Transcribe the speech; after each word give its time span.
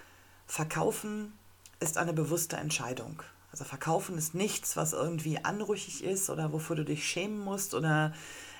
verkaufen 0.47 1.33
ist 1.81 1.97
eine 1.97 2.13
bewusste 2.13 2.57
Entscheidung. 2.57 3.23
Also 3.53 3.65
verkaufen 3.65 4.19
ist 4.19 4.35
nichts, 4.35 4.77
was 4.77 4.93
irgendwie 4.93 5.45
anrüchig 5.45 6.03
ist 6.03 6.29
oder 6.29 6.53
wofür 6.53 6.75
du 6.75 6.85
dich 6.85 7.07
schämen 7.07 7.39
musst 7.39 7.73
oder 7.73 8.13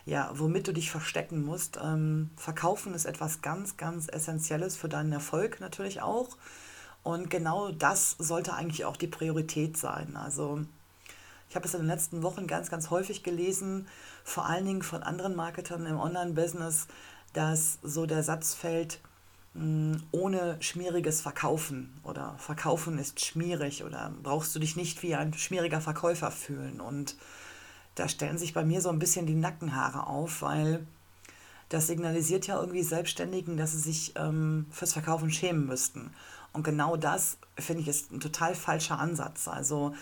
ja, 0.07 0.31
womit 0.35 0.69
du 0.69 0.73
dich 0.73 0.91
verstecken 0.91 1.45
musst. 1.45 1.79
Ähm, 1.83 2.31
verkaufen 2.37 2.95
ist 2.95 3.07
etwas 3.07 3.43
ganz, 3.43 3.77
ganz 3.77 4.07
Essentielles 4.09 4.77
für 4.77 4.89
deinen 4.89 5.13
Erfolg 5.13 5.61
natürlich 5.61 6.01
auch. 6.01 6.37
Und 7.03 7.29
genau 7.29 7.73
das 7.73 8.15
sollte 8.19 8.55
eigentlich 8.55 8.85
auch 8.85 8.97
die 8.97 9.09
Priorität 9.09 9.77
sein. 9.77 10.17
Also 10.17 10.61
ich 11.49 11.57
habe 11.57 11.67
es 11.67 11.75
in 11.75 11.81
den 11.81 11.89
letzten 11.89 12.23
Wochen 12.23 12.47
ganz, 12.47 12.71
ganz 12.71 12.91
häufig 12.91 13.25
gelesen, 13.25 13.89
vor 14.23 14.47
allen 14.47 14.65
Dingen 14.65 14.83
von 14.83 15.03
anderen 15.03 15.35
Marketern 15.35 15.87
im 15.87 15.99
Online-Business, 15.99 16.87
dass 17.33 17.79
so 17.83 18.07
der 18.07 18.23
Satz 18.23 18.55
fällt, 18.55 19.01
ohne 20.11 20.57
schmieriges 20.61 21.21
Verkaufen 21.21 21.93
oder 22.03 22.35
Verkaufen 22.39 22.99
ist 22.99 23.25
schmierig 23.25 23.85
oder 23.85 24.13
brauchst 24.23 24.55
du 24.55 24.59
dich 24.59 24.75
nicht 24.75 25.03
wie 25.05 25.15
ein 25.15 25.33
schmieriger 25.33 25.81
Verkäufer 25.81 26.33
fühlen. 26.33 26.81
Und 26.81 27.17
da 27.95 28.09
stellen 28.09 28.37
sich 28.37 28.53
bei 28.53 28.65
mir 28.65 28.81
so 28.81 28.89
ein 28.89 28.99
bisschen 28.99 29.27
die 29.27 29.37
Nackenhaare 29.37 30.09
auf, 30.09 30.43
weil 30.43 30.85
das 31.69 31.87
signalisiert 31.87 32.49
ja 32.49 32.59
irgendwie 32.59 32.83
Selbstständigen, 32.83 33.57
dass 33.57 33.73
sie 33.73 33.79
sich 33.79 34.15
ähm, 34.17 34.67
fürs 34.71 34.93
Verkaufen 34.93 35.31
schämen 35.31 35.67
müssten. 35.67 36.11
Und 36.53 36.65
genau 36.65 36.97
das 36.97 37.39
finde 37.57 37.83
ich 37.83 37.89
ist 37.89 38.11
ein 38.11 38.21
total 38.21 38.57
falscher 38.57 38.99
Ansatz. 38.99 39.47
Also 39.47 39.95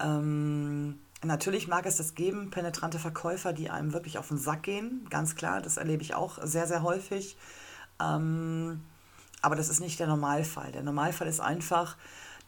ähm, 0.00 0.98
natürlich 1.22 1.68
mag 1.68 1.84
es 1.84 1.96
das 1.96 2.14
geben, 2.14 2.50
penetrante 2.50 2.98
Verkäufer, 2.98 3.52
die 3.52 3.68
einem 3.68 3.92
wirklich 3.92 4.16
auf 4.16 4.28
den 4.28 4.38
Sack 4.38 4.62
gehen, 4.62 5.06
ganz 5.10 5.34
klar, 5.34 5.60
das 5.60 5.76
erlebe 5.76 6.02
ich 6.02 6.14
auch 6.14 6.38
sehr, 6.42 6.66
sehr 6.66 6.82
häufig 6.82 7.36
ähm, 8.02 8.80
aber 9.42 9.56
das 9.56 9.68
ist 9.68 9.80
nicht 9.80 10.00
der 10.00 10.06
Normalfall. 10.06 10.72
Der 10.72 10.82
Normalfall 10.82 11.28
ist 11.28 11.40
einfach, 11.40 11.96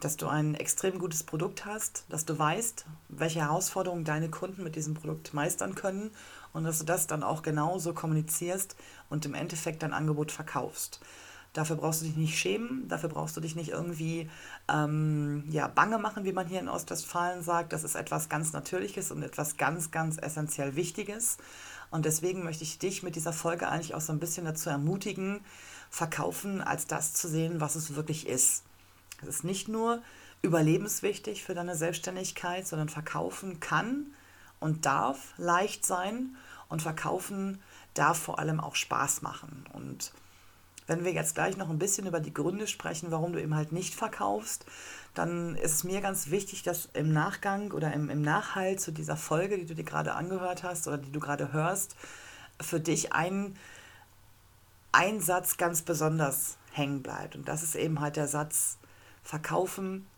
dass 0.01 0.17
du 0.17 0.29
ein 0.29 0.55
extrem 0.55 0.99
gutes 0.99 1.23
Produkt 1.23 1.67
hast, 1.67 2.05
dass 2.09 2.25
du 2.25 2.39
weißt, 2.39 2.87
welche 3.09 3.41
Herausforderungen 3.41 4.05
deine 4.05 4.31
Kunden 4.31 4.65
mit 4.65 4.77
diesem 4.77 4.95
Produkt 4.95 5.35
meistern 5.35 5.75
können 5.75 6.11
und 6.53 6.65
dass 6.65 6.79
du 6.79 6.85
das 6.85 7.07
dann 7.07 7.23
auch 7.23 7.43
genauso 7.43 7.93
kommunizierst 7.93 8.77
und 9.09 9.27
im 9.27 9.35
Endeffekt 9.35 9.83
dein 9.83 9.93
Angebot 9.93 10.33
verkaufst. 10.33 11.01
Dafür 11.53 11.77
brauchst 11.77 12.01
du 12.01 12.05
dich 12.05 12.17
nicht 12.17 12.39
schämen, 12.39 12.87
dafür 12.87 13.09
brauchst 13.09 13.37
du 13.37 13.41
dich 13.41 13.57
nicht 13.57 13.71
irgendwie 13.71 14.31
ähm, 14.69 15.45
ja, 15.51 15.67
bange 15.67 15.99
machen, 15.99 16.25
wie 16.25 16.33
man 16.33 16.47
hier 16.47 16.61
in 16.61 16.69
Ostwestfalen 16.69 17.43
sagt. 17.43 17.73
Das 17.73 17.83
ist 17.83 17.97
etwas 17.97 18.29
ganz 18.29 18.53
Natürliches 18.53 19.11
und 19.11 19.25
etwas 19.25 19.57
ganz, 19.57 19.91
ganz 19.91 20.17
essentiell 20.17 20.77
Wichtiges. 20.77 21.39
Und 21.91 22.05
deswegen 22.05 22.45
möchte 22.45 22.63
ich 22.63 22.79
dich 22.79 23.03
mit 23.03 23.17
dieser 23.17 23.33
Folge 23.33 23.69
eigentlich 23.69 23.95
auch 23.95 24.01
so 24.01 24.13
ein 24.13 24.21
bisschen 24.21 24.45
dazu 24.45 24.71
ermutigen, 24.71 25.41
Verkaufen 25.91 26.61
als 26.61 26.87
das 26.87 27.15
zu 27.15 27.27
sehen, 27.27 27.61
was 27.61 27.75
es 27.75 27.97
wirklich 27.97 28.29
ist. 28.29 28.63
Es 29.23 29.29
ist 29.29 29.45
nicht 29.45 29.67
nur 29.67 30.03
überlebenswichtig 30.43 31.43
für 31.43 31.55
deine 31.55 31.75
Selbstständigkeit, 31.75 32.67
sondern 32.67 32.89
Verkaufen 32.89 33.59
kann 33.59 34.07
und 34.61 34.87
darf 34.87 35.35
leicht 35.37 35.85
sein 35.85 36.37
und 36.69 36.81
Verkaufen 36.81 37.61
darf 37.95 38.19
vor 38.19 38.39
allem 38.39 38.61
auch 38.61 38.77
Spaß 38.77 39.23
machen. 39.23 39.65
Und 39.73 40.13
wenn 40.91 41.05
wir 41.05 41.13
jetzt 41.13 41.37
gleich 41.37 41.57
noch 41.57 41.71
ein 41.71 41.79
bisschen 41.79 42.09
über 42.09 42.19
die 42.19 42.35
Gründe 42.35 42.67
sprechen, 42.67 43.13
warum 43.13 43.33
du 43.33 43.41
eben 43.41 43.55
halt 43.55 43.71
nicht 43.71 43.95
verkaufst, 43.95 44.67
dann 45.15 45.55
ist 45.55 45.73
es 45.73 45.85
mir 45.85 46.01
ganz 46.01 46.31
wichtig, 46.31 46.65
dass 46.65 46.89
im 46.95 47.13
Nachgang 47.13 47.71
oder 47.71 47.93
im, 47.93 48.11
im 48.11 48.23
Nachhalt 48.23 48.81
zu 48.81 48.91
dieser 48.91 49.17
Folge, 49.17 49.57
die 49.57 49.67
du 49.67 49.77
dir 49.77 49.85
gerade 49.85 50.15
angehört 50.15 50.65
hast 50.65 50.89
oder 50.89 50.99
die 50.99 51.13
du 51.13 51.21
gerade 51.21 51.53
hörst, 51.53 51.95
für 52.61 52.81
dich 52.81 53.13
ein, 53.13 53.57
ein 54.91 55.21
Satz 55.21 55.59
ganz 55.59 55.83
besonders 55.83 56.57
hängen 56.73 57.05
bleibt. 57.05 57.37
Und 57.37 57.47
das 57.47 57.63
ist 57.63 57.77
eben 57.77 58.01
halt 58.01 58.17
der 58.17 58.27
Satz, 58.27 58.77
verkaufen 59.23 60.09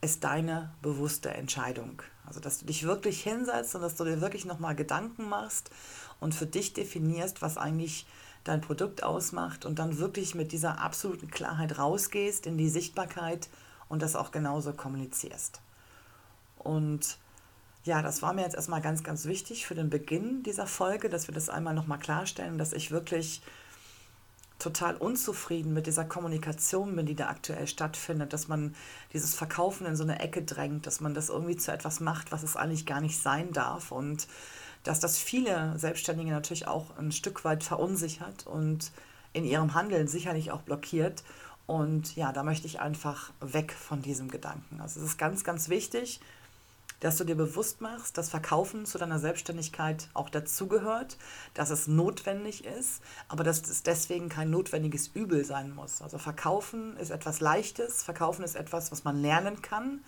ist 0.00 0.24
deine 0.24 0.72
bewusste 0.80 1.28
Entscheidung. 1.28 2.00
Also, 2.26 2.40
dass 2.40 2.58
du 2.58 2.64
dich 2.64 2.84
wirklich 2.84 3.22
hinsetzt 3.22 3.74
und 3.74 3.82
dass 3.82 3.96
du 3.96 4.04
dir 4.04 4.22
wirklich 4.22 4.46
nochmal 4.46 4.76
Gedanken 4.76 5.28
machst 5.28 5.70
und 6.20 6.34
für 6.34 6.46
dich 6.46 6.72
definierst, 6.72 7.42
was 7.42 7.58
eigentlich 7.58 8.06
dein 8.44 8.60
Produkt 8.60 9.02
ausmacht 9.02 9.64
und 9.64 9.78
dann 9.78 9.98
wirklich 9.98 10.34
mit 10.34 10.52
dieser 10.52 10.80
absoluten 10.80 11.30
Klarheit 11.30 11.78
rausgehst 11.78 12.46
in 12.46 12.58
die 12.58 12.68
Sichtbarkeit 12.68 13.48
und 13.88 14.02
das 14.02 14.16
auch 14.16 14.30
genauso 14.30 14.72
kommunizierst. 14.72 15.60
Und 16.58 17.18
ja, 17.84 18.02
das 18.02 18.22
war 18.22 18.32
mir 18.32 18.42
jetzt 18.42 18.54
erstmal 18.54 18.80
ganz, 18.80 19.02
ganz 19.02 19.24
wichtig 19.24 19.66
für 19.66 19.74
den 19.74 19.90
Beginn 19.90 20.42
dieser 20.42 20.66
Folge, 20.66 21.08
dass 21.08 21.26
wir 21.28 21.34
das 21.34 21.48
einmal 21.48 21.74
nochmal 21.74 21.98
klarstellen, 21.98 22.58
dass 22.58 22.72
ich 22.72 22.90
wirklich 22.90 23.42
total 24.62 24.96
unzufrieden 24.96 25.72
mit 25.72 25.88
dieser 25.88 26.04
Kommunikation 26.04 26.94
bin, 26.94 27.06
die 27.06 27.16
da 27.16 27.28
aktuell 27.28 27.66
stattfindet, 27.66 28.32
dass 28.32 28.46
man 28.46 28.76
dieses 29.12 29.34
Verkaufen 29.34 29.86
in 29.86 29.96
so 29.96 30.04
eine 30.04 30.20
Ecke 30.20 30.42
drängt, 30.42 30.86
dass 30.86 31.00
man 31.00 31.14
das 31.14 31.30
irgendwie 31.30 31.56
zu 31.56 31.72
etwas 31.72 31.98
macht, 31.98 32.30
was 32.30 32.44
es 32.44 32.54
eigentlich 32.54 32.86
gar 32.86 33.00
nicht 33.00 33.20
sein 33.20 33.52
darf 33.52 33.90
und 33.90 34.28
dass 34.84 35.00
das 35.00 35.18
viele 35.18 35.78
Selbstständige 35.78 36.30
natürlich 36.30 36.66
auch 36.66 36.96
ein 36.98 37.12
Stück 37.12 37.44
weit 37.44 37.64
verunsichert 37.64 38.46
und 38.46 38.92
in 39.32 39.44
ihrem 39.44 39.74
Handeln 39.74 40.08
sicherlich 40.08 40.50
auch 40.50 40.62
blockiert. 40.62 41.22
Und 41.66 42.16
ja, 42.16 42.32
da 42.32 42.42
möchte 42.42 42.66
ich 42.66 42.80
einfach 42.80 43.30
weg 43.40 43.72
von 43.72 44.02
diesem 44.02 44.28
Gedanken. 44.28 44.80
Also 44.80 45.00
es 45.00 45.06
ist 45.06 45.18
ganz, 45.18 45.44
ganz 45.44 45.68
wichtig, 45.68 46.20
dass 47.02 47.16
du 47.16 47.24
dir 47.24 47.34
bewusst 47.34 47.80
machst, 47.80 48.16
dass 48.16 48.30
Verkaufen 48.30 48.86
zu 48.86 48.96
deiner 48.96 49.18
Selbstständigkeit 49.18 50.08
auch 50.14 50.28
dazugehört, 50.28 51.16
dass 51.52 51.70
es 51.70 51.88
notwendig 51.88 52.64
ist, 52.64 53.02
aber 53.26 53.42
dass 53.42 53.62
es 53.62 53.82
deswegen 53.82 54.28
kein 54.28 54.50
notwendiges 54.50 55.08
Übel 55.08 55.44
sein 55.44 55.74
muss. 55.74 56.00
Also 56.00 56.18
Verkaufen 56.18 56.96
ist 56.98 57.10
etwas 57.10 57.40
Leichtes, 57.40 58.04
Verkaufen 58.04 58.44
ist 58.44 58.54
etwas, 58.54 58.92
was 58.92 59.02
man 59.02 59.20
lernen 59.20 59.62
kann 59.62 60.04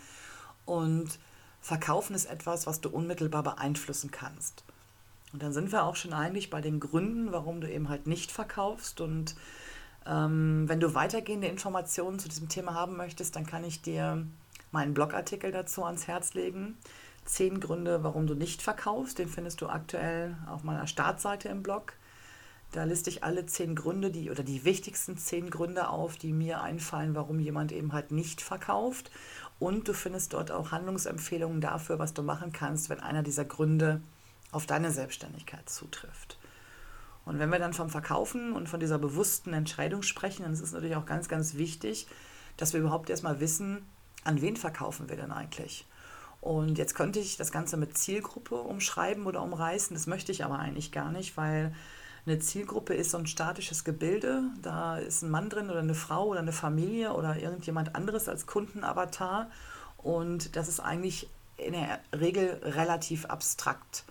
und 0.66 1.18
Verkaufen 1.64 2.14
ist 2.14 2.26
etwas, 2.26 2.66
was 2.66 2.82
du 2.82 2.90
unmittelbar 2.90 3.42
beeinflussen 3.42 4.10
kannst. 4.10 4.64
Und 5.32 5.42
dann 5.42 5.54
sind 5.54 5.72
wir 5.72 5.84
auch 5.84 5.96
schon 5.96 6.12
eigentlich 6.12 6.50
bei 6.50 6.60
den 6.60 6.78
Gründen, 6.78 7.32
warum 7.32 7.62
du 7.62 7.72
eben 7.72 7.88
halt 7.88 8.06
nicht 8.06 8.30
verkaufst. 8.30 9.00
Und 9.00 9.34
ähm, 10.04 10.68
wenn 10.68 10.78
du 10.78 10.92
weitergehende 10.92 11.46
Informationen 11.46 12.18
zu 12.18 12.28
diesem 12.28 12.50
Thema 12.50 12.74
haben 12.74 12.98
möchtest, 12.98 13.34
dann 13.34 13.46
kann 13.46 13.64
ich 13.64 13.80
dir 13.80 14.26
meinen 14.72 14.92
Blogartikel 14.92 15.52
dazu 15.52 15.84
ans 15.84 16.06
Herz 16.06 16.34
legen. 16.34 16.76
Zehn 17.24 17.60
Gründe, 17.60 18.04
warum 18.04 18.26
du 18.26 18.34
nicht 18.34 18.60
verkaufst. 18.60 19.18
Den 19.18 19.30
findest 19.30 19.62
du 19.62 19.68
aktuell 19.70 20.36
auf 20.46 20.64
meiner 20.64 20.86
Startseite 20.86 21.48
im 21.48 21.62
Blog. 21.62 21.94
Da 22.74 22.82
liste 22.82 23.08
ich 23.08 23.22
alle 23.22 23.46
zehn 23.46 23.76
Gründe, 23.76 24.10
die 24.10 24.32
oder 24.32 24.42
die 24.42 24.64
wichtigsten 24.64 25.16
zehn 25.16 25.48
Gründe 25.48 25.90
auf, 25.90 26.16
die 26.16 26.32
mir 26.32 26.60
einfallen, 26.60 27.14
warum 27.14 27.38
jemand 27.38 27.70
eben 27.70 27.92
halt 27.92 28.10
nicht 28.10 28.40
verkauft. 28.40 29.12
Und 29.60 29.86
du 29.86 29.92
findest 29.92 30.32
dort 30.32 30.50
auch 30.50 30.72
Handlungsempfehlungen 30.72 31.60
dafür, 31.60 32.00
was 32.00 32.14
du 32.14 32.24
machen 32.24 32.52
kannst, 32.52 32.90
wenn 32.90 32.98
einer 32.98 33.22
dieser 33.22 33.44
Gründe 33.44 34.00
auf 34.50 34.66
deine 34.66 34.90
Selbstständigkeit 34.90 35.68
zutrifft. 35.68 36.36
Und 37.24 37.38
wenn 37.38 37.50
wir 37.50 37.60
dann 37.60 37.74
vom 37.74 37.90
Verkaufen 37.90 38.52
und 38.52 38.68
von 38.68 38.80
dieser 38.80 38.98
bewussten 38.98 39.52
Entscheidung 39.52 40.02
sprechen, 40.02 40.42
dann 40.42 40.52
ist 40.52 40.60
es 40.60 40.72
natürlich 40.72 40.96
auch 40.96 41.06
ganz, 41.06 41.28
ganz 41.28 41.54
wichtig, 41.54 42.08
dass 42.56 42.72
wir 42.72 42.80
überhaupt 42.80 43.08
erstmal 43.08 43.38
wissen, 43.38 43.86
an 44.24 44.40
wen 44.40 44.56
verkaufen 44.56 45.08
wir 45.08 45.16
denn 45.16 45.30
eigentlich? 45.30 45.86
Und 46.40 46.76
jetzt 46.76 46.96
könnte 46.96 47.20
ich 47.20 47.36
das 47.36 47.52
Ganze 47.52 47.76
mit 47.76 47.96
Zielgruppe 47.96 48.56
umschreiben 48.56 49.26
oder 49.26 49.42
umreißen. 49.42 49.94
Das 49.94 50.08
möchte 50.08 50.32
ich 50.32 50.44
aber 50.44 50.58
eigentlich 50.58 50.90
gar 50.90 51.12
nicht, 51.12 51.36
weil 51.36 51.72
eine 52.26 52.38
Zielgruppe 52.38 52.94
ist 52.94 53.10
so 53.10 53.18
ein 53.18 53.26
statisches 53.26 53.84
Gebilde. 53.84 54.42
Da 54.62 54.98
ist 54.98 55.22
ein 55.22 55.30
Mann 55.30 55.50
drin 55.50 55.70
oder 55.70 55.80
eine 55.80 55.94
Frau 55.94 56.28
oder 56.28 56.40
eine 56.40 56.52
Familie 56.52 57.12
oder 57.12 57.36
irgendjemand 57.36 57.94
anderes 57.94 58.28
als 58.28 58.46
Kundenavatar. 58.46 59.50
Und 59.98 60.56
das 60.56 60.68
ist 60.68 60.80
eigentlich 60.80 61.28
in 61.56 61.72
der 61.72 62.00
Regel 62.18 62.60
relativ 62.62 63.26
abstrakt. 63.26 64.04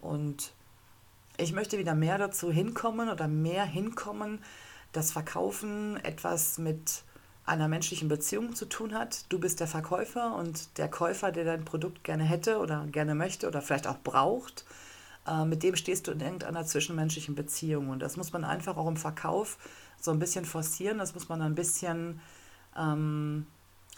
Und 0.00 0.52
ich 1.36 1.52
möchte 1.52 1.78
wieder 1.78 1.94
mehr 1.94 2.18
dazu 2.18 2.50
hinkommen 2.50 3.08
oder 3.08 3.28
mehr 3.28 3.64
hinkommen, 3.64 4.38
dass 4.92 5.12
Verkaufen 5.12 5.96
etwas 6.04 6.58
mit 6.58 7.02
einer 7.44 7.68
menschlichen 7.68 8.08
Beziehung 8.08 8.54
zu 8.54 8.66
tun 8.66 8.94
hat. 8.94 9.24
Du 9.30 9.38
bist 9.38 9.60
der 9.60 9.66
Verkäufer 9.66 10.34
und 10.36 10.78
der 10.78 10.88
Käufer, 10.88 11.32
der 11.32 11.44
dein 11.44 11.64
Produkt 11.64 12.04
gerne 12.04 12.24
hätte 12.24 12.58
oder 12.58 12.86
gerne 12.86 13.14
möchte 13.14 13.48
oder 13.48 13.62
vielleicht 13.62 13.86
auch 13.86 13.98
braucht, 13.98 14.64
äh, 15.28 15.44
mit 15.44 15.62
dem 15.62 15.76
stehst 15.76 16.06
du 16.06 16.12
in 16.12 16.20
irgendeiner 16.20 16.64
zwischenmenschlichen 16.64 17.34
Beziehung. 17.34 17.90
Und 17.90 18.00
das 18.00 18.16
muss 18.16 18.32
man 18.32 18.44
einfach 18.44 18.76
auch 18.76 18.88
im 18.88 18.96
Verkauf 18.96 19.58
so 20.00 20.10
ein 20.10 20.18
bisschen 20.18 20.44
forcieren, 20.44 20.98
das 20.98 21.14
muss 21.14 21.28
man 21.28 21.42
ein 21.42 21.54
bisschen 21.54 22.20
ähm, 22.76 23.46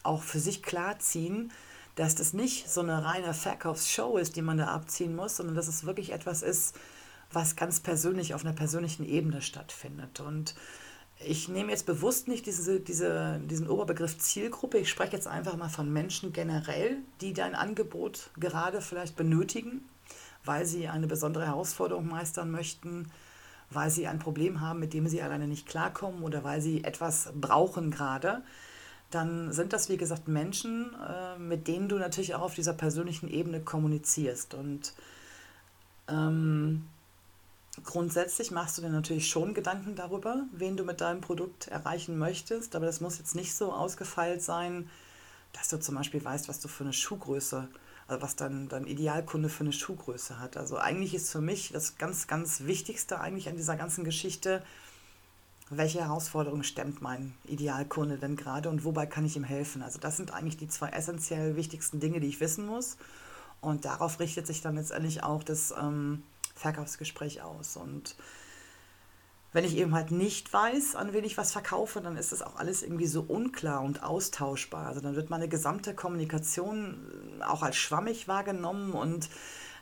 auch 0.03 0.23
für 0.23 0.41
sich 0.41 0.62
klarziehen, 0.62 1.53
dass 1.94 2.15
das 2.15 2.32
nicht 2.32 2.71
so 2.71 2.81
eine 2.81 3.05
reine 3.05 3.35
Verkaufsshow 3.35 4.17
ist, 4.17 4.37
die 4.37 4.43
man 4.43 4.56
da 4.56 4.69
abziehen 4.69 5.15
muss, 5.15 5.37
sondern 5.37 5.55
dass 5.55 5.69
es 5.69 5.85
wirklich 5.85 6.12
etwas 6.12 6.43
ist, 6.43 6.75
was 7.32 7.56
ganz 7.56 7.81
persönlich 7.81 8.35
auf 8.35 8.44
einer 8.44 8.55
persönlichen 8.55 9.05
Ebene 9.06 9.43
stattfindet. 9.43 10.21
Und 10.21 10.55
ich 11.23 11.49
nehme 11.49 11.71
jetzt 11.71 11.85
bewusst 11.85 12.29
nicht 12.29 12.47
diese, 12.47 12.81
diese, 12.81 13.41
diesen 13.44 13.69
Oberbegriff 13.69 14.17
Zielgruppe. 14.17 14.79
Ich 14.79 14.88
spreche 14.88 15.12
jetzt 15.12 15.27
einfach 15.27 15.56
mal 15.56 15.69
von 15.69 15.93
Menschen 15.93 16.32
generell, 16.32 16.97
die 17.21 17.35
dein 17.35 17.55
Angebot 17.55 18.31
gerade 18.38 18.81
vielleicht 18.81 19.17
benötigen 19.17 19.85
weil 20.45 20.65
sie 20.67 20.89
eine 20.89 21.07
besondere 21.07 21.47
Herausforderung 21.47 22.09
meistern 22.09 22.51
möchten, 22.51 23.11
weil 23.71 23.91
sie 23.91 24.07
ein 24.07 24.19
Problem 24.19 24.61
haben, 24.61 24.81
mit 24.81 24.93
dem 24.93 25.07
sie 25.07 25.23
alleine 25.23 25.47
nicht 25.47 25.67
klarkommen 25.67 26.23
oder 26.23 26.45
weil 26.45 26.61
sie 26.61 26.85
etwas 26.85 27.33
brauchen 27.35 27.91
gerade, 27.91 28.43
dann 29.11 29.53
sind 29.53 29.73
das, 29.73 29.89
wie 29.89 29.97
gesagt, 29.97 30.29
Menschen, 30.29 30.95
äh, 30.95 31.39
mit 31.39 31.69
denen 31.69 31.89
du 31.89 31.97
natürlich 31.99 32.35
auch 32.35 32.43
auf 32.43 32.55
dieser 32.55 32.73
persönlichen 32.73 33.29
Ebene 33.29 33.61
kommunizierst. 33.61 34.55
Und 34.55 34.93
ähm, 36.09 36.87
grundsätzlich 37.85 38.51
machst 38.51 38.79
du 38.79 38.83
dir 38.83 38.91
natürlich 38.91 39.29
schon 39.29 39.53
Gedanken 39.53 39.97
darüber, 39.97 40.45
wen 40.53 40.77
du 40.77 40.85
mit 40.85 41.01
deinem 41.01 41.21
Produkt 41.21 41.69
erreichen 41.69 42.19
möchtest, 42.19 42.77
aber 42.77 42.87
das 42.87 43.01
muss 43.01 43.19
jetzt 43.19 43.35
nicht 43.35 43.55
so 43.55 43.73
ausgefeilt 43.73 44.43
sein, 44.43 44.89
dass 45.53 45.69
du 45.69 45.81
zum 45.81 45.97
Beispiel 45.97 46.25
weißt, 46.25 46.49
was 46.49 46.61
du 46.61 46.69
für 46.69 46.85
eine 46.85 46.93
Schuhgröße 46.93 47.63
hast 47.63 47.90
also 48.11 48.23
was 48.23 48.35
dann, 48.35 48.69
dann 48.69 48.87
Idealkunde 48.87 49.49
für 49.49 49.62
eine 49.62 49.73
Schuhgröße 49.73 50.41
hat. 50.41 50.57
Also 50.57 50.77
eigentlich 50.77 51.15
ist 51.15 51.31
für 51.31 51.41
mich 51.41 51.71
das 51.73 51.97
ganz, 51.97 52.27
ganz 52.27 52.62
Wichtigste 52.62 53.21
eigentlich 53.21 53.49
an 53.49 53.57
dieser 53.57 53.77
ganzen 53.77 54.03
Geschichte, 54.03 54.65
welche 55.71 56.01
Herausforderungen 56.01 56.65
stemmt 56.65 57.01
mein 57.01 57.33
Idealkunde 57.45 58.19
denn 58.19 58.35
gerade 58.35 58.69
und 58.69 58.85
wobei 58.85 59.07
kann 59.07 59.25
ich 59.25 59.37
ihm 59.37 59.45
helfen? 59.45 59.83
Also 59.83 60.01
das 60.01 60.17
sind 60.17 60.35
eigentlich 60.35 60.57
die 60.57 60.67
zwei 60.67 60.89
essentiell 60.89 61.55
wichtigsten 61.55 62.01
Dinge, 62.01 62.19
die 62.19 62.27
ich 62.27 62.41
wissen 62.41 62.67
muss. 62.67 62.97
Und 63.61 63.85
darauf 63.85 64.19
richtet 64.19 64.49
sich 64.49 64.61
dann 64.61 64.75
letztendlich 64.75 65.23
auch 65.23 65.45
das 65.45 65.73
ähm, 65.81 66.25
Verkaufsgespräch 66.56 67.43
aus. 67.43 67.77
Und 67.77 68.17
wenn 69.52 69.64
ich 69.64 69.76
eben 69.76 69.94
halt 69.94 70.12
nicht 70.12 70.52
weiß, 70.52 70.94
an 70.94 71.12
wen 71.12 71.25
ich 71.25 71.37
was 71.37 71.52
verkaufe, 71.52 72.00
dann 72.00 72.17
ist 72.17 72.31
das 72.31 72.43
auch 72.43 72.56
alles 72.56 72.82
irgendwie 72.82 73.06
so 73.06 73.23
unklar 73.23 73.82
und 73.82 74.02
austauschbar. 74.02 74.87
Also 74.87 75.00
dann 75.00 75.17
wird 75.17 75.31
meine 75.31 75.49
gesamte 75.49 75.94
Kommunikation 75.94 77.41
äh, 77.41 77.44
auch 77.44 77.62
als 77.62 77.76
schwammig 77.76 78.29
wahrgenommen 78.29 78.93
und 78.93 79.29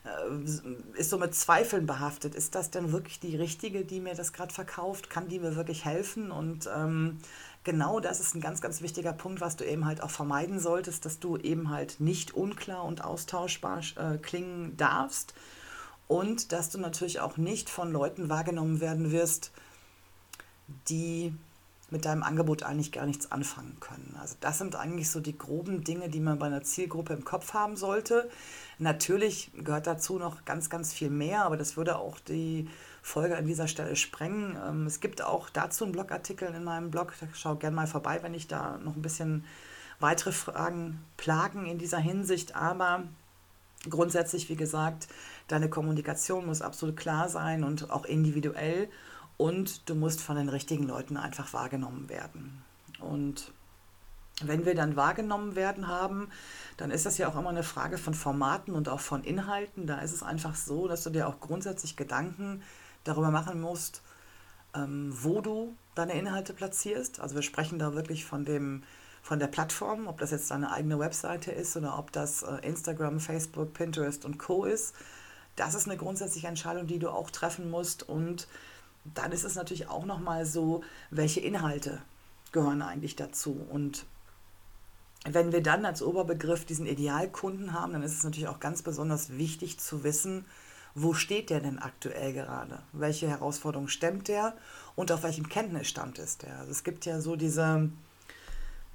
äh, 0.04 0.98
ist 0.98 1.10
so 1.10 1.18
mit 1.18 1.34
Zweifeln 1.34 1.86
behaftet. 1.86 2.34
Ist 2.34 2.54
das 2.54 2.70
denn 2.70 2.92
wirklich 2.92 3.20
die 3.20 3.36
richtige, 3.36 3.84
die 3.84 4.00
mir 4.00 4.14
das 4.14 4.32
gerade 4.32 4.54
verkauft? 4.54 5.10
Kann 5.10 5.28
die 5.28 5.38
mir 5.38 5.54
wirklich 5.54 5.84
helfen? 5.84 6.30
Und 6.30 6.68
ähm, 6.74 7.18
genau 7.62 8.00
das 8.00 8.20
ist 8.20 8.34
ein 8.34 8.40
ganz, 8.40 8.62
ganz 8.62 8.80
wichtiger 8.80 9.12
Punkt, 9.12 9.42
was 9.42 9.56
du 9.56 9.64
eben 9.64 9.84
halt 9.84 10.02
auch 10.02 10.10
vermeiden 10.10 10.60
solltest, 10.60 11.04
dass 11.04 11.18
du 11.18 11.36
eben 11.36 11.68
halt 11.68 12.00
nicht 12.00 12.32
unklar 12.32 12.84
und 12.84 13.04
austauschbar 13.04 13.82
äh, 13.96 14.16
klingen 14.16 14.78
darfst 14.78 15.34
und 16.08 16.52
dass 16.52 16.70
du 16.70 16.78
natürlich 16.78 17.20
auch 17.20 17.36
nicht 17.36 17.70
von 17.70 17.92
Leuten 17.92 18.28
wahrgenommen 18.28 18.80
werden 18.80 19.12
wirst, 19.12 19.52
die 20.88 21.34
mit 21.90 22.04
deinem 22.04 22.22
Angebot 22.22 22.62
eigentlich 22.62 22.92
gar 22.92 23.06
nichts 23.06 23.32
anfangen 23.32 23.78
können. 23.80 24.14
Also 24.20 24.36
das 24.40 24.58
sind 24.58 24.76
eigentlich 24.76 25.10
so 25.10 25.20
die 25.20 25.36
groben 25.36 25.84
Dinge, 25.84 26.10
die 26.10 26.20
man 26.20 26.38
bei 26.38 26.46
einer 26.46 26.62
Zielgruppe 26.62 27.14
im 27.14 27.24
Kopf 27.24 27.54
haben 27.54 27.76
sollte. 27.76 28.28
Natürlich 28.78 29.50
gehört 29.56 29.86
dazu 29.86 30.18
noch 30.18 30.44
ganz, 30.44 30.68
ganz 30.68 30.92
viel 30.92 31.08
mehr, 31.08 31.44
aber 31.44 31.56
das 31.56 31.76
würde 31.76 31.96
auch 31.96 32.18
die 32.20 32.68
Folge 33.02 33.36
an 33.38 33.46
dieser 33.46 33.68
Stelle 33.68 33.96
sprengen. 33.96 34.58
Ähm, 34.66 34.86
es 34.86 35.00
gibt 35.00 35.22
auch 35.22 35.48
dazu 35.48 35.84
einen 35.84 35.92
Blogartikel 35.92 36.54
in 36.54 36.64
meinem 36.64 36.90
Blog, 36.90 37.14
schau 37.32 37.56
gerne 37.56 37.76
mal 37.76 37.86
vorbei, 37.86 38.22
wenn 38.22 38.34
ich 38.34 38.46
da 38.46 38.76
noch 38.78 38.94
ein 38.94 39.02
bisschen 39.02 39.44
weitere 39.98 40.32
Fragen 40.32 41.02
plagen 41.16 41.66
in 41.66 41.78
dieser 41.78 41.98
Hinsicht. 41.98 42.54
Aber 42.54 43.04
grundsätzlich, 43.88 44.50
wie 44.50 44.56
gesagt, 44.56 45.08
Deine 45.48 45.68
Kommunikation 45.68 46.46
muss 46.46 46.62
absolut 46.62 46.96
klar 46.96 47.28
sein 47.28 47.64
und 47.64 47.90
auch 47.90 48.04
individuell 48.04 48.88
und 49.36 49.88
du 49.88 49.94
musst 49.94 50.20
von 50.20 50.36
den 50.36 50.48
richtigen 50.48 50.84
Leuten 50.84 51.16
einfach 51.16 51.52
wahrgenommen 51.52 52.08
werden. 52.08 52.62
Und 53.00 53.52
wenn 54.42 54.64
wir 54.64 54.74
dann 54.74 54.96
wahrgenommen 54.96 55.56
werden 55.56 55.88
haben, 55.88 56.30
dann 56.76 56.90
ist 56.90 57.06
das 57.06 57.18
ja 57.18 57.28
auch 57.28 57.36
immer 57.36 57.48
eine 57.48 57.62
Frage 57.62 57.98
von 57.98 58.14
Formaten 58.14 58.74
und 58.74 58.88
auch 58.88 59.00
von 59.00 59.24
Inhalten. 59.24 59.86
Da 59.86 59.98
ist 60.00 60.12
es 60.12 60.22
einfach 60.22 60.54
so, 60.54 60.86
dass 60.86 61.02
du 61.02 61.10
dir 61.10 61.26
auch 61.26 61.40
grundsätzlich 61.40 61.96
Gedanken 61.96 62.62
darüber 63.04 63.30
machen 63.30 63.60
musst, 63.60 64.02
ähm, 64.74 65.10
wo 65.12 65.40
du 65.40 65.74
deine 65.94 66.12
Inhalte 66.12 66.52
platzierst. 66.52 67.20
Also 67.20 67.34
wir 67.34 67.42
sprechen 67.42 67.78
da 67.78 67.94
wirklich 67.94 68.24
von 68.24 68.44
dem 68.44 68.82
von 69.20 69.40
der 69.40 69.48
Plattform, 69.48 70.06
ob 70.06 70.18
das 70.20 70.30
jetzt 70.30 70.50
deine 70.50 70.72
eigene 70.72 70.98
Webseite 70.98 71.50
ist 71.50 71.76
oder 71.76 71.98
ob 71.98 72.12
das 72.12 72.42
äh, 72.42 72.66
Instagram, 72.66 73.20
Facebook, 73.20 73.74
Pinterest 73.74 74.24
und 74.24 74.38
Co 74.38 74.64
ist. 74.64 74.94
Das 75.58 75.74
ist 75.74 75.86
eine 75.86 75.96
grundsätzliche 75.96 76.46
Entscheidung, 76.46 76.86
die 76.86 77.00
du 77.00 77.10
auch 77.10 77.30
treffen 77.30 77.68
musst. 77.68 78.08
Und 78.08 78.46
dann 79.04 79.32
ist 79.32 79.44
es 79.44 79.56
natürlich 79.56 79.88
auch 79.88 80.06
nochmal 80.06 80.46
so, 80.46 80.84
welche 81.10 81.40
Inhalte 81.40 82.00
gehören 82.52 82.80
eigentlich 82.80 83.16
dazu. 83.16 83.66
Und 83.68 84.06
wenn 85.24 85.50
wir 85.50 85.60
dann 85.60 85.84
als 85.84 86.00
Oberbegriff 86.00 86.64
diesen 86.64 86.86
Idealkunden 86.86 87.72
haben, 87.72 87.92
dann 87.92 88.04
ist 88.04 88.16
es 88.16 88.22
natürlich 88.22 88.48
auch 88.48 88.60
ganz 88.60 88.82
besonders 88.82 89.36
wichtig 89.36 89.80
zu 89.80 90.04
wissen, 90.04 90.44
wo 90.94 91.12
steht 91.12 91.50
der 91.50 91.60
denn 91.60 91.80
aktuell 91.80 92.32
gerade? 92.32 92.80
Welche 92.92 93.28
Herausforderungen 93.28 93.88
stemmt 93.88 94.28
der 94.28 94.56
und 94.94 95.10
auf 95.10 95.24
welchem 95.24 95.48
Kenntnisstand 95.48 96.20
ist 96.20 96.42
der? 96.42 96.56
Also 96.58 96.70
es 96.70 96.84
gibt 96.84 97.04
ja 97.04 97.20
so 97.20 97.34
diese, 97.34 97.90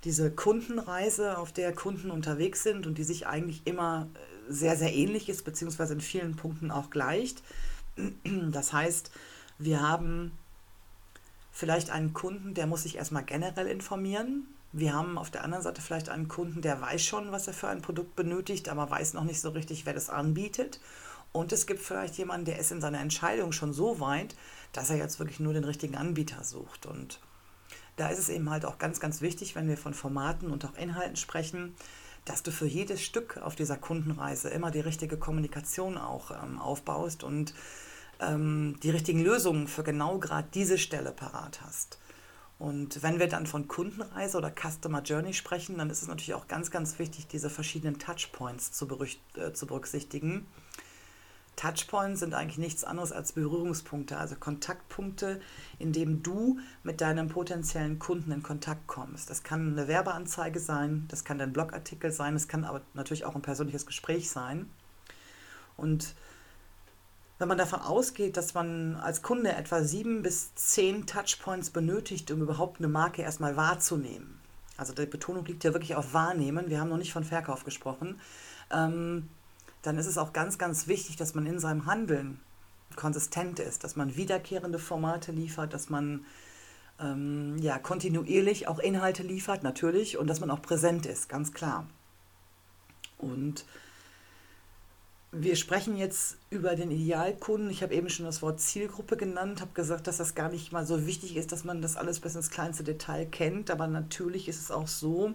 diese 0.05 0.31
Kundenreise, 0.31 1.37
auf 1.37 1.51
der 1.51 1.73
Kunden 1.73 2.09
unterwegs 2.09 2.63
sind 2.63 2.87
und 2.87 2.97
die 2.97 3.03
sich 3.03 3.27
eigentlich 3.27 3.61
immer 3.65 4.07
sehr, 4.49 4.77
sehr 4.77 4.93
ähnlich 4.93 5.29
ist, 5.29 5.43
beziehungsweise 5.43 5.93
in 5.93 6.01
vielen 6.01 6.35
Punkten 6.35 6.71
auch 6.71 6.89
gleicht. 6.89 7.43
Das 8.25 8.73
heißt, 8.73 9.11
wir 9.59 9.81
haben 9.81 10.31
vielleicht 11.51 11.91
einen 11.91 12.13
Kunden, 12.13 12.53
der 12.53 12.67
muss 12.67 12.83
sich 12.83 12.97
erstmal 12.97 13.23
generell 13.23 13.67
informieren. 13.67 14.47
Wir 14.71 14.93
haben 14.93 15.19
auf 15.19 15.29
der 15.29 15.43
anderen 15.43 15.63
Seite 15.63 15.81
vielleicht 15.81 16.09
einen 16.09 16.27
Kunden, 16.27 16.61
der 16.61 16.81
weiß 16.81 17.03
schon, 17.03 17.31
was 17.31 17.47
er 17.47 17.53
für 17.53 17.67
ein 17.67 17.83
Produkt 17.83 18.15
benötigt, 18.15 18.69
aber 18.69 18.89
weiß 18.89 19.13
noch 19.13 19.23
nicht 19.23 19.39
so 19.39 19.49
richtig, 19.49 19.85
wer 19.85 19.93
das 19.93 20.09
anbietet. 20.09 20.79
Und 21.31 21.51
es 21.51 21.67
gibt 21.67 21.81
vielleicht 21.81 22.17
jemanden, 22.17 22.45
der 22.45 22.59
ist 22.59 22.71
in 22.71 22.81
seiner 22.81 22.99
Entscheidung 22.99 23.51
schon 23.51 23.73
so 23.73 23.99
weit, 23.99 24.35
dass 24.71 24.89
er 24.89 24.97
jetzt 24.97 25.19
wirklich 25.19 25.39
nur 25.39 25.53
den 25.53 25.63
richtigen 25.63 25.95
Anbieter 25.95 26.43
sucht. 26.43 26.87
Und 26.87 27.19
da 27.95 28.09
ist 28.09 28.19
es 28.19 28.29
eben 28.29 28.49
halt 28.49 28.65
auch 28.65 28.79
ganz, 28.79 28.99
ganz 28.99 29.21
wichtig, 29.21 29.55
wenn 29.55 29.67
wir 29.67 29.77
von 29.77 29.93
Formaten 29.93 30.51
und 30.51 30.65
auch 30.65 30.75
Inhalten 30.75 31.15
sprechen, 31.15 31.75
dass 32.25 32.43
du 32.43 32.51
für 32.51 32.65
jedes 32.65 33.01
Stück 33.01 33.37
auf 33.37 33.55
dieser 33.55 33.77
Kundenreise 33.77 34.49
immer 34.49 34.71
die 34.71 34.79
richtige 34.79 35.17
Kommunikation 35.17 35.97
auch 35.97 36.31
ähm, 36.31 36.59
aufbaust 36.59 37.23
und 37.23 37.53
ähm, 38.19 38.77
die 38.81 38.89
richtigen 38.89 39.23
Lösungen 39.23 39.67
für 39.67 39.83
genau 39.83 40.19
gerade 40.19 40.47
diese 40.53 40.77
Stelle 40.77 41.11
parat 41.11 41.61
hast. 41.61 41.99
Und 42.59 43.03
wenn 43.03 43.19
wir 43.19 43.27
dann 43.27 43.45
von 43.45 43.67
Kundenreise 43.67 44.37
oder 44.37 44.51
Customer 44.51 45.01
Journey 45.01 45.33
sprechen, 45.33 45.77
dann 45.77 45.89
ist 45.89 46.01
es 46.01 46.07
natürlich 46.07 46.33
auch 46.33 46.47
ganz, 46.47 46.71
ganz 46.71 46.97
wichtig, 46.99 47.27
diese 47.27 47.49
verschiedenen 47.49 47.99
Touchpoints 47.99 48.71
zu, 48.71 48.87
äh, 49.35 49.51
zu 49.53 49.67
berücksichtigen 49.67 50.47
Touchpoints 51.55 52.19
sind 52.19 52.33
eigentlich 52.33 52.57
nichts 52.57 52.83
anderes 52.83 53.11
als 53.11 53.33
Berührungspunkte, 53.33 54.17
also 54.17 54.35
Kontaktpunkte, 54.35 55.39
in 55.79 55.93
denen 55.93 56.23
du 56.23 56.59
mit 56.83 57.01
deinem 57.01 57.29
potenziellen 57.29 57.99
Kunden 57.99 58.31
in 58.31 58.43
Kontakt 58.43 58.87
kommst. 58.87 59.29
Das 59.29 59.43
kann 59.43 59.73
eine 59.73 59.87
Werbeanzeige 59.87 60.59
sein, 60.59 61.05
das 61.09 61.23
kann 61.23 61.37
dein 61.37 61.53
Blogartikel 61.53 62.11
sein, 62.11 62.35
es 62.35 62.47
kann 62.47 62.63
aber 62.63 62.81
natürlich 62.93 63.25
auch 63.25 63.35
ein 63.35 63.41
persönliches 63.41 63.85
Gespräch 63.85 64.29
sein. 64.29 64.69
Und 65.77 66.15
wenn 67.39 67.47
man 67.47 67.57
davon 67.57 67.81
ausgeht, 67.81 68.37
dass 68.37 68.53
man 68.53 68.95
als 68.95 69.21
Kunde 69.21 69.51
etwa 69.53 69.83
sieben 69.83 70.21
bis 70.21 70.55
zehn 70.55 71.05
Touchpoints 71.05 71.71
benötigt, 71.71 72.31
um 72.31 72.41
überhaupt 72.41 72.79
eine 72.79 72.87
Marke 72.87 73.21
erstmal 73.21 73.57
wahrzunehmen, 73.57 74.39
also 74.77 74.93
die 74.93 75.05
Betonung 75.05 75.45
liegt 75.45 75.63
ja 75.63 75.73
wirklich 75.73 75.95
auf 75.95 76.13
Wahrnehmen, 76.13 76.69
wir 76.69 76.79
haben 76.79 76.89
noch 76.89 76.97
nicht 76.97 77.13
von 77.13 77.23
Verkauf 77.23 77.63
gesprochen, 77.63 78.19
ähm, 78.71 79.29
dann 79.83 79.97
ist 79.97 80.07
es 80.07 80.17
auch 80.17 80.33
ganz, 80.33 80.57
ganz 80.57 80.87
wichtig, 80.87 81.17
dass 81.17 81.35
man 81.35 81.45
in 81.45 81.59
seinem 81.59 81.85
Handeln 81.85 82.39
konsistent 82.95 83.59
ist, 83.59 83.83
dass 83.83 83.95
man 83.95 84.15
wiederkehrende 84.15 84.79
Formate 84.79 85.31
liefert, 85.31 85.73
dass 85.73 85.89
man 85.89 86.25
ähm, 86.99 87.57
ja, 87.59 87.77
kontinuierlich 87.77 88.67
auch 88.67 88.79
Inhalte 88.79 89.23
liefert, 89.23 89.63
natürlich, 89.63 90.17
und 90.17 90.27
dass 90.27 90.39
man 90.39 90.49
auch 90.49 90.61
präsent 90.61 91.05
ist, 91.05 91.29
ganz 91.29 91.53
klar. 91.53 91.87
Und 93.17 93.65
wir 95.31 95.55
sprechen 95.55 95.97
jetzt 95.97 96.37
über 96.51 96.75
den 96.75 96.91
Idealkunden. 96.91 97.71
Ich 97.71 97.81
habe 97.81 97.95
eben 97.95 98.09
schon 98.09 98.25
das 98.25 98.43
Wort 98.43 98.61
Zielgruppe 98.61 99.17
genannt, 99.17 99.61
habe 99.61 99.73
gesagt, 99.73 100.05
dass 100.05 100.17
das 100.17 100.35
gar 100.35 100.49
nicht 100.49 100.71
mal 100.71 100.85
so 100.85 101.07
wichtig 101.07 101.35
ist, 101.35 101.51
dass 101.51 101.63
man 101.63 101.81
das 101.81 101.97
alles 101.97 102.19
bis 102.19 102.35
ins 102.35 102.51
kleinste 102.51 102.83
Detail 102.83 103.25
kennt. 103.25 103.71
Aber 103.71 103.87
natürlich 103.87 104.47
ist 104.47 104.61
es 104.61 104.69
auch 104.69 104.87
so, 104.87 105.33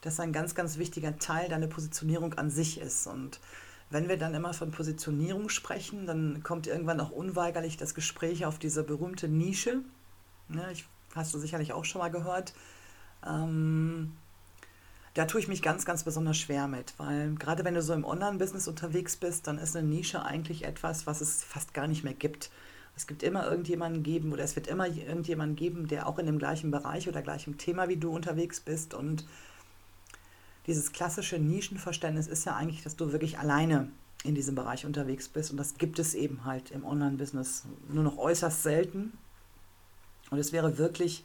dass 0.00 0.20
ein 0.20 0.32
ganz, 0.32 0.54
ganz 0.54 0.78
wichtiger 0.78 1.18
Teil 1.18 1.48
deine 1.48 1.68
Positionierung 1.68 2.34
an 2.34 2.50
sich 2.50 2.80
ist. 2.80 3.06
Und 3.06 3.40
wenn 3.90 4.08
wir 4.08 4.16
dann 4.16 4.34
immer 4.34 4.54
von 4.54 4.70
Positionierung 4.70 5.48
sprechen, 5.48 6.06
dann 6.06 6.42
kommt 6.42 6.66
irgendwann 6.66 7.00
auch 7.00 7.10
unweigerlich 7.10 7.76
das 7.76 7.94
Gespräch 7.94 8.46
auf 8.46 8.58
diese 8.58 8.82
berühmte 8.84 9.28
Nische. 9.28 9.82
Ja, 10.48 10.70
ich, 10.70 10.86
hast 11.14 11.34
du 11.34 11.38
sicherlich 11.38 11.72
auch 11.72 11.84
schon 11.84 12.00
mal 12.00 12.10
gehört. 12.10 12.54
Ähm, 13.26 14.12
da 15.14 15.26
tue 15.26 15.40
ich 15.40 15.48
mich 15.48 15.60
ganz, 15.60 15.84
ganz 15.84 16.04
besonders 16.04 16.38
schwer 16.38 16.68
mit, 16.68 16.94
weil 16.96 17.34
gerade 17.34 17.64
wenn 17.64 17.74
du 17.74 17.82
so 17.82 17.92
im 17.92 18.04
Online-Business 18.04 18.68
unterwegs 18.68 19.16
bist, 19.16 19.48
dann 19.48 19.58
ist 19.58 19.74
eine 19.74 19.88
Nische 19.88 20.24
eigentlich 20.24 20.64
etwas, 20.64 21.06
was 21.06 21.20
es 21.20 21.42
fast 21.42 21.74
gar 21.74 21.88
nicht 21.88 22.04
mehr 22.04 22.14
gibt. 22.14 22.50
Es 22.96 23.08
gibt 23.08 23.22
immer 23.24 23.48
irgendjemanden 23.50 24.02
geben 24.02 24.32
oder 24.32 24.44
es 24.44 24.54
wird 24.54 24.68
immer 24.68 24.86
irgendjemanden 24.86 25.56
geben, 25.56 25.88
der 25.88 26.06
auch 26.06 26.18
in 26.18 26.26
dem 26.26 26.38
gleichen 26.38 26.70
Bereich 26.70 27.08
oder 27.08 27.22
gleichen 27.22 27.58
Thema 27.58 27.88
wie 27.88 27.96
du 27.96 28.10
unterwegs 28.10 28.60
bist. 28.60 28.94
Und 28.94 29.24
dieses 30.70 30.92
klassische 30.92 31.36
Nischenverständnis 31.40 32.28
ist 32.28 32.44
ja 32.44 32.54
eigentlich, 32.54 32.84
dass 32.84 32.94
du 32.94 33.10
wirklich 33.10 33.40
alleine 33.40 33.88
in 34.22 34.36
diesem 34.36 34.54
Bereich 34.54 34.86
unterwegs 34.86 35.28
bist. 35.28 35.50
Und 35.50 35.56
das 35.56 35.78
gibt 35.78 35.98
es 35.98 36.14
eben 36.14 36.44
halt 36.44 36.70
im 36.70 36.84
Online-Business 36.84 37.64
nur 37.88 38.04
noch 38.04 38.18
äußerst 38.18 38.62
selten. 38.62 39.12
Und 40.30 40.38
es 40.38 40.52
wäre 40.52 40.78
wirklich 40.78 41.24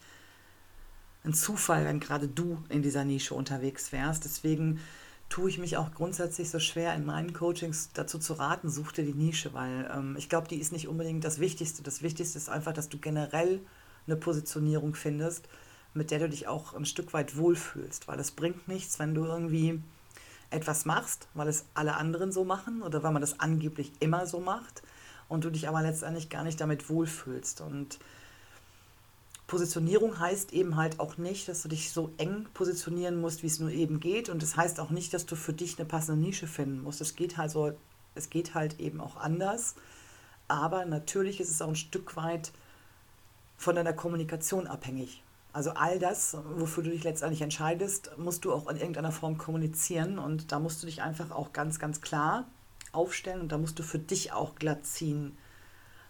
ein 1.23 1.35
Zufall, 1.35 1.85
wenn 1.85 1.99
gerade 1.99 2.27
du 2.27 2.57
in 2.69 2.81
dieser 2.81 3.05
Nische 3.05 3.35
unterwegs 3.35 3.91
wärst. 3.91 4.25
Deswegen 4.25 4.79
tue 5.29 5.47
ich 5.47 5.59
mich 5.59 5.77
auch 5.77 5.93
grundsätzlich 5.93 6.49
so 6.49 6.57
schwer 6.57 6.95
in 6.95 7.05
meinen 7.05 7.33
Coachings 7.33 7.91
dazu 7.93 8.17
zu 8.17 8.33
raten, 8.33 8.71
such 8.71 8.93
dir 8.93 9.05
die 9.05 9.13
Nische, 9.13 9.53
weil 9.53 9.91
ähm, 9.95 10.15
ich 10.17 10.27
glaube, 10.27 10.47
die 10.47 10.59
ist 10.59 10.71
nicht 10.71 10.87
unbedingt 10.87 11.23
das 11.23 11.39
Wichtigste. 11.39 11.83
Das 11.83 12.01
Wichtigste 12.01 12.39
ist 12.39 12.49
einfach, 12.49 12.73
dass 12.73 12.89
du 12.89 12.97
generell 12.97 13.59
eine 14.07 14.15
Positionierung 14.15 14.95
findest, 14.95 15.47
mit 15.95 16.11
der 16.11 16.19
du 16.19 16.29
dich 16.29 16.47
auch 16.47 16.73
ein 16.73 16.85
Stück 16.85 17.13
weit 17.13 17.37
wohlfühlst, 17.37 18.07
weil 18.07 18.19
es 18.19 18.31
bringt 18.31 18.67
nichts, 18.67 18.99
wenn 18.99 19.15
du 19.15 19.25
irgendwie 19.25 19.81
etwas 20.49 20.85
machst, 20.85 21.27
weil 21.33 21.47
es 21.47 21.65
alle 21.73 21.95
anderen 21.95 22.31
so 22.31 22.43
machen 22.43 22.81
oder 22.81 23.03
weil 23.03 23.11
man 23.11 23.21
das 23.21 23.39
angeblich 23.39 23.91
immer 23.99 24.27
so 24.27 24.39
macht 24.39 24.83
und 25.27 25.43
du 25.43 25.49
dich 25.49 25.67
aber 25.67 25.81
letztendlich 25.81 26.29
gar 26.29 26.43
nicht 26.43 26.61
damit 26.61 26.89
wohlfühlst. 26.89 27.61
Und 27.61 27.99
Positionierung 29.47 30.19
heißt 30.19 30.53
eben 30.53 30.75
halt 30.75 30.99
auch 30.99 31.17
nicht, 31.17 31.47
dass 31.47 31.61
du 31.61 31.69
dich 31.69 31.91
so 31.91 32.11
eng 32.17 32.47
positionieren 32.53 33.19
musst, 33.19 33.43
wie 33.43 33.47
es 33.47 33.59
nur 33.59 33.69
eben 33.69 33.99
geht. 33.99 34.29
Und 34.29 34.41
es 34.41 34.51
das 34.51 34.57
heißt 34.57 34.79
auch 34.79 34.89
nicht, 34.89 35.13
dass 35.13 35.25
du 35.25 35.35
für 35.35 35.53
dich 35.53 35.77
eine 35.77 35.87
passende 35.87 36.21
Nische 36.21 36.47
finden 36.47 36.81
musst. 36.81 37.01
Es 37.01 37.15
geht 37.15 37.37
halt 37.37 37.55
es 38.15 38.29
geht 38.29 38.55
halt 38.55 38.79
eben 38.79 39.01
auch 39.01 39.17
anders. 39.17 39.75
Aber 40.47 40.85
natürlich 40.85 41.39
ist 41.39 41.49
es 41.49 41.61
auch 41.61 41.67
ein 41.67 41.75
Stück 41.75 42.15
weit 42.15 42.51
von 43.57 43.75
deiner 43.75 43.93
Kommunikation 43.93 44.67
abhängig. 44.67 45.23
Also 45.55 45.69
all 45.69 45.99
das, 45.99 46.35
wofür 46.57 46.83
du 46.83 46.89
dich 46.89 47.05
letztendlich 47.05 47.41
entscheidest, 47.41 48.11
musst 48.17 48.43
du 48.43 48.51
auch 48.51 48.67
in 48.67 48.75
irgendeiner 48.75 49.13
Form 49.13 49.37
kommunizieren. 49.37 50.19
Und 50.19 50.51
da 50.51 50.59
musst 50.59 50.83
du 50.83 50.85
dich 50.85 51.01
einfach 51.01 51.31
auch 51.31 51.53
ganz, 51.53 51.79
ganz 51.79 52.01
klar 52.01 52.43
aufstellen 52.91 53.39
und 53.39 53.53
da 53.53 53.57
musst 53.57 53.79
du 53.79 53.83
für 53.83 53.97
dich 53.97 54.33
auch 54.33 54.55
glatt 54.55 54.85
ziehen, 54.85 55.37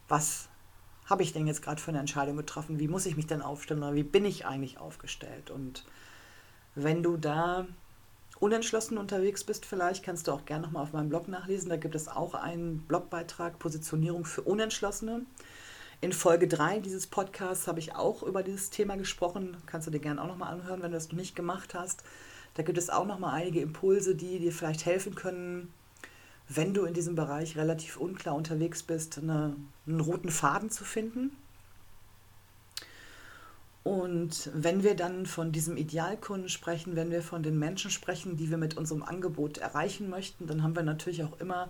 was 0.08 0.50
habe 1.06 1.22
ich 1.22 1.32
denn 1.32 1.46
jetzt 1.46 1.62
gerade 1.62 1.80
für 1.80 1.92
eine 1.92 2.00
Entscheidung 2.00 2.38
getroffen? 2.38 2.80
Wie 2.80 2.88
muss 2.88 3.06
ich 3.06 3.18
mich 3.18 3.28
denn 3.28 3.44
aufstellen 3.44 3.84
oder 3.84 3.94
wie 3.94 4.02
bin 4.02 4.26
ich 4.26 4.48
eigentlich 4.48 4.80
aufgestellt? 4.80 5.52
Und 5.52 5.86
wenn 6.74 7.04
du 7.04 7.16
da 7.16 7.68
unentschlossen 8.40 8.98
unterwegs 8.98 9.44
bist, 9.44 9.68
vielleicht 9.68 10.04
kannst 10.04 10.28
du 10.28 10.32
auch 10.32 10.46
gerne 10.46 10.66
nochmal 10.66 10.82
auf 10.82 10.94
meinem 10.94 11.10
Blog 11.10 11.28
nachlesen. 11.28 11.70
Da 11.70 11.78
gibt 11.78 11.94
es 11.94 12.08
auch 12.08 12.34
einen 12.34 12.80
Blogbeitrag 12.88 13.60
Positionierung 13.60 14.26
für 14.26 14.42
Unentschlossene. 14.42 15.22
In 16.02 16.12
Folge 16.12 16.48
3 16.48 16.80
dieses 16.80 17.08
Podcasts 17.08 17.68
habe 17.68 17.80
ich 17.80 17.96
auch 17.96 18.22
über 18.22 18.44
dieses 18.44 18.70
Thema 18.70 18.98
gesprochen. 18.98 19.58
Kannst 19.66 19.88
du 19.88 19.92
dir 19.92 20.00
gerne 20.00 20.22
auch 20.22 20.28
nochmal 20.28 20.54
anhören, 20.54 20.82
wenn 20.82 20.92
du 20.92 20.98
das 20.98 21.10
noch 21.10 21.18
nicht 21.18 21.36
gemacht 21.36 21.74
hast. 21.74 22.04
Da 22.56 22.64
gibt 22.64 22.78
es 22.78 22.90
auch 22.90 23.06
nochmal 23.06 23.34
einige 23.36 23.62
Impulse, 23.62 24.16
die 24.16 24.40
dir 24.40 24.52
vielleicht 24.52 24.86
helfen 24.86 25.16
können, 25.16 25.74
wenn 26.48 26.74
du 26.74 26.86
in 26.86 26.94
diesem 26.94 27.16
Bereich 27.16 27.58
relativ 27.58 27.98
unklar 27.98 28.36
unterwegs 28.36 28.84
bist, 28.84 29.18
eine, 29.18 29.56
einen 29.88 30.00
roten 30.00 30.30
Faden 30.30 30.70
zu 30.70 30.84
finden. 30.84 31.32
Und 33.84 34.50
wenn 34.54 34.84
wir 34.84 34.96
dann 34.96 35.26
von 35.26 35.52
diesem 35.52 35.78
Idealkunden 35.78 36.50
sprechen, 36.50 36.96
wenn 36.96 37.12
wir 37.12 37.22
von 37.22 37.44
den 37.44 37.58
Menschen 37.60 37.92
sprechen, 37.92 38.36
die 38.36 38.50
wir 38.50 38.58
mit 38.58 38.78
unserem 38.78 39.04
Angebot 39.04 39.60
erreichen 39.60 40.10
möchten, 40.10 40.48
dann 40.48 40.64
haben 40.64 40.76
wir 40.76 40.84
natürlich 40.84 41.24
auch 41.24 41.40
immer 41.40 41.70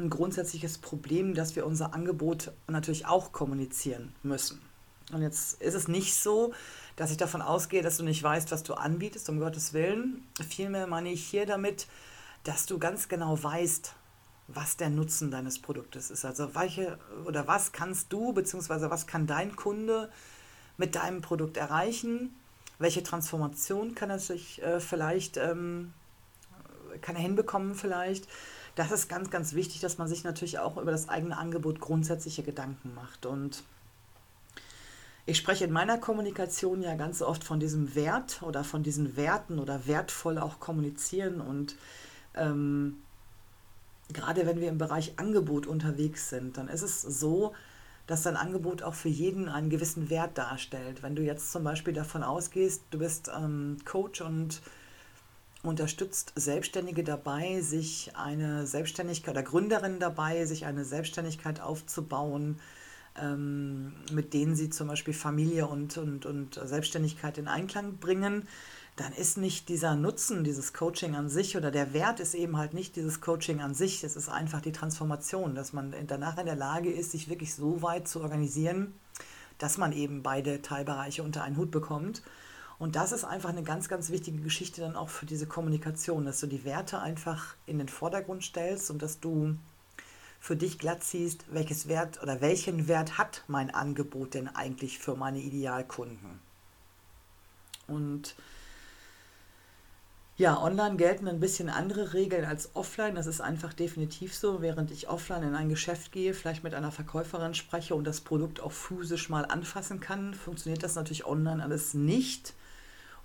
ein 0.00 0.10
grundsätzliches 0.10 0.78
Problem, 0.78 1.34
dass 1.34 1.56
wir 1.56 1.66
unser 1.66 1.94
Angebot 1.94 2.52
natürlich 2.66 3.06
auch 3.06 3.32
kommunizieren 3.32 4.14
müssen. 4.22 4.60
Und 5.12 5.22
jetzt 5.22 5.60
ist 5.60 5.74
es 5.74 5.88
nicht 5.88 6.14
so, 6.14 6.52
dass 6.96 7.10
ich 7.10 7.16
davon 7.16 7.42
ausgehe, 7.42 7.82
dass 7.82 7.96
du 7.96 8.04
nicht 8.04 8.22
weißt, 8.22 8.50
was 8.52 8.62
du 8.62 8.74
anbietest, 8.74 9.28
um 9.28 9.40
Gottes 9.40 9.72
Willen. 9.72 10.22
Vielmehr 10.48 10.86
meine 10.86 11.10
ich 11.10 11.24
hier 11.26 11.46
damit, 11.46 11.86
dass 12.44 12.66
du 12.66 12.78
ganz 12.78 13.08
genau 13.08 13.42
weißt, 13.42 13.94
was 14.48 14.76
der 14.76 14.90
Nutzen 14.90 15.30
deines 15.30 15.60
Produktes 15.60 16.10
ist. 16.10 16.24
Also 16.24 16.54
welche 16.54 16.98
oder 17.24 17.46
was 17.46 17.72
kannst 17.72 18.12
du 18.12 18.32
bzw. 18.32 18.90
was 18.90 19.06
kann 19.06 19.26
dein 19.26 19.56
Kunde 19.56 20.10
mit 20.76 20.94
deinem 20.94 21.22
Produkt 21.22 21.56
erreichen? 21.56 22.34
Welche 22.78 23.02
Transformation 23.02 23.94
kann 23.94 24.10
er 24.10 24.18
sich 24.18 24.62
äh, 24.62 24.80
vielleicht 24.80 25.36
ähm, 25.36 25.92
kann 27.00 27.16
er 27.16 27.22
hinbekommen 27.22 27.74
vielleicht? 27.74 28.26
Das 28.80 28.92
ist 28.92 29.10
ganz, 29.10 29.28
ganz 29.28 29.52
wichtig, 29.52 29.82
dass 29.82 29.98
man 29.98 30.08
sich 30.08 30.24
natürlich 30.24 30.58
auch 30.58 30.78
über 30.78 30.90
das 30.90 31.10
eigene 31.10 31.36
Angebot 31.36 31.80
grundsätzliche 31.80 32.42
Gedanken 32.42 32.94
macht. 32.94 33.26
Und 33.26 33.62
ich 35.26 35.36
spreche 35.36 35.66
in 35.66 35.70
meiner 35.70 35.98
Kommunikation 35.98 36.80
ja 36.80 36.94
ganz 36.94 37.20
oft 37.20 37.44
von 37.44 37.60
diesem 37.60 37.94
Wert 37.94 38.42
oder 38.42 38.64
von 38.64 38.82
diesen 38.82 39.18
Werten 39.18 39.58
oder 39.58 39.86
wertvoll 39.86 40.38
auch 40.38 40.60
kommunizieren 40.60 41.42
und 41.42 41.76
ähm, 42.34 43.02
gerade 44.14 44.46
wenn 44.46 44.62
wir 44.62 44.70
im 44.70 44.78
Bereich 44.78 45.12
Angebot 45.18 45.66
unterwegs 45.66 46.30
sind, 46.30 46.56
dann 46.56 46.68
ist 46.68 46.80
es 46.80 47.02
so, 47.02 47.52
dass 48.06 48.22
dein 48.22 48.38
Angebot 48.38 48.82
auch 48.82 48.94
für 48.94 49.10
jeden 49.10 49.50
einen 49.50 49.68
gewissen 49.68 50.08
Wert 50.08 50.38
darstellt. 50.38 51.02
Wenn 51.02 51.16
du 51.16 51.22
jetzt 51.22 51.52
zum 51.52 51.64
Beispiel 51.64 51.92
davon 51.92 52.22
ausgehst, 52.22 52.84
du 52.92 52.98
bist 52.98 53.30
ähm, 53.36 53.76
Coach 53.84 54.22
und 54.22 54.62
unterstützt 55.62 56.32
Selbstständige 56.36 57.04
dabei, 57.04 57.60
sich 57.60 58.12
eine 58.16 58.66
Selbstständigkeit 58.66 59.34
oder 59.34 59.42
Gründerinnen 59.42 60.00
dabei, 60.00 60.44
sich 60.46 60.64
eine 60.64 60.84
Selbstständigkeit 60.84 61.60
aufzubauen, 61.60 62.58
ähm, 63.20 63.92
mit 64.12 64.32
denen 64.32 64.56
sie 64.56 64.70
zum 64.70 64.88
Beispiel 64.88 65.14
Familie 65.14 65.66
und, 65.66 65.98
und, 65.98 66.26
und 66.26 66.60
Selbstständigkeit 66.64 67.38
in 67.38 67.48
Einklang 67.48 67.98
bringen, 67.98 68.46
dann 68.96 69.12
ist 69.12 69.38
nicht 69.38 69.68
dieser 69.68 69.94
Nutzen, 69.94 70.44
dieses 70.44 70.72
Coaching 70.72 71.14
an 71.14 71.28
sich 71.28 71.56
oder 71.56 71.70
der 71.70 71.94
Wert 71.94 72.20
ist 72.20 72.34
eben 72.34 72.56
halt 72.56 72.74
nicht 72.74 72.96
dieses 72.96 73.20
Coaching 73.20 73.60
an 73.60 73.74
sich, 73.74 74.04
es 74.04 74.16
ist 74.16 74.28
einfach 74.28 74.60
die 74.60 74.72
Transformation, 74.72 75.54
dass 75.54 75.72
man 75.72 75.94
danach 76.06 76.38
in 76.38 76.46
der 76.46 76.56
Lage 76.56 76.90
ist, 76.90 77.12
sich 77.12 77.28
wirklich 77.28 77.54
so 77.54 77.82
weit 77.82 78.08
zu 78.08 78.20
organisieren, 78.20 78.94
dass 79.58 79.78
man 79.78 79.92
eben 79.92 80.22
beide 80.22 80.60
Teilbereiche 80.62 81.22
unter 81.22 81.42
einen 81.42 81.56
Hut 81.56 81.70
bekommt. 81.70 82.22
Und 82.80 82.96
das 82.96 83.12
ist 83.12 83.24
einfach 83.24 83.50
eine 83.50 83.62
ganz, 83.62 83.90
ganz 83.90 84.08
wichtige 84.08 84.40
Geschichte 84.40 84.80
dann 84.80 84.96
auch 84.96 85.10
für 85.10 85.26
diese 85.26 85.46
Kommunikation, 85.46 86.24
dass 86.24 86.40
du 86.40 86.46
die 86.46 86.64
Werte 86.64 86.98
einfach 86.98 87.54
in 87.66 87.76
den 87.76 87.90
Vordergrund 87.90 88.42
stellst 88.42 88.90
und 88.90 89.02
dass 89.02 89.20
du 89.20 89.54
für 90.40 90.56
dich 90.56 90.78
glatt 90.78 91.04
siehst, 91.04 91.44
welches 91.52 91.88
Wert 91.88 92.22
oder 92.22 92.40
welchen 92.40 92.88
Wert 92.88 93.18
hat 93.18 93.44
mein 93.48 93.68
Angebot 93.72 94.32
denn 94.32 94.48
eigentlich 94.48 94.98
für 94.98 95.14
meine 95.14 95.40
Idealkunden. 95.40 96.40
Und 97.86 98.34
ja, 100.38 100.58
online 100.58 100.96
gelten 100.96 101.28
ein 101.28 101.38
bisschen 101.38 101.68
andere 101.68 102.14
Regeln 102.14 102.46
als 102.46 102.74
offline. 102.74 103.14
Das 103.14 103.26
ist 103.26 103.42
einfach 103.42 103.74
definitiv 103.74 104.34
so. 104.34 104.62
Während 104.62 104.90
ich 104.90 105.10
offline 105.10 105.42
in 105.42 105.54
ein 105.54 105.68
Geschäft 105.68 106.12
gehe, 106.12 106.32
vielleicht 106.32 106.64
mit 106.64 106.72
einer 106.72 106.92
Verkäuferin 106.92 107.52
spreche 107.52 107.94
und 107.94 108.04
das 108.04 108.22
Produkt 108.22 108.60
auch 108.60 108.72
physisch 108.72 109.28
mal 109.28 109.44
anfassen 109.44 110.00
kann, 110.00 110.32
funktioniert 110.32 110.82
das 110.82 110.94
natürlich 110.94 111.26
online 111.26 111.62
alles 111.62 111.92
nicht. 111.92 112.54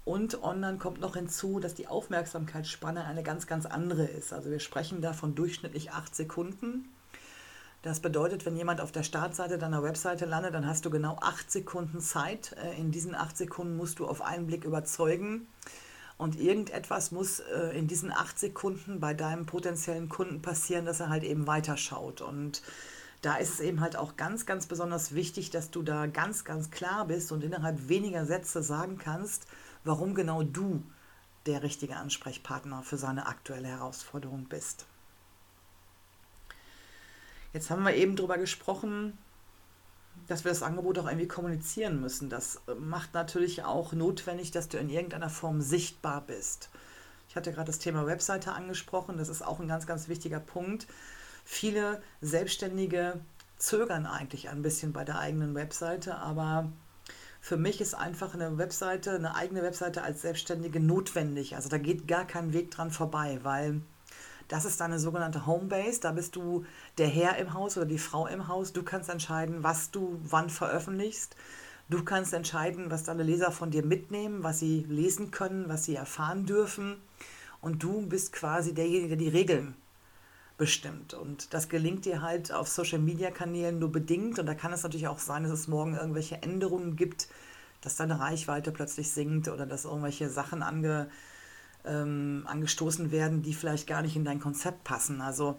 Und 0.06 0.44
online 0.44 0.78
kommt 0.78 1.02
noch 1.02 1.16
hinzu, 1.16 1.60
dass 1.60 1.74
die 1.74 1.88
Aufmerksamkeitsspanne 1.88 3.06
eine 3.06 3.24
ganz, 3.24 3.48
ganz 3.48 3.66
andere 3.66 4.06
ist. 4.06 4.34
Also 4.34 4.52
wir 4.52 4.60
sprechen 4.60 5.02
da 5.02 5.14
von 5.14 5.34
durchschnittlich 5.34 5.92
acht 5.92 6.16
Sekunden. 6.16 6.88
Das 7.82 8.00
bedeutet, 8.00 8.46
wenn 8.46 8.56
jemand 8.56 8.82
auf 8.82 8.92
der 8.92 9.04
Startseite 9.04 9.58
deiner 9.58 9.84
Webseite 9.84 10.26
landet, 10.26 10.54
dann 10.54 10.68
hast 10.68 10.86
du 10.86 10.92
genau 10.92 11.18
acht 11.22 11.52
Sekunden 11.52 12.02
Zeit. 12.02 12.56
Äh, 12.64 12.80
in 12.80 12.92
diesen 12.92 13.16
acht 13.16 13.36
Sekunden 13.36 13.78
musst 13.78 14.00
du 14.00 14.08
auf 14.08 14.22
einen 14.22 14.46
Blick 14.48 14.64
überzeugen. 14.64 15.48
Und 16.18 16.40
irgendetwas 16.40 17.12
muss 17.12 17.40
äh, 17.40 17.78
in 17.78 17.88
diesen 17.88 18.12
acht 18.12 18.40
Sekunden 18.40 19.00
bei 19.00 19.14
deinem 19.14 19.48
potenziellen 19.48 20.08
Kunden 20.08 20.42
passieren, 20.42 20.86
dass 20.86 21.00
er 21.00 21.10
halt 21.10 21.24
eben 21.24 21.48
weiterschaut. 21.48 22.22
Und 22.22 22.62
da 23.22 23.38
ist 23.38 23.56
es 23.56 23.60
eben 23.60 23.82
halt 23.82 23.96
auch 23.98 24.18
ganz, 24.18 24.46
ganz 24.46 24.68
besonders 24.68 25.16
wichtig, 25.16 25.50
dass 25.50 25.72
du 25.72 25.82
da 25.82 26.06
ganz, 26.06 26.44
ganz 26.44 26.70
klar 26.70 27.08
bist 27.08 27.32
und 27.32 27.44
innerhalb 27.44 27.90
weniger 27.90 28.26
Sätze 28.26 28.62
sagen 28.62 28.98
kannst, 28.98 29.48
warum 29.86 30.14
genau 30.16 30.44
du 30.44 30.84
der 31.46 31.64
richtige 31.64 31.96
Ansprechpartner 31.96 32.84
für 32.84 32.98
seine 32.98 33.28
aktuelle 33.28 33.68
Herausforderung 33.68 34.46
bist. 34.46 34.86
Jetzt 37.54 37.70
haben 37.70 37.84
wir 37.84 37.96
eben 37.96 38.16
darüber 38.16 38.38
gesprochen, 38.38 39.18
dass 40.28 40.44
wir 40.44 40.52
das 40.52 40.64
Angebot 40.64 40.98
auch 40.98 41.08
irgendwie 41.08 41.28
kommunizieren 41.28 42.02
müssen. 42.02 42.30
Das 42.30 42.62
macht 42.80 43.14
natürlich 43.14 43.64
auch 43.64 43.94
notwendig, 43.94 44.52
dass 44.52 44.68
du 44.68 44.78
in 44.78 44.90
irgendeiner 44.90 45.30
Form 45.30 45.62
sichtbar 45.62 46.22
bist. 46.22 46.70
Ich 47.30 47.36
hatte 47.36 47.52
gerade 47.52 47.68
das 47.68 47.80
Thema 47.80 48.08
Webseite 48.08 48.54
angesprochen, 48.54 49.18
das 49.18 49.30
ist 49.30 49.42
auch 49.42 49.60
ein 49.60 49.68
ganz, 49.68 49.88
ganz 49.88 50.08
wichtiger 50.08 50.40
Punkt. 50.40 50.88
Viele 51.44 52.02
Selbstständige 52.22 53.20
zögern 53.58 54.06
eigentlich 54.06 54.50
ein 54.50 54.62
bisschen 54.62 54.94
bei 54.94 55.04
der 55.04 55.20
eigenen 55.20 55.54
Webseite, 55.54 56.16
aber 56.16 56.72
für 57.46 57.58
mich 57.58 57.80
ist 57.80 57.94
einfach 57.94 58.34
eine 58.34 58.58
Webseite, 58.58 59.12
eine 59.12 59.36
eigene 59.36 59.62
Webseite 59.62 60.02
als 60.02 60.24
Selbstständige 60.24 60.80
notwendig. 60.80 61.56
Also 61.56 61.70
da 61.70 61.78
geht 61.78 62.08
gar 62.08 62.26
kein 62.26 62.54
Weg 62.54 62.72
dran 62.72 62.90
vorbei, 62.90 63.38
weil 63.44 63.82
das 64.48 64.66
ist 64.66 64.82
deine 64.82 64.98
sogenannte 64.98 65.46
Homebase. 65.46 66.00
Da 66.00 66.12
bist 66.12 66.36
du 66.36 66.66
der 66.98 67.08
Herr 67.08 67.38
im 67.38 67.54
Haus 67.54 67.78
oder 67.78 67.86
die 67.86 68.00
Frau 68.00 68.26
im 68.26 68.48
Haus. 68.48 68.74
Du 68.74 68.82
kannst 68.82 69.12
entscheiden, 69.12 69.62
was 69.62 69.92
du 69.92 70.20
wann 70.24 70.50
veröffentlichst. 70.50 71.36
Du 71.88 72.04
kannst 72.04 72.34
entscheiden, 72.34 72.90
was 72.90 73.04
deine 73.04 73.22
Leser 73.22 73.52
von 73.52 73.70
dir 73.70 73.86
mitnehmen, 73.86 74.42
was 74.42 74.58
sie 74.58 74.84
lesen 74.90 75.30
können, 75.30 75.70
was 75.70 75.84
sie 75.84 75.94
erfahren 75.94 76.48
dürfen. 76.48 76.98
Und 77.62 77.84
du 77.84 78.08
bist 78.08 78.34
quasi 78.34 78.74
derjenige, 78.74 79.10
der 79.10 79.18
die 79.18 79.30
Regeln 79.30 79.76
bestimmt. 80.58 81.14
Und 81.14 81.54
das 81.54 81.70
gelingt 81.70 82.06
dir 82.06 82.22
halt 82.22 82.52
auf 82.52 82.68
Social-Media-Kanälen 82.68 83.80
nur 83.80 83.92
bedingt. 83.92 84.40
Und 84.40 84.46
da 84.46 84.54
kann 84.54 84.74
es 84.74 84.84
natürlich 84.84 85.08
auch 85.08 85.20
sein, 85.20 85.44
dass 85.44 85.52
es 85.52 85.68
morgen 85.68 85.96
irgendwelche 85.96 86.42
Änderungen 86.42 86.96
gibt, 86.96 87.28
dass 87.82 87.96
deine 87.96 88.20
Reichweite 88.20 88.72
plötzlich 88.72 89.12
sinkt 89.12 89.48
oder 89.48 89.66
dass 89.66 89.86
irgendwelche 89.86 90.30
Sachen 90.30 90.64
ange, 90.64 91.10
ähm, 91.86 92.46
angestoßen 92.48 93.12
werden, 93.12 93.42
die 93.42 93.54
vielleicht 93.54 93.88
gar 93.88 94.02
nicht 94.02 94.16
in 94.16 94.26
dein 94.26 94.40
Konzept 94.40 94.84
passen. 94.84 95.22
Also 95.22 95.58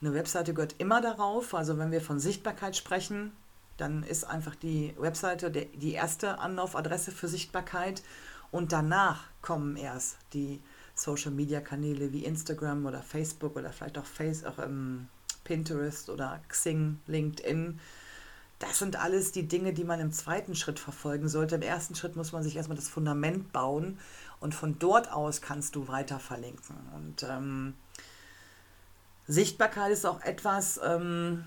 eine 0.00 0.14
Webseite 0.14 0.52
gehört 0.52 0.74
immer 0.78 1.00
darauf. 1.00 1.54
Also 1.54 1.78
wenn 1.78 1.92
wir 1.92 2.00
von 2.00 2.18
Sichtbarkeit 2.20 2.76
sprechen, 2.76 3.32
dann 3.76 4.02
ist 4.02 4.24
einfach 4.24 4.54
die 4.54 4.94
Webseite 4.98 5.50
die 5.50 5.92
erste 5.92 6.38
Anlaufadresse 6.38 7.10
für 7.10 7.28
Sichtbarkeit 7.28 8.02
und 8.50 8.72
danach 8.72 9.24
kommen 9.42 9.76
erst 9.76 10.16
die 10.32 10.60
Social-Media-Kanäle 10.94 12.12
wie 12.12 12.24
Instagram 12.24 12.86
oder 12.86 13.02
Facebook 13.02 13.56
oder 13.56 13.70
vielleicht 13.70 13.98
auch, 13.98 14.04
Face, 14.04 14.44
auch 14.44 14.58
ähm, 14.58 15.08
Pinterest 15.44 16.08
oder 16.08 16.40
Xing, 16.48 17.00
LinkedIn. 17.06 17.80
Das 18.58 18.78
sind 18.78 18.96
alles 18.96 19.32
die 19.32 19.48
Dinge, 19.48 19.72
die 19.72 19.84
man 19.84 20.00
im 20.00 20.12
zweiten 20.12 20.54
Schritt 20.54 20.78
verfolgen 20.78 21.28
sollte. 21.28 21.56
Im 21.56 21.62
ersten 21.62 21.94
Schritt 21.94 22.16
muss 22.16 22.32
man 22.32 22.42
sich 22.42 22.56
erstmal 22.56 22.76
das 22.76 22.88
Fundament 22.88 23.52
bauen 23.52 23.98
und 24.40 24.54
von 24.54 24.78
dort 24.78 25.12
aus 25.12 25.40
kannst 25.40 25.74
du 25.74 25.88
weiter 25.88 26.18
verlinken. 26.18 26.76
Und 26.94 27.24
ähm, 27.24 27.74
Sichtbarkeit 29.26 29.90
ist 29.90 30.06
auch 30.06 30.20
etwas, 30.22 30.78
ähm, 30.84 31.44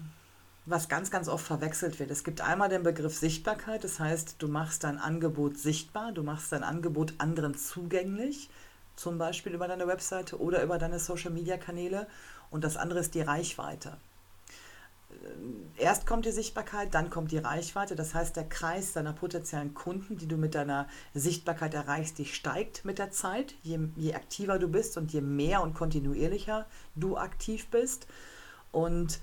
was 0.65 0.89
ganz, 0.89 1.09
ganz 1.09 1.29
oft 1.29 1.45
verwechselt 1.45 1.99
wird. 1.99 2.11
Es 2.11 2.23
gibt 2.23 2.41
einmal 2.41 2.69
den 2.69 2.83
Begriff 2.83 3.17
Sichtbarkeit, 3.17 3.83
das 3.83 3.99
heißt, 3.99 4.35
du 4.39 4.47
machst 4.47 4.83
dein 4.83 4.97
Angebot 4.97 5.57
sichtbar, 5.57 6.11
du 6.11 6.23
machst 6.23 6.51
dein 6.51 6.63
Angebot 6.63 7.13
anderen 7.19 7.55
zugänglich, 7.55 8.49
zum 8.97 9.17
Beispiel 9.17 9.53
über 9.53 9.67
deine 9.67 9.87
Webseite 9.87 10.41
oder 10.41 10.61
über 10.61 10.77
deine 10.77 10.99
Social-Media-Kanäle. 10.99 12.07
Und 12.49 12.63
das 12.63 12.75
andere 12.75 12.99
ist 12.99 13.15
die 13.15 13.21
Reichweite. 13.21 13.97
Äh, 15.09 15.81
erst 15.81 16.05
kommt 16.05 16.25
die 16.25 16.31
Sichtbarkeit, 16.31 16.93
dann 16.93 17.09
kommt 17.09 17.31
die 17.31 17.37
Reichweite. 17.37 17.95
Das 17.95 18.13
heißt, 18.13 18.35
der 18.35 18.49
Kreis 18.49 18.93
deiner 18.93 19.13
potenziellen 19.13 19.73
Kunden, 19.73 20.17
die 20.17 20.27
du 20.27 20.35
mit 20.35 20.55
deiner 20.55 20.87
Sichtbarkeit 21.13 21.73
erreichst, 21.73 22.17
die 22.17 22.25
steigt 22.25 22.83
mit 22.83 22.97
der 22.97 23.11
Zeit. 23.11 23.53
Je, 23.63 23.79
je 23.95 24.15
aktiver 24.15 24.59
du 24.59 24.67
bist 24.67 24.97
und 24.97 25.13
je 25.13 25.21
mehr 25.21 25.61
und 25.61 25.75
kontinuierlicher 25.75 26.65
du 26.95 27.17
aktiv 27.17 27.67
bist. 27.67 28.07
Und 28.71 29.19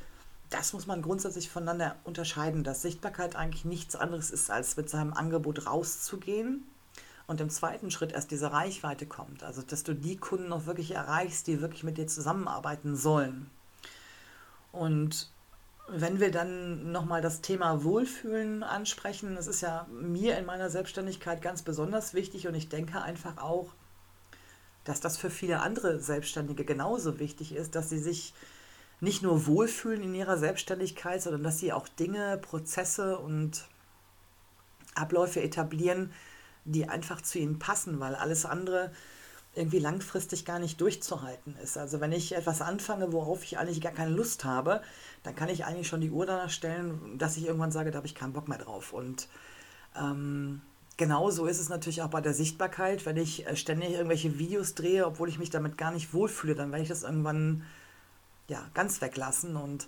das 0.50 0.72
muss 0.72 0.86
man 0.86 1.02
grundsätzlich 1.02 1.50
voneinander 1.50 1.96
unterscheiden, 2.04 2.62
dass 2.62 2.82
Sichtbarkeit 2.82 3.34
eigentlich 3.34 3.64
nichts 3.64 3.96
anderes 3.96 4.30
ist, 4.30 4.50
als 4.50 4.76
mit 4.76 4.88
seinem 4.88 5.12
Angebot 5.12 5.66
rauszugehen 5.66 6.64
und 7.26 7.40
im 7.40 7.50
zweiten 7.50 7.90
Schritt 7.90 8.12
erst 8.12 8.30
diese 8.30 8.52
Reichweite 8.52 9.06
kommt. 9.06 9.42
Also, 9.42 9.62
dass 9.62 9.82
du 9.82 9.94
die 9.94 10.16
Kunden 10.16 10.48
noch 10.48 10.66
wirklich 10.66 10.92
erreichst, 10.92 11.46
die 11.46 11.60
wirklich 11.60 11.84
mit 11.84 11.96
dir 11.96 12.06
zusammenarbeiten 12.06 12.96
sollen. 12.96 13.50
Und 14.72 15.30
wenn 15.88 16.20
wir 16.20 16.30
dann 16.30 16.92
nochmal 16.92 17.20
das 17.20 17.40
Thema 17.40 17.84
Wohlfühlen 17.84 18.62
ansprechen, 18.62 19.36
das 19.36 19.46
ist 19.46 19.60
ja 19.60 19.86
mir 19.90 20.38
in 20.38 20.46
meiner 20.46 20.70
Selbstständigkeit 20.70 21.42
ganz 21.42 21.62
besonders 21.62 22.14
wichtig 22.14 22.48
und 22.48 22.54
ich 22.54 22.68
denke 22.68 23.02
einfach 23.02 23.38
auch, 23.38 23.72
dass 24.84 25.00
das 25.00 25.16
für 25.16 25.30
viele 25.30 25.60
andere 25.60 26.00
Selbstständige 26.00 26.64
genauso 26.64 27.18
wichtig 27.18 27.54
ist, 27.54 27.74
dass 27.74 27.90
sie 27.90 27.98
sich 27.98 28.34
nicht 29.00 29.22
nur 29.22 29.46
wohlfühlen 29.46 30.02
in 30.02 30.14
ihrer 30.14 30.38
Selbstständigkeit, 30.38 31.22
sondern 31.22 31.42
dass 31.42 31.58
sie 31.58 31.72
auch 31.72 31.88
Dinge, 31.88 32.38
Prozesse 32.38 33.18
und 33.18 33.66
Abläufe 34.94 35.42
etablieren, 35.42 36.12
die 36.64 36.88
einfach 36.88 37.20
zu 37.20 37.38
ihnen 37.38 37.58
passen, 37.58 38.00
weil 38.00 38.14
alles 38.14 38.46
andere 38.46 38.90
irgendwie 39.54 39.78
langfristig 39.78 40.44
gar 40.44 40.58
nicht 40.58 40.80
durchzuhalten 40.80 41.56
ist. 41.62 41.78
Also 41.78 42.00
wenn 42.00 42.12
ich 42.12 42.34
etwas 42.34 42.60
anfange, 42.60 43.12
worauf 43.12 43.44
ich 43.44 43.58
eigentlich 43.58 43.80
gar 43.80 43.92
keine 43.92 44.10
Lust 44.10 44.44
habe, 44.44 44.82
dann 45.22 45.36
kann 45.36 45.48
ich 45.48 45.64
eigentlich 45.64 45.86
schon 45.86 46.00
die 46.00 46.10
Uhr 46.10 46.26
danach 46.26 46.50
stellen, 46.50 47.18
dass 47.18 47.36
ich 47.36 47.46
irgendwann 47.46 47.70
sage, 47.70 47.90
da 47.90 47.98
habe 47.98 48.06
ich 48.06 48.14
keinen 48.14 48.32
Bock 48.32 48.48
mehr 48.48 48.58
drauf. 48.58 48.92
Und 48.92 49.28
ähm, 49.96 50.60
genauso 50.96 51.46
ist 51.46 51.60
es 51.60 51.68
natürlich 51.68 52.02
auch 52.02 52.10
bei 52.10 52.20
der 52.20 52.34
Sichtbarkeit. 52.34 53.06
Wenn 53.06 53.16
ich 53.16 53.46
äh, 53.46 53.54
ständig 53.54 53.92
irgendwelche 53.92 54.38
Videos 54.38 54.74
drehe, 54.74 55.06
obwohl 55.06 55.28
ich 55.28 55.38
mich 55.38 55.50
damit 55.50 55.78
gar 55.78 55.92
nicht 55.92 56.12
wohlfühle, 56.12 56.56
dann 56.56 56.72
werde 56.72 56.82
ich 56.82 56.88
das 56.88 57.04
irgendwann 57.04 57.64
ja, 58.48 58.60
ganz 58.74 59.00
weglassen. 59.00 59.56
Und 59.56 59.86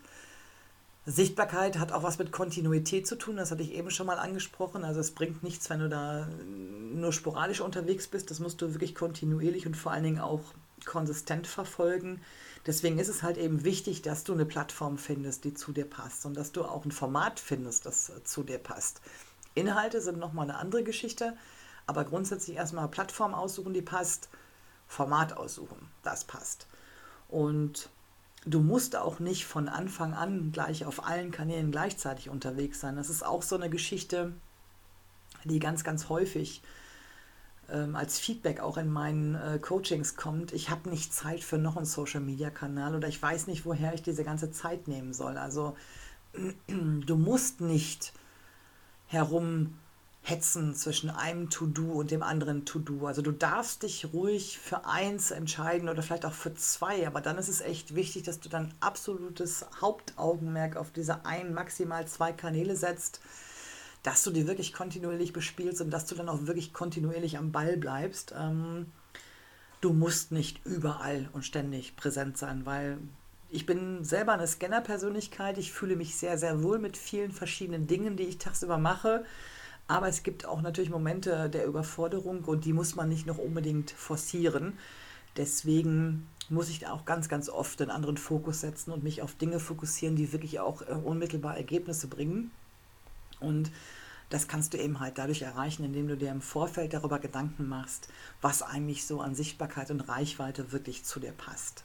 Sichtbarkeit 1.09 1.79
hat 1.79 1.93
auch 1.93 2.03
was 2.03 2.19
mit 2.19 2.33
Kontinuität 2.33 3.07
zu 3.07 3.17
tun, 3.17 3.37
das 3.37 3.53
hatte 3.53 3.63
ich 3.63 3.73
eben 3.73 3.93
schon 3.93 4.09
mal 4.09 4.19
angesprochen. 4.19 4.83
Also 4.83 4.99
es 4.99 5.13
bringt 5.13 5.45
nichts, 5.45 5.71
wenn 5.71 5.79
du 5.79 5.89
da 5.89 6.27
nur 6.47 7.13
sporadisch 7.13 7.61
unterwegs 7.61 8.09
bist. 8.09 8.31
Das 8.33 8.41
musst 8.41 8.61
du 8.61 8.75
wirklich 8.75 8.97
kontinuierlich 8.97 9.67
und 9.67 9.77
vor 9.77 9.93
allen 9.93 10.03
Dingen 10.03 10.21
auch 10.21 10.41
konsistent 10.85 11.47
verfolgen. 11.47 12.21
Deswegen 12.67 12.99
ist 12.99 13.09
es 13.09 13.23
halt 13.23 13.39
eben 13.39 13.63
wichtig, 13.63 14.03
dass 14.03 14.25
du 14.25 14.33
eine 14.33 14.47
Plattform 14.47 14.99
findest, 14.99 15.45
die 15.45 15.55
zu 15.55 15.73
dir 15.73 15.85
passt 15.85 16.27
und 16.27 16.37
dass 16.37 16.51
du 16.51 16.65
auch 16.65 16.85
ein 16.85 16.91
Format 16.91 17.39
findest, 17.39 17.87
das 17.87 18.11
zu 18.25 18.43
dir 18.43 18.59
passt. 18.59 19.01
Inhalte 19.55 20.01
sind 20.01 20.19
nochmal 20.19 20.51
eine 20.51 20.59
andere 20.59 20.83
Geschichte, 20.83 21.37
aber 21.87 22.05
grundsätzlich 22.05 22.57
erstmal 22.57 22.89
Plattform 22.89 23.33
aussuchen, 23.33 23.73
die 23.73 23.83
passt, 23.83 24.29
Format 24.89 25.37
aussuchen, 25.37 25.89
das 26.03 26.25
passt. 26.25 26.67
Und 27.29 27.91
du 28.47 28.61
musst 28.61 28.97
auch 28.97 29.19
nicht 29.19 29.45
von 29.45 29.69
Anfang 29.69 30.15
an 30.15 30.53
gleich 30.53 30.85
auf 30.85 31.07
allen 31.07 31.33
Kanälen 31.33 31.73
gleichzeitig 31.73 32.31
unterwegs 32.31 32.81
sein. 32.81 32.97
Das 32.97 33.11
ist 33.11 33.25
auch 33.25 33.43
so 33.43 33.57
eine 33.57 33.69
Geschichte, 33.69 34.33
die 35.45 35.59
ganz, 35.59 35.85
ganz 35.85 36.09
häufig 36.09 36.63
ähm, 37.69 37.97
als 37.97 38.19
Feedback 38.19 38.61
auch 38.61 38.77
in 38.77 38.91
meinen 38.91 39.35
äh, 39.35 39.59
Coachings 39.59 40.17
kommt. 40.17 40.53
Ich 40.53 40.71
habe 40.71 40.89
nicht 40.89 41.13
Zeit 41.13 41.43
für 41.43 41.59
noch 41.59 41.77
einen 41.77 41.87
Social-Media-Kanal 41.87 42.95
oder 42.95 43.09
ich 43.09 43.21
weiß 43.21 43.49
nicht, 43.49 43.67
woher 43.67 43.93
ich 43.95 44.03
diese 44.03 44.23
ganze 44.23 44.53
Zeit 44.53 44.87
nehmen 44.87 45.13
soll. 45.13 45.37
Also 45.37 45.77
du 46.69 47.17
musst 47.17 47.61
nicht 47.61 48.13
herum 49.07 49.77
hetzen 50.29 50.75
zwischen 50.75 51.09
einem 51.09 51.51
To-Do 51.51 51.93
und 51.93 52.11
dem 52.11 52.25
anderen 52.25 52.65
To-Do. 52.65 53.07
Also 53.07 53.23
du 53.23 53.31
darfst 53.31 53.85
dich 53.85 54.13
ruhig 54.13 54.59
für 54.59 54.85
eins 54.85 55.31
entscheiden 55.31 55.89
oder 55.89 56.03
vielleicht 56.03 56.27
auch 56.27 56.33
für 56.33 56.53
zwei, 56.55 57.07
aber 57.07 57.21
dann 57.21 57.39
ist 57.39 57.49
es 57.49 57.61
echt 57.61 57.95
wichtig, 57.95 58.25
dass 58.25 58.41
du 58.41 58.49
dann 58.49 58.75
absolutes 58.81 59.65
Hauptaugenmerk 59.81 60.75
auf 60.75 60.91
diese 60.91 61.25
ein, 61.27 61.55
maximal 61.55 62.09
zwei 62.09 62.33
Kanäle 62.33 62.75
setzt, 62.75 63.21
dass 64.03 64.25
du 64.25 64.33
die 64.33 64.49
wirklich 64.49 64.73
kontinuierlich 64.73 65.33
bespielst 65.33 65.81
und 65.81 65.91
dass 65.91 66.07
du 66.07 66.17
dann 66.17 66.29
auch 66.29 66.47
wirklich 66.47 66.73
kontinuierlich 66.73 67.39
am 67.39 67.53
Ball 67.53 67.77
bleibst. 67.77 68.35
Ähm, 68.37 68.87
du 69.81 69.93
musst 69.93 70.33
nicht 70.33 70.61
überall 70.67 71.29
und 71.35 71.45
ständig 71.45 71.95
präsent 71.95 72.37
sein, 72.37 72.67
weil 72.67 72.99
ich 73.49 73.65
bin 73.65 74.03
selber 74.03 74.33
eine 74.33 74.49
Scanner-Persönlichkeit. 74.49 75.57
Ich 75.57 75.73
fühle 75.73 75.95
mich 75.95 76.17
sehr, 76.17 76.37
sehr 76.37 76.65
wohl 76.65 76.81
mit 76.81 76.97
vielen 76.97 77.31
verschiedenen 77.31 77.87
Dingen, 77.87 78.17
die 78.17 78.25
ich 78.25 78.39
tagsüber 78.39 78.77
mache. 78.77 79.25
Aber 79.89 80.09
es 80.09 80.23
gibt 80.23 80.47
auch 80.47 80.63
natürlich 80.63 80.91
Momente 80.91 81.49
der 81.49 81.67
Überforderung 81.67 82.45
und 82.45 82.65
die 82.65 82.73
muss 82.73 82.97
man 82.97 83.09
nicht 83.09 83.27
noch 83.27 83.39
unbedingt 83.39 83.91
forcieren. 83.93 84.79
Deswegen 85.37 86.27
muss 86.49 86.69
ich 86.69 86.87
auch 86.87 87.05
ganz, 87.05 87.29
ganz 87.29 87.49
oft 87.49 87.81
einen 87.81 87.91
anderen 87.91 88.17
Fokus 88.17 88.61
setzen 88.61 88.91
und 88.93 89.03
mich 89.03 89.23
auf 89.23 89.35
Dinge 89.35 89.61
fokussieren, 89.61 90.17
die 90.17 90.33
wirklich 90.33 90.61
auch 90.61 90.83
äh, 90.83 90.93
unmittelbar 90.93 91.57
Ergebnisse 91.57 92.09
bringen. 92.09 92.51
Und 93.39 93.71
das 94.31 94.49
kannst 94.49 94.75
du 94.75 94.79
eben 94.79 94.99
halt 94.99 95.19
dadurch 95.19 95.43
erreichen, 95.43 95.85
indem 95.85 96.09
du 96.09 96.17
dir 96.17 96.31
im 96.31 96.41
Vorfeld 96.41 96.95
darüber 96.95 97.19
Gedanken 97.19 97.69
machst, 97.69 98.09
was 98.41 98.63
eigentlich 98.63 99.07
so 99.07 99.21
an 99.21 99.35
Sichtbarkeit 99.35 99.91
und 99.91 100.09
Reichweite 100.09 100.73
wirklich 100.73 101.05
zu 101.05 101.21
dir 101.21 101.33
passt. 101.33 101.85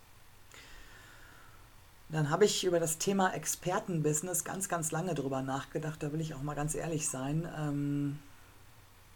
Dann 2.11 2.29
habe 2.29 2.43
ich 2.43 2.65
über 2.65 2.81
das 2.81 2.97
Thema 2.97 3.33
Expertenbusiness 3.33 4.43
ganz, 4.43 4.67
ganz 4.67 4.91
lange 4.91 5.13
drüber 5.13 5.41
nachgedacht. 5.41 6.03
Da 6.03 6.11
will 6.11 6.19
ich 6.19 6.33
auch 6.33 6.41
mal 6.41 6.55
ganz 6.55 6.75
ehrlich 6.75 7.07
sein. 7.07 7.47
Ähm, 7.57 8.19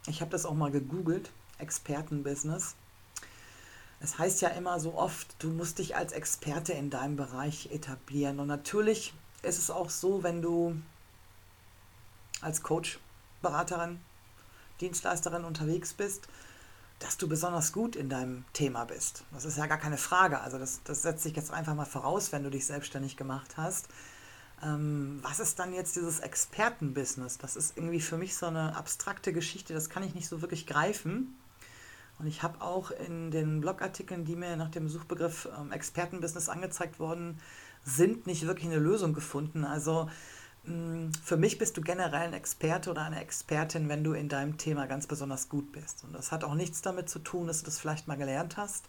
ich 0.06 0.22
habe 0.22 0.30
das 0.30 0.46
auch 0.46 0.54
mal 0.54 0.70
gegoogelt, 0.70 1.30
Expertenbusiness. 1.58 2.74
Es 4.00 4.18
heißt 4.18 4.40
ja 4.40 4.48
immer 4.48 4.80
so 4.80 4.94
oft, 4.94 5.36
du 5.42 5.50
musst 5.50 5.78
dich 5.78 5.94
als 5.94 6.12
Experte 6.12 6.72
in 6.72 6.88
deinem 6.88 7.16
Bereich 7.16 7.70
etablieren. 7.70 8.40
Und 8.40 8.48
natürlich 8.48 9.12
ist 9.42 9.58
es 9.58 9.70
auch 9.70 9.90
so, 9.90 10.22
wenn 10.22 10.40
du 10.40 10.76
als 12.40 12.62
Coach, 12.62 12.98
Beraterin, 13.42 14.00
Dienstleisterin 14.80 15.44
unterwegs 15.44 15.92
bist, 15.92 16.28
dass 16.98 17.18
du 17.18 17.28
besonders 17.28 17.72
gut 17.72 17.94
in 17.94 18.08
deinem 18.08 18.44
Thema 18.52 18.84
bist. 18.84 19.24
Das 19.32 19.44
ist 19.44 19.58
ja 19.58 19.66
gar 19.66 19.78
keine 19.78 19.98
Frage. 19.98 20.40
Also 20.40 20.58
das, 20.58 20.80
das 20.84 21.02
setzt 21.02 21.22
sich 21.22 21.36
jetzt 21.36 21.50
einfach 21.50 21.74
mal 21.74 21.84
voraus, 21.84 22.32
wenn 22.32 22.42
du 22.42 22.50
dich 22.50 22.66
selbstständig 22.66 23.16
gemacht 23.16 23.56
hast. 23.56 23.88
Ähm, 24.62 25.18
was 25.22 25.38
ist 25.38 25.58
dann 25.58 25.74
jetzt 25.74 25.96
dieses 25.96 26.20
Expertenbusiness? 26.20 27.38
Das 27.38 27.56
ist 27.56 27.76
irgendwie 27.76 28.00
für 28.00 28.16
mich 28.16 28.36
so 28.36 28.46
eine 28.46 28.74
abstrakte 28.76 29.32
Geschichte, 29.32 29.74
das 29.74 29.90
kann 29.90 30.02
ich 30.02 30.14
nicht 30.14 30.28
so 30.28 30.40
wirklich 30.40 30.66
greifen. 30.66 31.36
Und 32.18 32.26
ich 32.26 32.42
habe 32.42 32.62
auch 32.62 32.90
in 32.90 33.30
den 33.30 33.60
Blogartikeln, 33.60 34.24
die 34.24 34.36
mir 34.36 34.56
nach 34.56 34.70
dem 34.70 34.88
Suchbegriff 34.88 35.48
ähm, 35.58 35.70
Expertenbusiness 35.70 36.48
angezeigt 36.48 36.98
worden 36.98 37.38
sind, 37.84 38.26
nicht 38.26 38.46
wirklich 38.46 38.66
eine 38.66 38.78
Lösung 38.78 39.12
gefunden. 39.12 39.66
Also 39.66 40.08
für 41.22 41.36
mich 41.36 41.58
bist 41.58 41.76
du 41.76 41.80
generell 41.80 42.28
ein 42.28 42.32
Experte 42.32 42.90
oder 42.90 43.02
eine 43.02 43.20
Expertin, 43.20 43.88
wenn 43.88 44.02
du 44.02 44.12
in 44.12 44.28
deinem 44.28 44.58
Thema 44.58 44.86
ganz 44.86 45.06
besonders 45.06 45.48
gut 45.48 45.70
bist. 45.72 46.02
Und 46.04 46.12
das 46.12 46.32
hat 46.32 46.42
auch 46.44 46.54
nichts 46.54 46.82
damit 46.82 47.08
zu 47.08 47.20
tun, 47.20 47.46
dass 47.46 47.60
du 47.60 47.66
das 47.66 47.78
vielleicht 47.78 48.08
mal 48.08 48.16
gelernt 48.16 48.56
hast. 48.56 48.88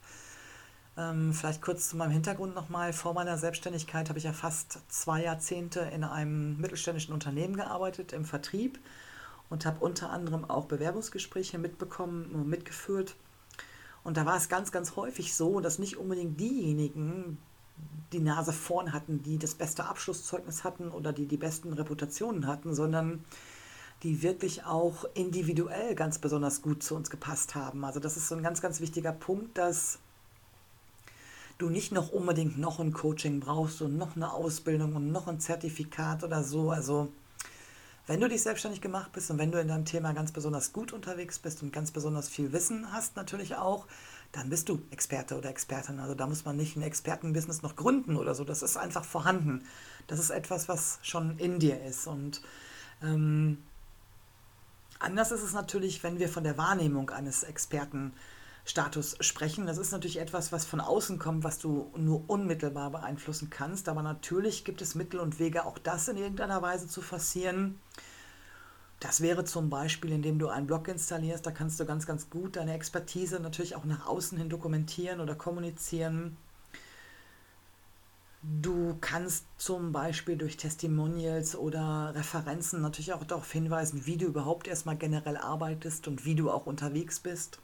Ähm, 0.97 1.33
vielleicht 1.33 1.61
kurz 1.61 1.89
zu 1.89 1.97
meinem 1.97 2.11
Hintergrund 2.11 2.55
nochmal. 2.55 2.93
Vor 2.93 3.13
meiner 3.13 3.37
Selbstständigkeit 3.37 4.09
habe 4.09 4.17
ich 4.17 4.25
ja 4.25 4.33
fast 4.33 4.79
zwei 4.89 5.21
Jahrzehnte 5.23 5.81
in 5.81 6.03
einem 6.03 6.57
mittelständischen 6.57 7.13
Unternehmen 7.13 7.55
gearbeitet, 7.55 8.11
im 8.13 8.25
Vertrieb 8.25 8.79
und 9.49 9.65
habe 9.65 9.79
unter 9.79 10.09
anderem 10.09 10.49
auch 10.49 10.65
Bewerbungsgespräche 10.65 11.59
mitbekommen 11.59 12.31
und 12.33 12.47
mitgeführt. 12.47 13.15
Und 14.03 14.17
da 14.17 14.25
war 14.25 14.37
es 14.37 14.49
ganz, 14.49 14.71
ganz 14.71 14.95
häufig 14.95 15.35
so, 15.35 15.59
dass 15.59 15.79
nicht 15.79 15.97
unbedingt 15.97 16.39
diejenigen 16.39 17.37
die 18.13 18.19
Nase 18.19 18.53
vorn 18.53 18.93
hatten, 18.93 19.21
die 19.23 19.37
das 19.37 19.55
beste 19.55 19.85
Abschlusszeugnis 19.85 20.63
hatten 20.63 20.89
oder 20.89 21.11
die 21.11 21.25
die 21.25 21.37
besten 21.37 21.73
Reputationen 21.73 22.47
hatten, 22.47 22.73
sondern 22.73 23.23
die 24.03 24.21
wirklich 24.21 24.63
auch 24.63 25.05
individuell 25.13 25.95
ganz 25.95 26.19
besonders 26.19 26.61
gut 26.61 26.83
zu 26.83 26.95
uns 26.95 27.09
gepasst 27.09 27.55
haben. 27.55 27.83
Also 27.83 27.99
das 27.99 28.15
ist 28.15 28.27
so 28.27 28.35
ein 28.35 28.43
ganz, 28.43 28.61
ganz 28.61 28.79
wichtiger 28.79 29.11
Punkt, 29.11 29.57
dass 29.57 29.99
du 31.57 31.69
nicht 31.69 31.91
noch 31.91 32.11
unbedingt 32.11 32.57
noch 32.57 32.79
ein 32.79 32.93
Coaching 32.93 33.39
brauchst 33.39 33.81
und 33.81 33.97
noch 33.97 34.15
eine 34.15 34.31
Ausbildung 34.31 34.95
und 34.95 35.11
noch 35.11 35.27
ein 35.27 35.39
Zertifikat 35.39 36.23
oder 36.23 36.43
so. 36.43 36.69
Also 36.69 37.11
wenn 38.05 38.21
du 38.21 38.29
dich 38.29 38.43
selbstständig 38.43 38.81
gemacht 38.81 39.11
bist 39.11 39.31
und 39.31 39.39
wenn 39.39 39.51
du 39.51 39.59
in 39.59 39.67
deinem 39.67 39.85
Thema 39.85 40.13
ganz 40.13 40.31
besonders 40.31 40.71
gut 40.71 40.93
unterwegs 40.93 41.39
bist 41.39 41.63
und 41.63 41.73
ganz 41.73 41.91
besonders 41.91 42.29
viel 42.29 42.53
Wissen 42.53 42.91
hast 42.93 43.15
natürlich 43.15 43.55
auch, 43.55 43.87
dann 44.31 44.49
bist 44.49 44.69
du 44.69 44.81
Experte 44.91 45.37
oder 45.37 45.49
Expertin. 45.49 45.99
Also 45.99 46.13
da 46.13 46.27
muss 46.27 46.45
man 46.45 46.57
nicht 46.57 46.75
ein 46.75 46.81
Expertenbusiness 46.81 47.61
noch 47.61 47.75
gründen 47.75 48.17
oder 48.17 48.35
so. 48.35 48.43
Das 48.43 48.61
ist 48.61 48.77
einfach 48.77 49.05
vorhanden. 49.05 49.63
Das 50.07 50.19
ist 50.19 50.29
etwas, 50.29 50.67
was 50.67 50.99
schon 51.01 51.37
in 51.39 51.59
dir 51.59 51.83
ist. 51.83 52.07
Und 52.07 52.41
ähm, 53.01 53.63
anders 54.99 55.31
ist 55.31 55.43
es 55.43 55.53
natürlich, 55.53 56.03
wenn 56.03 56.19
wir 56.19 56.29
von 56.29 56.43
der 56.43 56.57
Wahrnehmung 56.57 57.09
eines 57.09 57.43
Experten 57.43 58.13
Status 58.65 59.15
sprechen. 59.21 59.65
Das 59.65 59.77
ist 59.77 59.91
natürlich 59.91 60.19
etwas, 60.19 60.51
was 60.51 60.65
von 60.65 60.81
außen 60.81 61.19
kommt, 61.19 61.43
was 61.43 61.57
du 61.57 61.91
nur 61.95 62.29
unmittelbar 62.29 62.91
beeinflussen 62.91 63.49
kannst. 63.49 63.87
Aber 63.87 64.03
natürlich 64.03 64.65
gibt 64.65 64.81
es 64.81 64.93
Mittel 64.93 65.19
und 65.19 65.39
Wege, 65.39 65.65
auch 65.65 65.77
das 65.77 66.07
in 66.09 66.17
irgendeiner 66.17 66.61
Weise 66.61 66.87
zu 66.87 67.01
forcieren. 67.01 67.79
Das 68.99 69.21
wäre 69.21 69.45
zum 69.45 69.69
Beispiel, 69.69 70.11
indem 70.11 70.39
du 70.39 70.47
einen 70.47 70.65
Blog 70.65 70.87
installierst. 70.87 71.45
Da 71.45 71.51
kannst 71.51 71.79
du 71.79 71.85
ganz, 71.85 72.07
ganz 72.07 72.29
gut 72.29 72.55
deine 72.55 72.73
Expertise 72.73 73.39
natürlich 73.39 73.75
auch 73.75 73.85
nach 73.85 74.07
außen 74.07 74.37
hin 74.37 74.49
dokumentieren 74.49 75.19
oder 75.19 75.35
kommunizieren. 75.35 76.35
Du 78.41 78.97
kannst 79.01 79.45
zum 79.57 79.91
Beispiel 79.91 80.37
durch 80.37 80.57
Testimonials 80.57 81.55
oder 81.55 82.13
Referenzen 82.15 82.81
natürlich 82.81 83.13
auch 83.13 83.23
darauf 83.23 83.51
hinweisen, 83.51 84.05
wie 84.05 84.17
du 84.17 84.25
überhaupt 84.25 84.67
erstmal 84.67 84.95
generell 84.95 85.37
arbeitest 85.37 86.07
und 86.07 86.25
wie 86.25 86.35
du 86.35 86.49
auch 86.49 86.65
unterwegs 86.65 87.19
bist. 87.19 87.59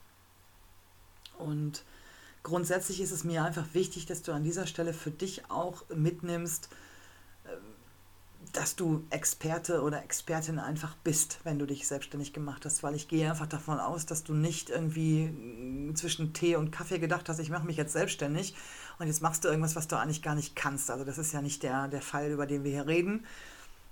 Und 1.37 1.83
grundsätzlich 2.43 3.01
ist 3.01 3.11
es 3.11 3.23
mir 3.23 3.43
einfach 3.43 3.73
wichtig, 3.73 4.05
dass 4.05 4.21
du 4.23 4.33
an 4.33 4.43
dieser 4.43 4.67
Stelle 4.67 4.93
für 4.93 5.11
dich 5.11 5.49
auch 5.49 5.83
mitnimmst, 5.89 6.69
dass 8.53 8.75
du 8.75 9.03
Experte 9.09 9.81
oder 9.81 10.03
Expertin 10.03 10.59
einfach 10.59 10.95
bist, 11.03 11.39
wenn 11.43 11.57
du 11.57 11.65
dich 11.65 11.87
selbstständig 11.87 12.33
gemacht 12.33 12.65
hast, 12.65 12.83
weil 12.83 12.93
ich 12.93 13.07
gehe 13.07 13.29
einfach 13.29 13.47
davon 13.47 13.79
aus, 13.79 14.05
dass 14.05 14.23
du 14.23 14.35
nicht 14.35 14.69
irgendwie 14.69 15.25
mm, 15.25 15.95
zwischen 15.95 16.33
Tee 16.33 16.55
und 16.55 16.71
Kaffee 16.71 16.99
gedacht 16.99 17.27
hast, 17.27 17.39
ich 17.39 17.49
mache 17.49 17.65
mich 17.65 17.77
jetzt 17.77 17.93
selbstständig 17.93 18.55
und 18.99 19.07
jetzt 19.07 19.23
machst 19.23 19.43
du 19.43 19.47
irgendwas, 19.47 19.75
was 19.75 19.87
du 19.87 19.97
eigentlich 19.97 20.21
gar 20.21 20.35
nicht 20.35 20.55
kannst. 20.55 20.91
Also 20.91 21.03
das 21.03 21.17
ist 21.17 21.33
ja 21.33 21.41
nicht 21.41 21.63
der, 21.63 21.87
der 21.87 22.01
Fall, 22.01 22.29
über 22.29 22.45
den 22.45 22.63
wir 22.63 22.71
hier 22.71 22.87
reden. 22.87 23.25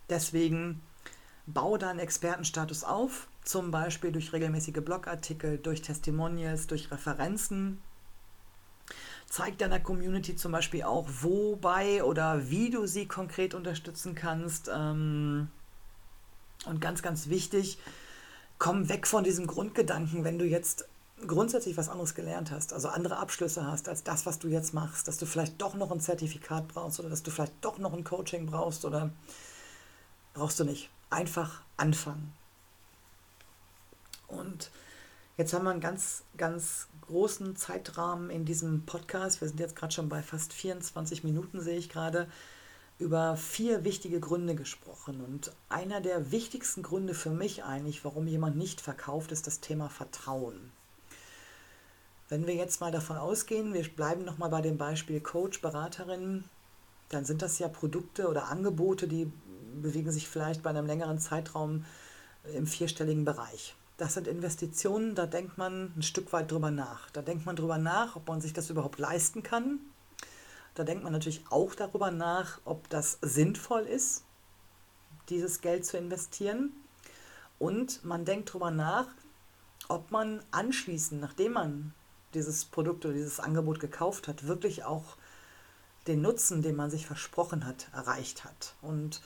Deswegen 0.09 0.81
baue 1.47 1.79
deinen 1.79 1.99
Expertenstatus 1.99 2.83
auf, 2.83 3.27
zum 3.43 3.71
Beispiel 3.71 4.11
durch 4.11 4.31
regelmäßige 4.31 4.83
Blogartikel, 4.85 5.57
durch 5.57 5.81
Testimonials, 5.81 6.67
durch 6.67 6.91
Referenzen. 6.91 7.81
Zeig 9.31 9.57
deiner 9.59 9.79
Community 9.79 10.35
zum 10.35 10.51
Beispiel 10.51 10.83
auch, 10.83 11.07
wobei 11.21 12.03
oder 12.03 12.49
wie 12.49 12.69
du 12.69 12.85
sie 12.85 13.07
konkret 13.07 13.53
unterstützen 13.53 14.13
kannst. 14.13 14.69
Ähm, 14.69 15.47
und 16.65 16.81
ganz, 16.81 17.01
ganz 17.01 17.29
wichtig, 17.29 17.77
komm 18.59 18.89
weg 18.89 19.07
von 19.07 19.23
diesem 19.23 19.47
Grundgedanken, 19.47 20.25
wenn 20.25 20.37
du 20.37 20.43
jetzt 20.43 20.85
grundsätzlich 21.25 21.77
was 21.77 21.87
anderes 21.87 22.13
gelernt 22.13 22.51
hast, 22.51 22.73
also 22.73 22.89
andere 22.89 23.19
Abschlüsse 23.19 23.65
hast 23.65 23.87
als 23.87 24.03
das, 24.03 24.25
was 24.25 24.37
du 24.37 24.49
jetzt 24.49 24.73
machst, 24.73 25.07
dass 25.07 25.17
du 25.17 25.25
vielleicht 25.25 25.61
doch 25.61 25.75
noch 25.75 25.91
ein 25.91 26.01
Zertifikat 26.01 26.67
brauchst 26.67 26.99
oder 26.99 27.07
dass 27.07 27.23
du 27.23 27.31
vielleicht 27.31 27.53
doch 27.61 27.77
noch 27.77 27.93
ein 27.93 28.03
Coaching 28.03 28.47
brauchst 28.47 28.83
oder 28.83 29.11
brauchst 30.33 30.59
du 30.59 30.65
nicht. 30.65 30.89
Einfach 31.09 31.61
anfangen. 31.77 32.33
Und 34.27 34.71
jetzt 35.37 35.53
haben 35.53 35.63
wir 35.63 35.71
einen 35.71 35.79
ganz, 35.79 36.23
ganz 36.35 36.89
großen 37.11 37.57
Zeitrahmen 37.57 38.29
in 38.29 38.45
diesem 38.45 38.85
Podcast. 38.85 39.41
Wir 39.41 39.49
sind 39.49 39.59
jetzt 39.59 39.75
gerade 39.75 39.93
schon 39.93 40.07
bei 40.07 40.23
fast 40.23 40.53
24 40.53 41.25
Minuten, 41.25 41.59
sehe 41.59 41.77
ich 41.77 41.89
gerade, 41.89 42.25
über 42.99 43.35
vier 43.35 43.83
wichtige 43.83 44.21
Gründe 44.21 44.55
gesprochen. 44.55 45.19
Und 45.19 45.51
einer 45.67 45.99
der 45.99 46.31
wichtigsten 46.31 46.83
Gründe 46.83 47.13
für 47.13 47.29
mich 47.29 47.65
eigentlich, 47.65 48.05
warum 48.05 48.27
jemand 48.27 48.55
nicht 48.55 48.79
verkauft, 48.79 49.33
ist 49.33 49.45
das 49.45 49.59
Thema 49.59 49.89
Vertrauen. 49.89 50.71
Wenn 52.29 52.47
wir 52.47 52.55
jetzt 52.55 52.79
mal 52.79 52.93
davon 52.93 53.17
ausgehen, 53.17 53.73
wir 53.73 53.83
bleiben 53.89 54.23
nochmal 54.23 54.49
bei 54.49 54.61
dem 54.61 54.77
Beispiel 54.77 55.19
Coach, 55.19 55.59
Beraterin, 55.59 56.45
dann 57.09 57.25
sind 57.25 57.41
das 57.41 57.59
ja 57.59 57.67
Produkte 57.67 58.29
oder 58.29 58.47
Angebote, 58.47 59.09
die 59.09 59.29
bewegen 59.81 60.13
sich 60.13 60.29
vielleicht 60.29 60.63
bei 60.63 60.69
einem 60.69 60.87
längeren 60.87 61.19
Zeitraum 61.19 61.83
im 62.53 62.67
vierstelligen 62.67 63.25
Bereich 63.25 63.75
das 64.01 64.15
sind 64.15 64.27
Investitionen, 64.27 65.13
da 65.13 65.27
denkt 65.27 65.59
man 65.59 65.93
ein 65.95 66.01
Stück 66.01 66.33
weit 66.33 66.51
drüber 66.51 66.71
nach. 66.71 67.11
Da 67.11 67.21
denkt 67.21 67.45
man 67.45 67.55
drüber 67.55 67.77
nach, 67.77 68.15
ob 68.15 68.27
man 68.27 68.41
sich 68.41 68.51
das 68.51 68.71
überhaupt 68.71 68.97
leisten 68.97 69.43
kann. 69.43 69.79
Da 70.73 70.83
denkt 70.83 71.03
man 71.03 71.13
natürlich 71.13 71.43
auch 71.51 71.75
darüber 71.75 72.09
nach, 72.09 72.59
ob 72.65 72.89
das 72.89 73.19
sinnvoll 73.21 73.81
ist, 73.81 74.23
dieses 75.29 75.61
Geld 75.61 75.85
zu 75.85 75.99
investieren. 75.99 76.71
Und 77.59 78.03
man 78.03 78.25
denkt 78.25 78.49
darüber 78.49 78.71
nach, 78.71 79.05
ob 79.87 80.09
man 80.09 80.41
anschließend, 80.49 81.21
nachdem 81.21 81.51
man 81.51 81.93
dieses 82.33 82.65
Produkt 82.65 83.05
oder 83.05 83.13
dieses 83.13 83.39
Angebot 83.39 83.79
gekauft 83.79 84.27
hat, 84.27 84.47
wirklich 84.47 84.83
auch 84.83 85.15
den 86.07 86.23
Nutzen, 86.23 86.63
den 86.63 86.75
man 86.75 86.89
sich 86.89 87.05
versprochen 87.05 87.67
hat, 87.67 87.89
erreicht 87.93 88.45
hat. 88.45 88.73
Und 88.81 89.21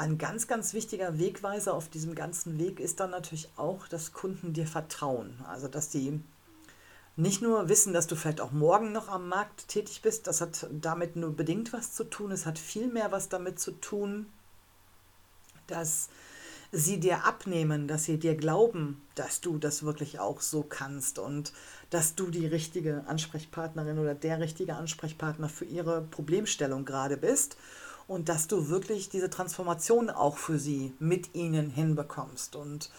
ein 0.00 0.16
ganz, 0.16 0.48
ganz 0.48 0.72
wichtiger 0.72 1.18
Wegweiser 1.18 1.74
auf 1.74 1.90
diesem 1.90 2.14
ganzen 2.14 2.58
Weg 2.58 2.80
ist 2.80 3.00
dann 3.00 3.10
natürlich 3.10 3.50
auch, 3.56 3.86
dass 3.86 4.14
Kunden 4.14 4.54
dir 4.54 4.66
vertrauen. 4.66 5.38
Also, 5.46 5.68
dass 5.68 5.90
die 5.90 6.20
nicht 7.16 7.42
nur 7.42 7.68
wissen, 7.68 7.92
dass 7.92 8.06
du 8.06 8.16
vielleicht 8.16 8.40
auch 8.40 8.50
morgen 8.50 8.92
noch 8.92 9.08
am 9.08 9.28
Markt 9.28 9.68
tätig 9.68 10.00
bist, 10.00 10.26
das 10.26 10.40
hat 10.40 10.66
damit 10.72 11.16
nur 11.16 11.36
bedingt 11.36 11.74
was 11.74 11.92
zu 11.92 12.04
tun. 12.04 12.32
Es 12.32 12.46
hat 12.46 12.58
viel 12.58 12.86
mehr 12.88 13.12
was 13.12 13.28
damit 13.28 13.60
zu 13.60 13.72
tun, 13.72 14.26
dass 15.66 16.08
sie 16.72 16.98
dir 16.98 17.24
abnehmen, 17.26 17.86
dass 17.86 18.04
sie 18.04 18.18
dir 18.18 18.36
glauben, 18.36 19.02
dass 19.16 19.42
du 19.42 19.58
das 19.58 19.82
wirklich 19.82 20.18
auch 20.18 20.40
so 20.40 20.62
kannst 20.62 21.18
und 21.18 21.52
dass 21.90 22.14
du 22.14 22.30
die 22.30 22.46
richtige 22.46 23.04
Ansprechpartnerin 23.06 23.98
oder 23.98 24.14
der 24.14 24.40
richtige 24.40 24.76
Ansprechpartner 24.76 25.50
für 25.50 25.66
ihre 25.66 26.00
Problemstellung 26.00 26.86
gerade 26.86 27.18
bist 27.18 27.58
und 28.10 28.28
dass 28.28 28.48
du 28.48 28.68
wirklich 28.68 29.08
diese 29.08 29.30
Transformation 29.30 30.10
auch 30.10 30.36
für 30.36 30.58
sie 30.58 30.92
mit 30.98 31.32
ihnen 31.36 31.70
hinbekommst. 31.70 32.56
Und 32.56 32.90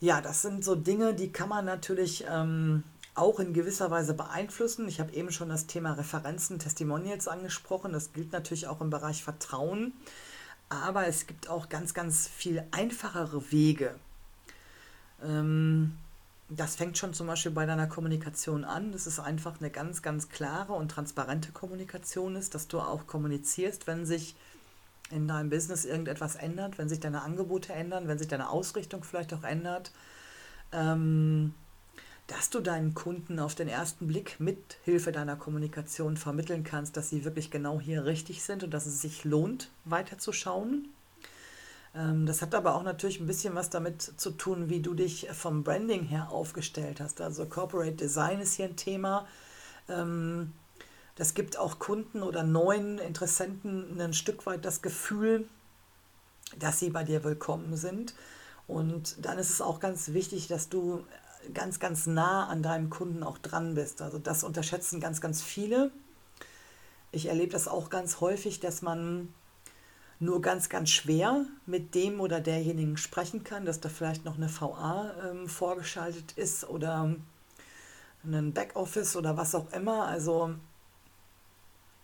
ja, 0.00 0.20
das 0.20 0.42
sind 0.42 0.62
so 0.62 0.74
Dinge, 0.74 1.14
die 1.14 1.32
kann 1.32 1.48
man 1.48 1.64
natürlich 1.64 2.26
ähm, 2.28 2.84
auch 3.14 3.40
in 3.40 3.54
gewisser 3.54 3.90
Weise 3.90 4.12
beeinflussen. 4.12 4.86
Ich 4.86 5.00
habe 5.00 5.14
eben 5.14 5.32
schon 5.32 5.48
das 5.48 5.66
Thema 5.66 5.94
Referenzen, 5.94 6.58
Testimonials 6.58 7.26
angesprochen. 7.26 7.94
Das 7.94 8.12
gilt 8.12 8.32
natürlich 8.32 8.66
auch 8.66 8.82
im 8.82 8.90
Bereich 8.90 9.24
Vertrauen. 9.24 9.94
Aber 10.68 11.06
es 11.06 11.26
gibt 11.26 11.48
auch 11.48 11.70
ganz, 11.70 11.94
ganz 11.94 12.28
viel 12.28 12.62
einfachere 12.70 13.50
Wege. 13.50 13.94
Ähm, 15.24 15.96
das 16.48 16.76
fängt 16.76 16.96
schon 16.96 17.12
zum 17.12 17.26
Beispiel 17.26 17.52
bei 17.52 17.66
deiner 17.66 17.86
Kommunikation 17.86 18.64
an, 18.64 18.92
dass 18.92 19.06
es 19.06 19.20
einfach 19.20 19.60
eine 19.60 19.70
ganz, 19.70 20.00
ganz 20.00 20.28
klare 20.28 20.72
und 20.72 20.90
transparente 20.90 21.52
Kommunikation 21.52 22.36
ist, 22.36 22.54
dass 22.54 22.68
du 22.68 22.80
auch 22.80 23.06
kommunizierst, 23.06 23.86
wenn 23.86 24.06
sich 24.06 24.34
in 25.10 25.28
deinem 25.28 25.50
Business 25.50 25.84
irgendetwas 25.84 26.36
ändert, 26.36 26.78
wenn 26.78 26.88
sich 26.88 27.00
deine 27.00 27.22
Angebote 27.22 27.72
ändern, 27.72 28.08
wenn 28.08 28.18
sich 28.18 28.28
deine 28.28 28.48
Ausrichtung 28.50 29.04
vielleicht 29.04 29.32
auch 29.34 29.44
ändert. 29.44 29.92
Ähm, 30.72 31.54
dass 32.28 32.50
du 32.50 32.60
deinen 32.60 32.94
Kunden 32.94 33.40
auf 33.40 33.54
den 33.54 33.68
ersten 33.68 34.06
Blick 34.06 34.38
mit 34.38 34.76
Hilfe 34.84 35.12
deiner 35.12 35.34
Kommunikation 35.34 36.18
vermitteln 36.18 36.62
kannst, 36.62 36.96
dass 36.96 37.08
sie 37.08 37.24
wirklich 37.24 37.50
genau 37.50 37.80
hier 37.80 38.04
richtig 38.04 38.42
sind 38.42 38.62
und 38.62 38.70
dass 38.70 38.84
es 38.84 39.00
sich 39.00 39.24
lohnt, 39.24 39.70
weiterzuschauen. 39.86 40.90
Ähm, 41.94 42.26
das 42.26 42.42
hat 42.42 42.54
aber 42.54 42.74
auch 42.74 42.82
natürlich 42.82 43.20
ein 43.20 43.26
bisschen 43.26 43.54
was 43.54 43.70
damit 43.70 44.02
zu 44.02 44.30
tun, 44.30 44.68
wie 44.68 44.80
du 44.80 44.94
dich 44.94 45.28
vom 45.32 45.64
Branding 45.64 46.04
her 46.04 46.30
aufgestellt 46.30 47.00
hast. 47.00 47.20
Also 47.20 47.46
Corporate 47.46 47.92
Design 47.92 48.40
ist 48.40 48.54
hier 48.54 48.66
ein 48.66 48.76
Thema. 48.76 49.26
Ähm, 49.88 50.52
das 51.16 51.34
gibt 51.34 51.58
auch 51.58 51.78
Kunden 51.78 52.22
oder 52.22 52.44
neuen 52.44 52.98
Interessenten 52.98 54.00
ein 54.00 54.12
Stück 54.12 54.46
weit 54.46 54.64
das 54.64 54.82
Gefühl, 54.82 55.48
dass 56.58 56.78
sie 56.78 56.90
bei 56.90 57.04
dir 57.04 57.24
willkommen 57.24 57.76
sind. 57.76 58.14
Und 58.68 59.24
dann 59.24 59.38
ist 59.38 59.50
es 59.50 59.60
auch 59.60 59.80
ganz 59.80 60.12
wichtig, 60.12 60.46
dass 60.46 60.68
du 60.68 61.04
ganz, 61.54 61.80
ganz 61.80 62.06
nah 62.06 62.46
an 62.46 62.62
deinem 62.62 62.90
Kunden 62.90 63.22
auch 63.22 63.38
dran 63.38 63.74
bist. 63.74 64.02
Also 64.02 64.18
das 64.18 64.44
unterschätzen 64.44 65.00
ganz, 65.00 65.20
ganz 65.20 65.42
viele. 65.42 65.90
Ich 67.10 67.26
erlebe 67.26 67.50
das 67.50 67.68
auch 67.68 67.90
ganz 67.90 68.20
häufig, 68.20 68.60
dass 68.60 68.82
man 68.82 69.32
nur 70.20 70.42
ganz, 70.42 70.68
ganz 70.68 70.90
schwer 70.90 71.44
mit 71.66 71.94
dem 71.94 72.20
oder 72.20 72.40
derjenigen 72.40 72.96
sprechen 72.96 73.44
kann, 73.44 73.64
dass 73.64 73.80
da 73.80 73.88
vielleicht 73.88 74.24
noch 74.24 74.36
eine 74.36 74.48
VA 74.48 75.12
ähm, 75.24 75.48
vorgeschaltet 75.48 76.32
ist 76.32 76.68
oder 76.68 77.14
ein 78.24 78.52
Backoffice 78.52 79.16
oder 79.16 79.36
was 79.36 79.54
auch 79.54 79.72
immer. 79.72 80.06
Also 80.06 80.54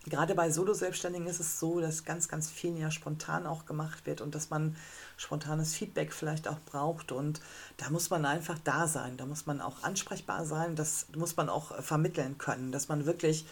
gerade 0.05 0.33
bei 0.33 0.49
Solo-Selbstständigen 0.49 1.27
ist 1.27 1.39
es 1.39 1.59
so, 1.59 1.81
dass 1.81 2.05
ganz, 2.05 2.29
ganz 2.29 2.49
viel 2.49 2.77
ja 2.77 2.89
spontan 2.89 3.45
auch 3.45 3.65
gemacht 3.65 4.05
wird 4.05 4.21
und 4.21 4.33
dass 4.33 4.49
man 4.49 4.77
spontanes 5.17 5.75
Feedback 5.75 6.13
vielleicht 6.13 6.47
auch 6.47 6.59
braucht. 6.65 7.11
Und 7.11 7.41
da 7.77 7.89
muss 7.89 8.09
man 8.09 8.25
einfach 8.25 8.57
da 8.63 8.87
sein, 8.87 9.17
da 9.17 9.25
muss 9.25 9.45
man 9.45 9.59
auch 9.59 9.83
ansprechbar 9.83 10.45
sein, 10.45 10.75
das 10.75 11.07
muss 11.15 11.35
man 11.35 11.49
auch 11.49 11.81
vermitteln 11.81 12.37
können, 12.37 12.71
dass 12.71 12.87
man 12.87 13.05
wirklich 13.05 13.45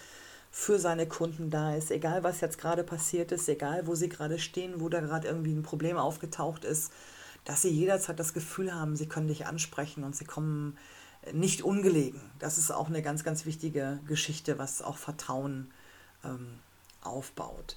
für 0.56 0.78
seine 0.78 1.08
Kunden 1.08 1.50
da 1.50 1.76
ist, 1.76 1.90
egal 1.90 2.24
was 2.24 2.40
jetzt 2.40 2.60
gerade 2.60 2.84
passiert 2.84 3.32
ist, 3.32 3.50
egal 3.50 3.88
wo 3.88 3.96
sie 3.96 4.08
gerade 4.08 4.38
stehen, 4.38 4.80
wo 4.80 4.88
da 4.88 5.02
gerade 5.02 5.28
irgendwie 5.28 5.52
ein 5.52 5.64
Problem 5.64 5.98
aufgetaucht 5.98 6.64
ist, 6.64 6.94
dass 7.44 7.64
sie 7.64 7.72
jederzeit 7.72 8.20
das 8.20 8.36
Gefühl 8.36 8.72
haben, 8.72 8.96
sie 8.96 9.08
können 9.08 9.28
dich 9.28 9.48
ansprechen 9.48 10.04
und 10.04 10.16
sie 10.16 10.26
kommen 10.26 10.78
nicht 11.32 11.64
ungelegen. 11.64 12.22
Das 12.38 12.60
ist 12.60 12.70
auch 12.70 12.88
eine 12.88 13.02
ganz, 13.02 13.24
ganz 13.24 13.48
wichtige 13.48 14.00
Geschichte, 14.08 14.60
was 14.60 14.84
auch 14.84 14.98
Vertrauen 14.98 15.72
ähm, 16.24 16.60
aufbaut. 17.02 17.76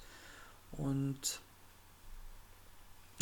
Und 0.71 1.41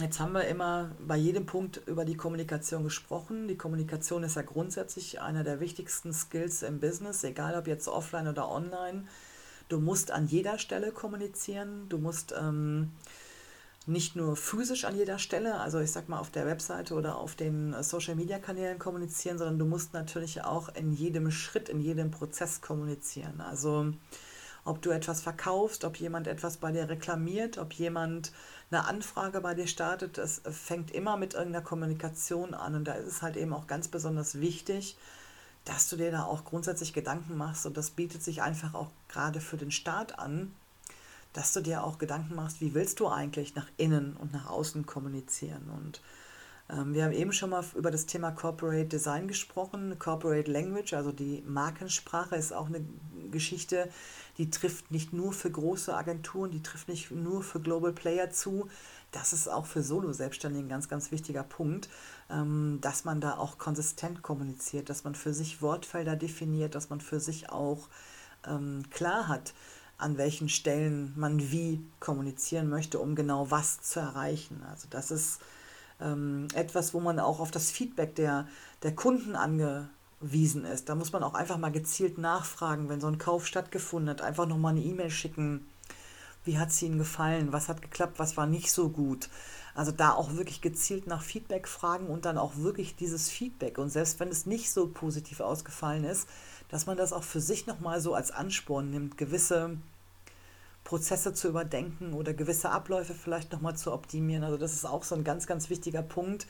jetzt 0.01 0.19
haben 0.19 0.33
wir 0.33 0.49
immer 0.49 0.91
bei 0.99 1.15
jedem 1.15 1.45
Punkt 1.45 1.81
über 1.87 2.03
die 2.03 2.17
Kommunikation 2.17 2.83
gesprochen. 2.83 3.47
Die 3.47 3.57
Kommunikation 3.57 4.23
ist 4.23 4.35
ja 4.35 4.41
grundsätzlich 4.41 5.21
einer 5.21 5.45
der 5.45 5.61
wichtigsten 5.61 6.11
Skills 6.11 6.61
im 6.61 6.81
Business, 6.81 7.23
egal 7.23 7.57
ob 7.57 7.67
jetzt 7.67 7.87
offline 7.87 8.27
oder 8.27 8.51
online. 8.51 9.05
Du 9.69 9.80
musst 9.80 10.12
an 10.12 10.28
jeder 10.28 10.60
Stelle 10.60 10.91
kommunizieren. 10.91 11.89
Du 11.89 11.97
musst 11.97 12.34
ähm, 12.39 12.91
nicht 13.88 14.15
nur 14.15 14.36
physisch 14.36 14.86
an 14.86 14.95
jeder 14.95 15.19
Stelle, 15.19 15.60
also 15.60 15.80
ich 15.80 15.91
sag 15.91 16.10
mal 16.10 16.19
auf 16.19 16.32
der 16.32 16.45
Webseite 16.45 16.95
oder 16.95 17.17
auf 17.17 17.36
den 17.36 17.75
Social 17.84 18.15
Media 18.15 18.39
Kanälen 18.39 18.80
kommunizieren, 18.80 19.38
sondern 19.38 19.60
du 19.60 19.65
musst 19.65 19.93
natürlich 19.93 20.43
auch 20.43 20.69
in 20.75 20.91
jedem 20.91 21.30
Schritt, 21.30 21.69
in 21.69 21.80
jedem 21.80 22.10
Prozess 22.10 22.62
kommunizieren. 22.62 23.41
Also 23.41 23.93
ob 24.63 24.82
du 24.82 24.89
etwas 24.89 25.21
verkaufst, 25.21 25.84
ob 25.86 25.97
jemand 25.97 26.28
etwas 26.28 26.58
bei 26.58 26.71
dir 26.71 26.89
reklamiert, 26.89 27.60
ob 27.60 27.73
jemand 27.73 28.32
eine 28.71 28.86
Anfrage 28.86 29.39
bei 29.41 29.54
dir 29.54 29.67
startet, 29.67 30.17
es 30.17 30.41
fängt 30.49 30.89
immer 30.89 31.17
mit 31.17 31.36
irgendeiner 31.36 31.63
Kommunikation 31.63 32.56
an 32.56 32.73
und 32.73 32.86
da 32.86 32.93
ist 32.93 33.08
es 33.08 33.21
halt 33.21 33.38
eben 33.38 33.54
auch 33.54 33.67
ganz 33.67 33.88
besonders 33.88 34.41
wichtig, 34.41 34.97
dass 35.65 35.89
du 35.89 35.97
dir 35.97 36.12
da 36.12 36.23
auch 36.23 36.45
grundsätzlich 36.45 36.93
Gedanken 36.93 37.38
machst 37.38 37.65
und 37.65 37.75
das 37.75 37.91
bietet 37.91 38.23
sich 38.23 38.41
einfach 38.41 38.73
auch 38.73 38.91
gerade 39.10 39.41
für 39.41 39.58
den 39.58 39.71
Start 39.71 40.17
an, 40.19 40.54
dass 41.34 41.51
du 41.54 41.62
dir 41.62 41.84
auch 41.84 41.97
Gedanken 41.97 42.36
machst, 42.36 42.62
wie 42.62 42.73
willst 42.73 42.99
du 42.99 43.08
eigentlich 43.08 43.56
nach 43.56 43.67
innen 43.78 44.15
und 44.15 44.32
nach 44.32 44.47
außen 44.47 44.86
kommunizieren 44.86 45.69
und 45.75 46.01
ähm, 46.69 46.93
wir 46.93 47.04
haben 47.04 47.12
eben 47.12 47.34
schon 47.34 47.51
mal 47.51 47.63
über 47.75 47.91
das 47.91 48.06
Thema 48.06 48.32
Corporate 48.32 48.86
Design 48.88 49.28
gesprochen. 49.28 49.97
Corporate 49.99 50.51
Language, 50.51 50.93
also 50.93 51.12
die 51.12 51.43
Markensprache, 51.45 52.36
ist 52.36 52.54
auch 52.54 52.67
eine 52.67 52.84
Geschichte, 53.32 53.89
die 54.38 54.49
trifft 54.49 54.91
nicht 54.91 55.13
nur 55.13 55.34
für 55.34 55.51
große 55.51 55.95
Agenturen, 55.95 56.51
die 56.51 56.63
trifft 56.63 56.89
nicht 56.89 57.12
nur 57.12 57.43
für 57.43 57.60
Global 57.60 57.93
Player 57.93 58.32
zu. 58.32 58.69
Das 59.15 59.32
ist 59.32 59.47
auch 59.47 59.65
für 59.65 59.82
Solo-Selbstständige 59.82 60.65
ein 60.65 60.69
ganz, 60.69 60.89
ganz 60.89 61.10
wichtiger 61.10 61.43
Punkt, 61.43 61.88
ähm, 62.30 62.80
dass 62.82 63.06
man 63.06 63.21
da 63.21 63.38
auch 63.38 63.58
konsistent 63.58 64.21
kommuniziert, 64.21 64.89
dass 64.89 65.06
man 65.06 65.15
für 65.15 65.34
sich 65.34 65.62
Wortfelder 65.62 66.17
definiert, 66.17 66.75
dass 66.75 66.89
man 66.89 66.99
für 66.99 67.21
sich 67.21 67.49
auch 67.49 67.88
ähm, 68.45 68.84
klar 68.91 69.30
hat, 69.30 69.54
an 69.97 70.17
welchen 70.17 70.49
Stellen 70.49 71.13
man 71.15 71.39
wie 71.49 71.82
kommunizieren 72.01 72.69
möchte, 72.69 72.99
um 72.99 73.15
genau 73.15 73.49
was 73.49 73.80
zu 73.80 74.01
erreichen. 74.01 74.62
Also 74.69 74.88
das 74.89 75.12
ist 75.12 75.39
ähm, 76.01 76.49
etwas, 76.54 76.93
wo 76.93 76.99
man 76.99 77.17
auch 77.19 77.39
auf 77.39 77.51
das 77.51 77.71
Feedback 77.71 78.15
der, 78.15 78.49
der 78.84 78.95
Kunden 78.95 79.38
ange, 79.38 79.88
wiesen 80.19 80.65
ist. 80.65 80.89
Da 80.89 80.95
muss 80.95 81.12
man 81.12 81.23
auch 81.23 81.34
einfach 81.36 81.58
mal 81.58 81.71
gezielt 81.71 82.17
nachfragen, 82.17 82.89
wenn 82.89 83.01
so 83.01 83.08
ein 83.08 83.17
Kauf 83.17 83.45
stattgefunden 83.45 84.10
hat, 84.10 84.21
einfach 84.21 84.47
nochmal 84.47 84.73
eine 84.73 84.84
E-Mail 84.84 85.10
schicken. 85.10 85.65
Wie 86.45 86.58
hat 86.60 86.69
es 86.69 86.81
Ihnen 86.81 86.97
gefallen? 86.97 87.51
Was 87.51 87.69
hat 87.69 87.81
geklappt? 87.81 88.19
Was 88.19 88.38
war 88.38 88.45
nicht 88.45 88.71
so 88.71 88.89
gut? 88.89 89.29
Also 89.73 89.91
da 89.91 90.12
auch 90.13 90.34
wirklich 90.34 90.62
gezielt 90.62 91.05
nach 91.08 91.21
Feedback 91.21 91.67
fragen 91.67 92.08
und 92.08 92.23
dann 92.25 92.38
auch 92.38 92.55
wirklich 92.58 92.95
dieses 92.95 93.29
Feedback. 93.29 93.77
Und 93.77 93.89
selbst 93.89 94.19
wenn 94.19 94.29
es 94.29 94.45
nicht 94.45 94.71
so 94.71 94.88
positiv 94.88 95.41
ausgefallen 95.41 96.05
ist, 96.05 96.29
dass 96.69 96.86
man 96.86 96.97
das 96.97 97.12
auch 97.13 97.23
für 97.23 97.41
sich 97.41 97.67
nochmal 97.67 97.99
so 97.99 98.13
als 98.13 98.31
Ansporn 98.31 98.89
nimmt, 98.89 99.17
gewisse 99.17 99.77
Prozesse 100.86 101.34
zu 101.34 101.49
überdenken 101.49 102.13
oder 102.13 102.34
gewisse 102.34 102.69
Abläufe 102.69 103.15
vielleicht 103.15 103.51
nochmal 103.51 103.75
zu 103.75 103.91
optimieren. 103.91 104.43
Also 104.43 104.58
das 104.58 104.73
ist 104.73 104.86
auch 104.86 105.03
so 105.03 105.15
ein 105.15 105.23
ganz, 105.23 105.47
ganz 105.47 105.69
wichtiger 105.69 106.03
Punkt, 106.03 106.47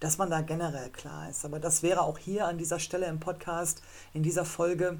dass 0.00 0.18
man 0.18 0.28
da 0.28 0.40
generell 0.42 0.90
klar 0.90 1.30
ist. 1.30 1.44
Aber 1.44 1.60
das 1.60 1.82
wäre 1.82 2.02
auch 2.02 2.18
hier 2.18 2.46
an 2.46 2.58
dieser 2.58 2.80
Stelle 2.80 3.06
im 3.06 3.20
Podcast, 3.20 3.82
in 4.12 4.22
dieser 4.22 4.44
Folge, 4.44 4.98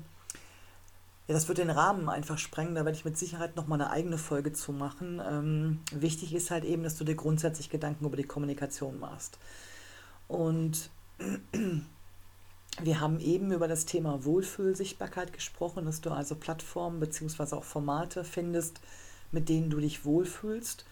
ja, 1.28 1.34
das 1.34 1.48
wird 1.48 1.58
den 1.58 1.70
Rahmen 1.70 2.08
einfach 2.08 2.38
sprengen. 2.38 2.74
Da 2.74 2.84
werde 2.84 2.96
ich 2.96 3.04
mit 3.04 3.18
Sicherheit 3.18 3.56
nochmal 3.56 3.80
eine 3.80 3.90
eigene 3.90 4.18
Folge 4.18 4.52
zu 4.52 4.72
machen. 4.72 5.20
Ähm, 5.28 5.80
wichtig 5.92 6.34
ist 6.34 6.50
halt 6.50 6.64
eben, 6.64 6.84
dass 6.84 6.96
du 6.96 7.04
dir 7.04 7.16
grundsätzlich 7.16 7.68
Gedanken 7.68 8.04
über 8.04 8.16
die 8.16 8.24
Kommunikation 8.24 9.00
machst. 9.00 9.38
Und 10.28 10.90
wir 12.80 13.00
haben 13.00 13.20
eben 13.20 13.50
über 13.52 13.68
das 13.68 13.86
Thema 13.86 14.24
Wohlfühlsichtbarkeit 14.24 15.32
gesprochen, 15.32 15.84
dass 15.84 16.00
du 16.00 16.10
also 16.10 16.34
Plattformen 16.34 17.00
bzw. 17.00 17.56
auch 17.56 17.64
Formate 17.64 18.22
findest, 18.22 18.80
mit 19.32 19.48
denen 19.48 19.70
du 19.70 19.80
dich 19.80 20.04
wohlfühlst. 20.04 20.84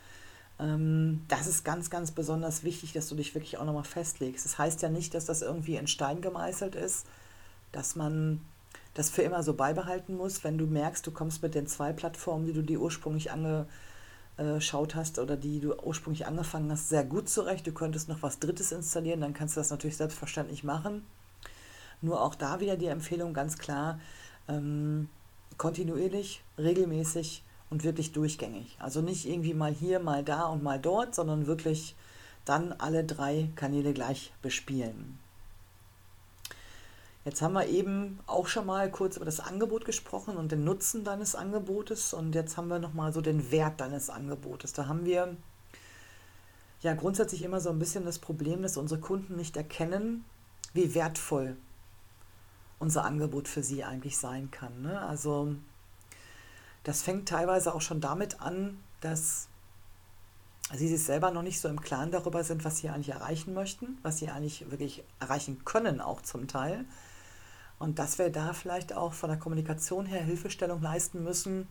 Ähm, 0.58 1.24
das 1.28 1.46
ist 1.46 1.64
ganz, 1.64 1.90
ganz 1.90 2.10
besonders 2.10 2.64
wichtig, 2.64 2.92
dass 2.92 3.08
du 3.08 3.14
dich 3.14 3.34
wirklich 3.34 3.58
auch 3.58 3.64
nochmal 3.64 3.84
festlegst. 3.84 4.44
Das 4.44 4.58
heißt 4.58 4.82
ja 4.82 4.88
nicht, 4.88 5.14
dass 5.14 5.26
das 5.26 5.42
irgendwie 5.42 5.76
in 5.76 5.86
Stein 5.86 6.20
gemeißelt 6.20 6.74
ist, 6.74 7.06
dass 7.72 7.96
man 7.96 8.40
das 8.94 9.10
für 9.10 9.22
immer 9.22 9.42
so 9.42 9.54
beibehalten 9.54 10.16
muss. 10.16 10.44
Wenn 10.44 10.56
du 10.56 10.66
merkst, 10.66 11.06
du 11.06 11.10
kommst 11.10 11.42
mit 11.42 11.54
den 11.54 11.66
zwei 11.66 11.92
Plattformen, 11.92 12.46
die 12.46 12.52
du 12.52 12.62
dir 12.62 12.80
ursprünglich 12.80 13.30
angeschaut 13.30 14.94
hast 14.94 15.18
oder 15.18 15.36
die 15.36 15.60
du 15.60 15.74
ursprünglich 15.74 16.26
angefangen 16.26 16.70
hast, 16.70 16.88
sehr 16.88 17.04
gut 17.04 17.28
zurecht. 17.28 17.66
Du 17.66 17.72
könntest 17.72 18.08
noch 18.08 18.22
was 18.22 18.38
Drittes 18.38 18.72
installieren, 18.72 19.20
dann 19.20 19.34
kannst 19.34 19.56
du 19.56 19.60
das 19.60 19.70
natürlich 19.70 19.96
selbstverständlich 19.96 20.64
machen. 20.64 21.04
Nur 22.00 22.22
auch 22.22 22.34
da 22.34 22.60
wieder 22.60 22.76
die 22.76 22.86
Empfehlung 22.86 23.34
ganz 23.34 23.58
klar, 23.58 23.98
ähm, 24.48 25.08
kontinuierlich, 25.58 26.42
regelmäßig 26.58 27.42
und 27.70 27.82
wirklich 27.82 28.12
durchgängig. 28.12 28.76
Also 28.78 29.00
nicht 29.00 29.26
irgendwie 29.26 29.54
mal 29.54 29.72
hier, 29.72 29.98
mal 29.98 30.22
da 30.22 30.46
und 30.46 30.62
mal 30.62 30.78
dort, 30.78 31.14
sondern 31.14 31.46
wirklich 31.46 31.96
dann 32.44 32.72
alle 32.72 33.04
drei 33.04 33.50
Kanäle 33.56 33.92
gleich 33.92 34.32
bespielen. 34.42 35.18
Jetzt 37.24 37.40
haben 37.40 37.54
wir 37.54 37.66
eben 37.66 38.20
auch 38.26 38.48
schon 38.48 38.66
mal 38.66 38.90
kurz 38.90 39.16
über 39.16 39.24
das 39.24 39.40
Angebot 39.40 39.86
gesprochen 39.86 40.36
und 40.36 40.52
den 40.52 40.62
Nutzen 40.62 41.04
deines 41.04 41.34
Angebotes 41.34 42.12
und 42.12 42.34
jetzt 42.34 42.58
haben 42.58 42.68
wir 42.68 42.78
noch 42.78 42.92
mal 42.92 43.14
so 43.14 43.22
den 43.22 43.50
Wert 43.50 43.80
deines 43.80 44.10
Angebotes. 44.10 44.74
Da 44.74 44.88
haben 44.88 45.06
wir 45.06 45.34
ja 46.82 46.92
grundsätzlich 46.92 47.42
immer 47.42 47.60
so 47.60 47.70
ein 47.70 47.78
bisschen 47.78 48.04
das 48.04 48.18
Problem, 48.18 48.60
dass 48.60 48.76
unsere 48.76 49.00
Kunden 49.00 49.36
nicht 49.36 49.56
erkennen, 49.56 50.26
wie 50.74 50.94
wertvoll 50.94 51.56
unser 52.78 53.04
Angebot 53.06 53.48
für 53.48 53.62
sie 53.62 53.84
eigentlich 53.84 54.18
sein 54.18 54.50
kann. 54.50 54.82
Ne? 54.82 55.00
Also 55.00 55.54
das 56.82 57.00
fängt 57.00 57.26
teilweise 57.26 57.74
auch 57.74 57.80
schon 57.80 58.02
damit 58.02 58.42
an, 58.42 58.78
dass 59.00 59.48
sie 60.74 60.88
sich 60.88 61.02
selber 61.02 61.30
noch 61.30 61.42
nicht 61.42 61.60
so 61.60 61.68
im 61.68 61.80
Klaren 61.80 62.10
darüber 62.10 62.44
sind, 62.44 62.66
was 62.66 62.78
sie 62.78 62.90
eigentlich 62.90 63.10
erreichen 63.10 63.54
möchten, 63.54 63.98
was 64.02 64.18
sie 64.18 64.28
eigentlich 64.28 64.70
wirklich 64.70 65.04
erreichen 65.20 65.64
können, 65.64 66.02
auch 66.02 66.20
zum 66.20 66.48
Teil. 66.48 66.84
Und 67.78 67.98
dass 67.98 68.18
wir 68.18 68.30
da 68.30 68.52
vielleicht 68.52 68.94
auch 68.94 69.12
von 69.12 69.30
der 69.30 69.38
Kommunikation 69.38 70.06
her 70.06 70.22
Hilfestellung 70.22 70.80
leisten 70.80 71.22
müssen, 71.22 71.68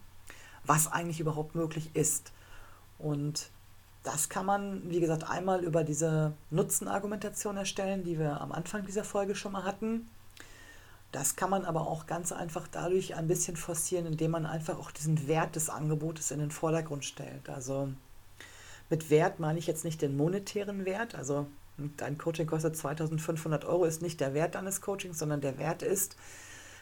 was 0.65 0.91
eigentlich 0.91 1.19
überhaupt 1.19 1.55
möglich 1.55 1.91
ist. 1.93 2.31
Und 2.99 3.49
das 4.03 4.29
kann 4.29 4.45
man, 4.45 4.89
wie 4.89 4.99
gesagt, 4.99 5.29
einmal 5.29 5.63
über 5.63 5.83
diese 5.83 6.33
Nutzenargumentation 6.51 7.57
erstellen, 7.57 8.03
die 8.03 8.19
wir 8.19 8.41
am 8.41 8.51
Anfang 8.51 8.85
dieser 8.85 9.03
Folge 9.03 9.35
schon 9.35 9.53
mal 9.53 9.63
hatten. 9.63 10.09
Das 11.13 11.35
kann 11.35 11.49
man 11.49 11.63
aber 11.63 11.87
auch 11.87 12.07
ganz 12.07 12.31
einfach 12.31 12.67
dadurch 12.67 13.15
ein 13.15 13.27
bisschen 13.27 13.55
forcieren, 13.55 14.07
indem 14.07 14.31
man 14.31 14.45
einfach 14.45 14.79
auch 14.79 14.91
diesen 14.91 15.27
Wert 15.27 15.55
des 15.55 15.69
Angebotes 15.69 16.31
in 16.31 16.39
den 16.39 16.51
Vordergrund 16.51 17.05
stellt. 17.05 17.49
Also 17.49 17.89
mit 18.89 19.09
Wert 19.09 19.39
meine 19.39 19.59
ich 19.59 19.67
jetzt 19.67 19.85
nicht 19.85 20.01
den 20.01 20.17
monetären 20.17 20.85
Wert, 20.85 21.15
also 21.15 21.45
dein 21.77 22.17
Coaching 22.17 22.47
kostet 22.47 22.77
2500 22.77 23.65
Euro, 23.65 23.85
ist 23.85 24.01
nicht 24.01 24.19
der 24.19 24.33
Wert 24.33 24.55
deines 24.55 24.81
Coachings, 24.81 25.19
sondern 25.19 25.41
der 25.41 25.57
Wert 25.57 25.81
ist, 25.81 26.15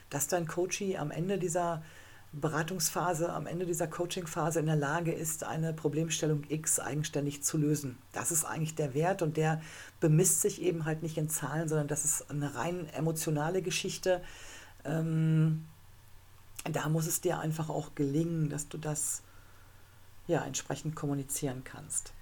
dass 0.09 0.27
dein 0.27 0.47
Coachie 0.47 0.97
am 0.97 1.11
Ende 1.11 1.37
dieser 1.37 1.83
Beratungsphase, 2.33 3.31
am 3.31 3.45
Ende 3.45 3.65
dieser 3.65 3.87
Coachingphase 3.87 4.59
in 4.59 4.65
der 4.65 4.77
Lage 4.77 5.11
ist, 5.11 5.43
eine 5.43 5.73
Problemstellung 5.73 6.43
X 6.47 6.79
eigenständig 6.79 7.43
zu 7.43 7.57
lösen. 7.57 7.97
Das 8.13 8.31
ist 8.31 8.45
eigentlich 8.45 8.75
der 8.75 8.93
Wert 8.93 9.21
und 9.21 9.35
der 9.35 9.61
bemisst 9.99 10.41
sich 10.41 10.61
eben 10.61 10.85
halt 10.85 11.03
nicht 11.03 11.17
in 11.17 11.27
Zahlen, 11.27 11.67
sondern 11.67 11.87
das 11.87 12.05
ist 12.05 12.29
eine 12.29 12.55
rein 12.55 12.87
emotionale 12.89 13.61
Geschichte. 13.61 14.21
Ähm, 14.85 15.65
da 16.63 16.87
muss 16.87 17.07
es 17.07 17.19
dir 17.19 17.39
einfach 17.39 17.69
auch 17.69 17.95
gelingen, 17.95 18.49
dass 18.49 18.69
du 18.69 18.77
das 18.77 19.23
ja 20.27 20.45
entsprechend 20.45 20.95
kommunizieren 20.95 21.63
kannst. 21.65 22.13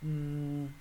Hm. 0.00 0.74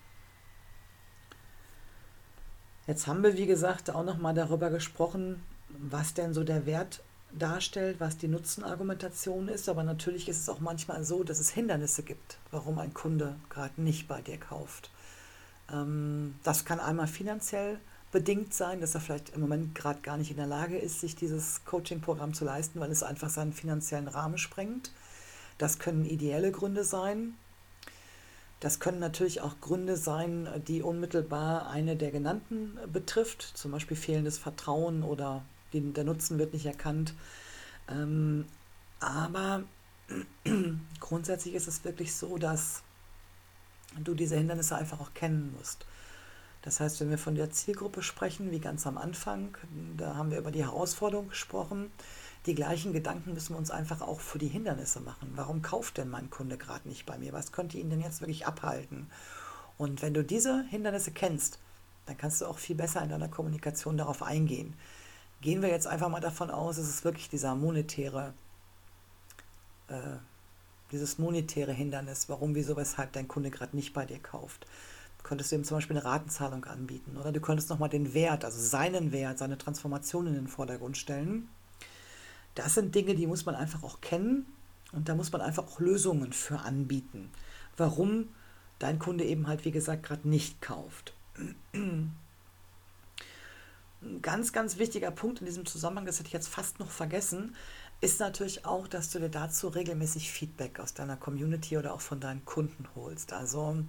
Jetzt 2.87 3.07
haben 3.07 3.23
wir, 3.23 3.37
wie 3.37 3.45
gesagt, 3.45 3.89
auch 3.91 4.03
nochmal 4.03 4.33
darüber 4.33 4.69
gesprochen, 4.69 5.41
was 5.69 6.13
denn 6.13 6.33
so 6.33 6.43
der 6.43 6.65
Wert 6.65 7.01
darstellt, 7.31 7.99
was 7.99 8.17
die 8.17 8.27
Nutzenargumentation 8.27 9.47
ist. 9.47 9.69
Aber 9.69 9.83
natürlich 9.83 10.27
ist 10.27 10.41
es 10.41 10.49
auch 10.49 10.59
manchmal 10.59 11.03
so, 11.03 11.23
dass 11.23 11.39
es 11.39 11.51
Hindernisse 11.51 12.03
gibt, 12.03 12.37
warum 12.51 12.79
ein 12.79 12.93
Kunde 12.93 13.35
gerade 13.49 13.81
nicht 13.81 14.07
bei 14.07 14.21
dir 14.21 14.37
kauft. 14.37 14.89
Ähm, 15.71 16.35
das 16.43 16.65
kann 16.65 16.79
einmal 16.79 17.07
finanziell 17.07 17.79
bedingt 18.11 18.53
sein, 18.53 18.81
dass 18.81 18.93
er 18.93 19.01
vielleicht 19.01 19.29
im 19.29 19.41
Moment 19.41 19.73
gerade 19.73 20.01
gar 20.01 20.17
nicht 20.17 20.31
in 20.31 20.37
der 20.37 20.47
Lage 20.47 20.77
ist, 20.77 20.99
sich 20.99 21.15
dieses 21.15 21.63
Coaching-Programm 21.63 22.33
zu 22.33 22.43
leisten, 22.43 22.79
weil 22.79 22.91
es 22.91 23.03
einfach 23.03 23.29
seinen 23.29 23.53
finanziellen 23.53 24.09
Rahmen 24.09 24.37
sprengt. 24.37 24.91
Das 25.57 25.79
können 25.79 26.05
ideelle 26.05 26.51
Gründe 26.51 26.83
sein, 26.83 27.35
das 28.61 28.79
können 28.79 28.99
natürlich 28.99 29.41
auch 29.41 29.59
Gründe 29.59 29.97
sein, 29.97 30.47
die 30.67 30.83
unmittelbar 30.83 31.67
eine 31.69 31.95
der 31.95 32.11
genannten 32.11 32.77
betrifft, 32.93 33.41
zum 33.41 33.71
Beispiel 33.71 33.97
fehlendes 33.97 34.37
Vertrauen 34.37 35.03
oder 35.03 35.43
die, 35.73 35.81
der 35.93 36.03
Nutzen 36.03 36.37
wird 36.37 36.53
nicht 36.53 36.67
erkannt. 36.67 37.15
Ähm, 37.89 38.45
aber 38.99 39.63
grundsätzlich 40.99 41.55
ist 41.55 41.67
es 41.67 41.83
wirklich 41.83 42.15
so, 42.15 42.37
dass 42.37 42.83
du 43.99 44.13
diese 44.13 44.37
Hindernisse 44.37 44.75
einfach 44.75 44.99
auch 45.01 45.13
kennen 45.15 45.53
musst. 45.57 45.87
Das 46.61 46.79
heißt, 46.79 47.01
wenn 47.01 47.09
wir 47.09 47.17
von 47.17 47.33
der 47.33 47.49
Zielgruppe 47.49 48.03
sprechen, 48.03 48.51
wie 48.51 48.59
ganz 48.59 48.85
am 48.85 48.99
Anfang, 48.99 49.57
da 49.97 50.15
haben 50.15 50.29
wir 50.29 50.37
über 50.37 50.51
die 50.51 50.63
Herausforderung 50.63 51.29
gesprochen, 51.29 51.91
die 52.45 52.55
gleichen 52.55 52.91
Gedanken 52.91 53.33
müssen 53.33 53.53
wir 53.53 53.59
uns 53.59 53.69
einfach 53.69 54.01
auch 54.01 54.19
für 54.19 54.39
die 54.39 54.47
Hindernisse 54.47 54.99
machen. 54.99 55.31
Warum 55.35 55.61
kauft 55.61 55.97
denn 55.97 56.09
mein 56.09 56.29
Kunde 56.31 56.57
gerade 56.57 56.87
nicht 56.87 57.05
bei 57.05 57.17
mir? 57.17 57.33
Was 57.33 57.51
könnte 57.51 57.77
ihn 57.77 57.89
denn 57.89 58.01
jetzt 58.01 58.21
wirklich 58.21 58.47
abhalten? 58.47 59.09
Und 59.77 60.01
wenn 60.01 60.13
du 60.13 60.23
diese 60.23 60.63
Hindernisse 60.69 61.11
kennst, 61.11 61.59
dann 62.07 62.17
kannst 62.17 62.41
du 62.41 62.47
auch 62.47 62.57
viel 62.57 62.75
besser 62.75 63.03
in 63.03 63.09
deiner 63.09 63.27
Kommunikation 63.27 63.95
darauf 63.95 64.23
eingehen. 64.23 64.73
Gehen 65.41 65.61
wir 65.61 65.69
jetzt 65.69 65.87
einfach 65.87 66.09
mal 66.09 66.19
davon 66.19 66.49
aus, 66.49 66.77
es 66.77 66.89
ist 66.89 67.05
wirklich 67.05 67.29
dieser 67.29 67.55
monetäre, 67.55 68.33
äh, 69.87 70.17
dieses 70.91 71.19
monetäre 71.19 71.73
Hindernis, 71.73 72.27
warum, 72.27 72.55
wieso, 72.55 72.75
weshalb 72.75 73.13
dein 73.13 73.27
Kunde 73.27 73.51
gerade 73.51 73.75
nicht 73.75 73.93
bei 73.93 74.05
dir 74.05 74.19
kauft. 74.19 74.65
Könntest 75.23 75.51
du 75.51 75.55
ihm 75.55 75.63
zum 75.63 75.77
Beispiel 75.77 75.97
eine 75.97 76.05
Ratenzahlung 76.05 76.65
anbieten 76.65 77.17
oder 77.17 77.31
du 77.31 77.39
könntest 77.39 77.69
nochmal 77.69 77.89
den 77.89 78.15
Wert, 78.15 78.43
also 78.43 78.59
seinen 78.59 79.11
Wert, 79.11 79.37
seine 79.37 79.59
Transformation 79.59 80.25
in 80.25 80.33
den 80.33 80.47
Vordergrund 80.47 80.97
stellen 80.97 81.47
das 82.55 82.73
sind 82.75 82.93
Dinge, 82.95 83.15
die 83.15 83.27
muss 83.27 83.45
man 83.45 83.55
einfach 83.55 83.83
auch 83.83 84.01
kennen 84.01 84.45
und 84.91 85.09
da 85.09 85.15
muss 85.15 85.31
man 85.31 85.41
einfach 85.41 85.67
auch 85.67 85.79
Lösungen 85.79 86.33
für 86.33 86.59
anbieten. 86.59 87.29
Warum 87.77 88.29
dein 88.79 88.99
Kunde 88.99 89.23
eben 89.23 89.47
halt, 89.47 89.63
wie 89.65 89.71
gesagt, 89.71 90.03
gerade 90.03 90.27
nicht 90.27 90.61
kauft. 90.61 91.13
Ein 91.73 92.11
ganz, 94.21 94.51
ganz 94.51 94.77
wichtiger 94.77 95.11
Punkt 95.11 95.39
in 95.39 95.45
diesem 95.45 95.65
Zusammenhang, 95.65 96.05
das 96.05 96.19
hätte 96.19 96.27
ich 96.27 96.33
jetzt 96.33 96.49
fast 96.49 96.79
noch 96.79 96.89
vergessen, 96.89 97.55
ist 98.01 98.19
natürlich 98.19 98.65
auch, 98.65 98.87
dass 98.87 99.11
du 99.11 99.19
dir 99.19 99.29
dazu 99.29 99.67
regelmäßig 99.67 100.31
Feedback 100.31 100.79
aus 100.79 100.95
deiner 100.95 101.17
Community 101.17 101.77
oder 101.77 101.93
auch 101.93 102.01
von 102.01 102.19
deinen 102.19 102.43
Kunden 102.45 102.87
holst. 102.95 103.31
Also 103.31 103.83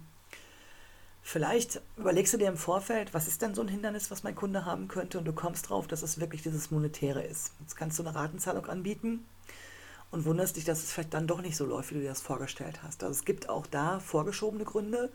Vielleicht 1.25 1.81
überlegst 1.95 2.33
du 2.33 2.37
dir 2.37 2.49
im 2.49 2.57
Vorfeld, 2.57 3.13
was 3.13 3.29
ist 3.29 3.41
denn 3.41 3.55
so 3.55 3.61
ein 3.61 3.69
Hindernis, 3.69 4.11
was 4.11 4.23
mein 4.23 4.35
Kunde 4.35 4.65
haben 4.65 4.89
könnte 4.89 5.17
und 5.17 5.25
du 5.25 5.31
kommst 5.31 5.69
drauf, 5.69 5.87
dass 5.87 6.03
es 6.03 6.19
wirklich 6.19 6.43
dieses 6.43 6.69
Monetäre 6.69 7.23
ist. 7.23 7.53
Jetzt 7.61 7.77
kannst 7.77 7.97
du 7.97 8.03
eine 8.03 8.13
Ratenzahlung 8.13 8.65
anbieten 8.65 9.25
und 10.11 10.25
wunderst 10.25 10.57
dich, 10.57 10.65
dass 10.65 10.83
es 10.83 10.91
vielleicht 10.91 11.13
dann 11.13 11.25
doch 11.25 11.41
nicht 11.41 11.55
so 11.55 11.65
läuft, 11.65 11.91
wie 11.91 11.95
du 11.95 12.01
dir 12.01 12.09
das 12.09 12.21
vorgestellt 12.21 12.83
hast. 12.83 13.03
Also 13.03 13.17
es 13.17 13.23
gibt 13.25 13.47
auch 13.47 13.65
da 13.65 13.99
vorgeschobene 14.01 14.65
Gründe. 14.65 15.11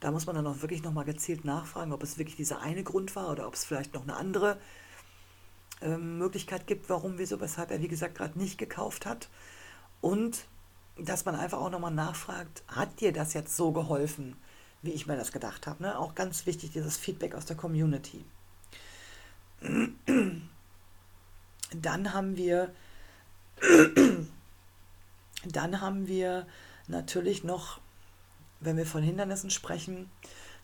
Da 0.00 0.10
muss 0.10 0.26
man 0.26 0.34
dann 0.34 0.48
auch 0.48 0.62
wirklich 0.62 0.82
nochmal 0.82 1.04
gezielt 1.04 1.44
nachfragen, 1.44 1.92
ob 1.92 2.02
es 2.02 2.18
wirklich 2.18 2.36
dieser 2.36 2.60
eine 2.60 2.82
Grund 2.82 3.14
war 3.14 3.30
oder 3.30 3.46
ob 3.46 3.54
es 3.54 3.64
vielleicht 3.64 3.94
noch 3.94 4.02
eine 4.02 4.16
andere 4.16 4.58
ähm, 5.80 6.18
Möglichkeit 6.18 6.66
gibt, 6.66 6.90
warum, 6.90 7.18
wieso, 7.18 7.40
weshalb 7.40 7.70
er, 7.70 7.80
wie 7.80 7.88
gesagt, 7.88 8.16
gerade 8.16 8.36
nicht 8.36 8.58
gekauft 8.58 9.06
hat. 9.06 9.28
Und 10.00 10.44
dass 10.98 11.24
man 11.24 11.36
einfach 11.36 11.58
auch 11.58 11.70
nochmal 11.70 11.92
nachfragt, 11.92 12.64
hat 12.66 13.00
dir 13.00 13.12
das 13.12 13.32
jetzt 13.32 13.56
so 13.56 13.70
geholfen? 13.70 14.36
Wie 14.82 14.90
ich 14.90 15.06
mir 15.06 15.16
das 15.16 15.32
gedacht 15.32 15.66
habe. 15.66 15.82
Ne? 15.82 15.98
Auch 15.98 16.14
ganz 16.14 16.46
wichtig, 16.46 16.72
dieses 16.72 16.96
Feedback 16.96 17.34
aus 17.34 17.46
der 17.46 17.56
Community. 17.56 18.24
Dann 21.74 22.12
haben 22.12 22.36
wir, 22.36 22.74
dann 25.46 25.80
haben 25.80 26.06
wir 26.06 26.46
natürlich 26.86 27.44
noch, 27.44 27.80
wenn 28.60 28.76
wir 28.76 28.84
von 28.84 29.02
Hindernissen 29.02 29.48
sprechen, 29.48 30.10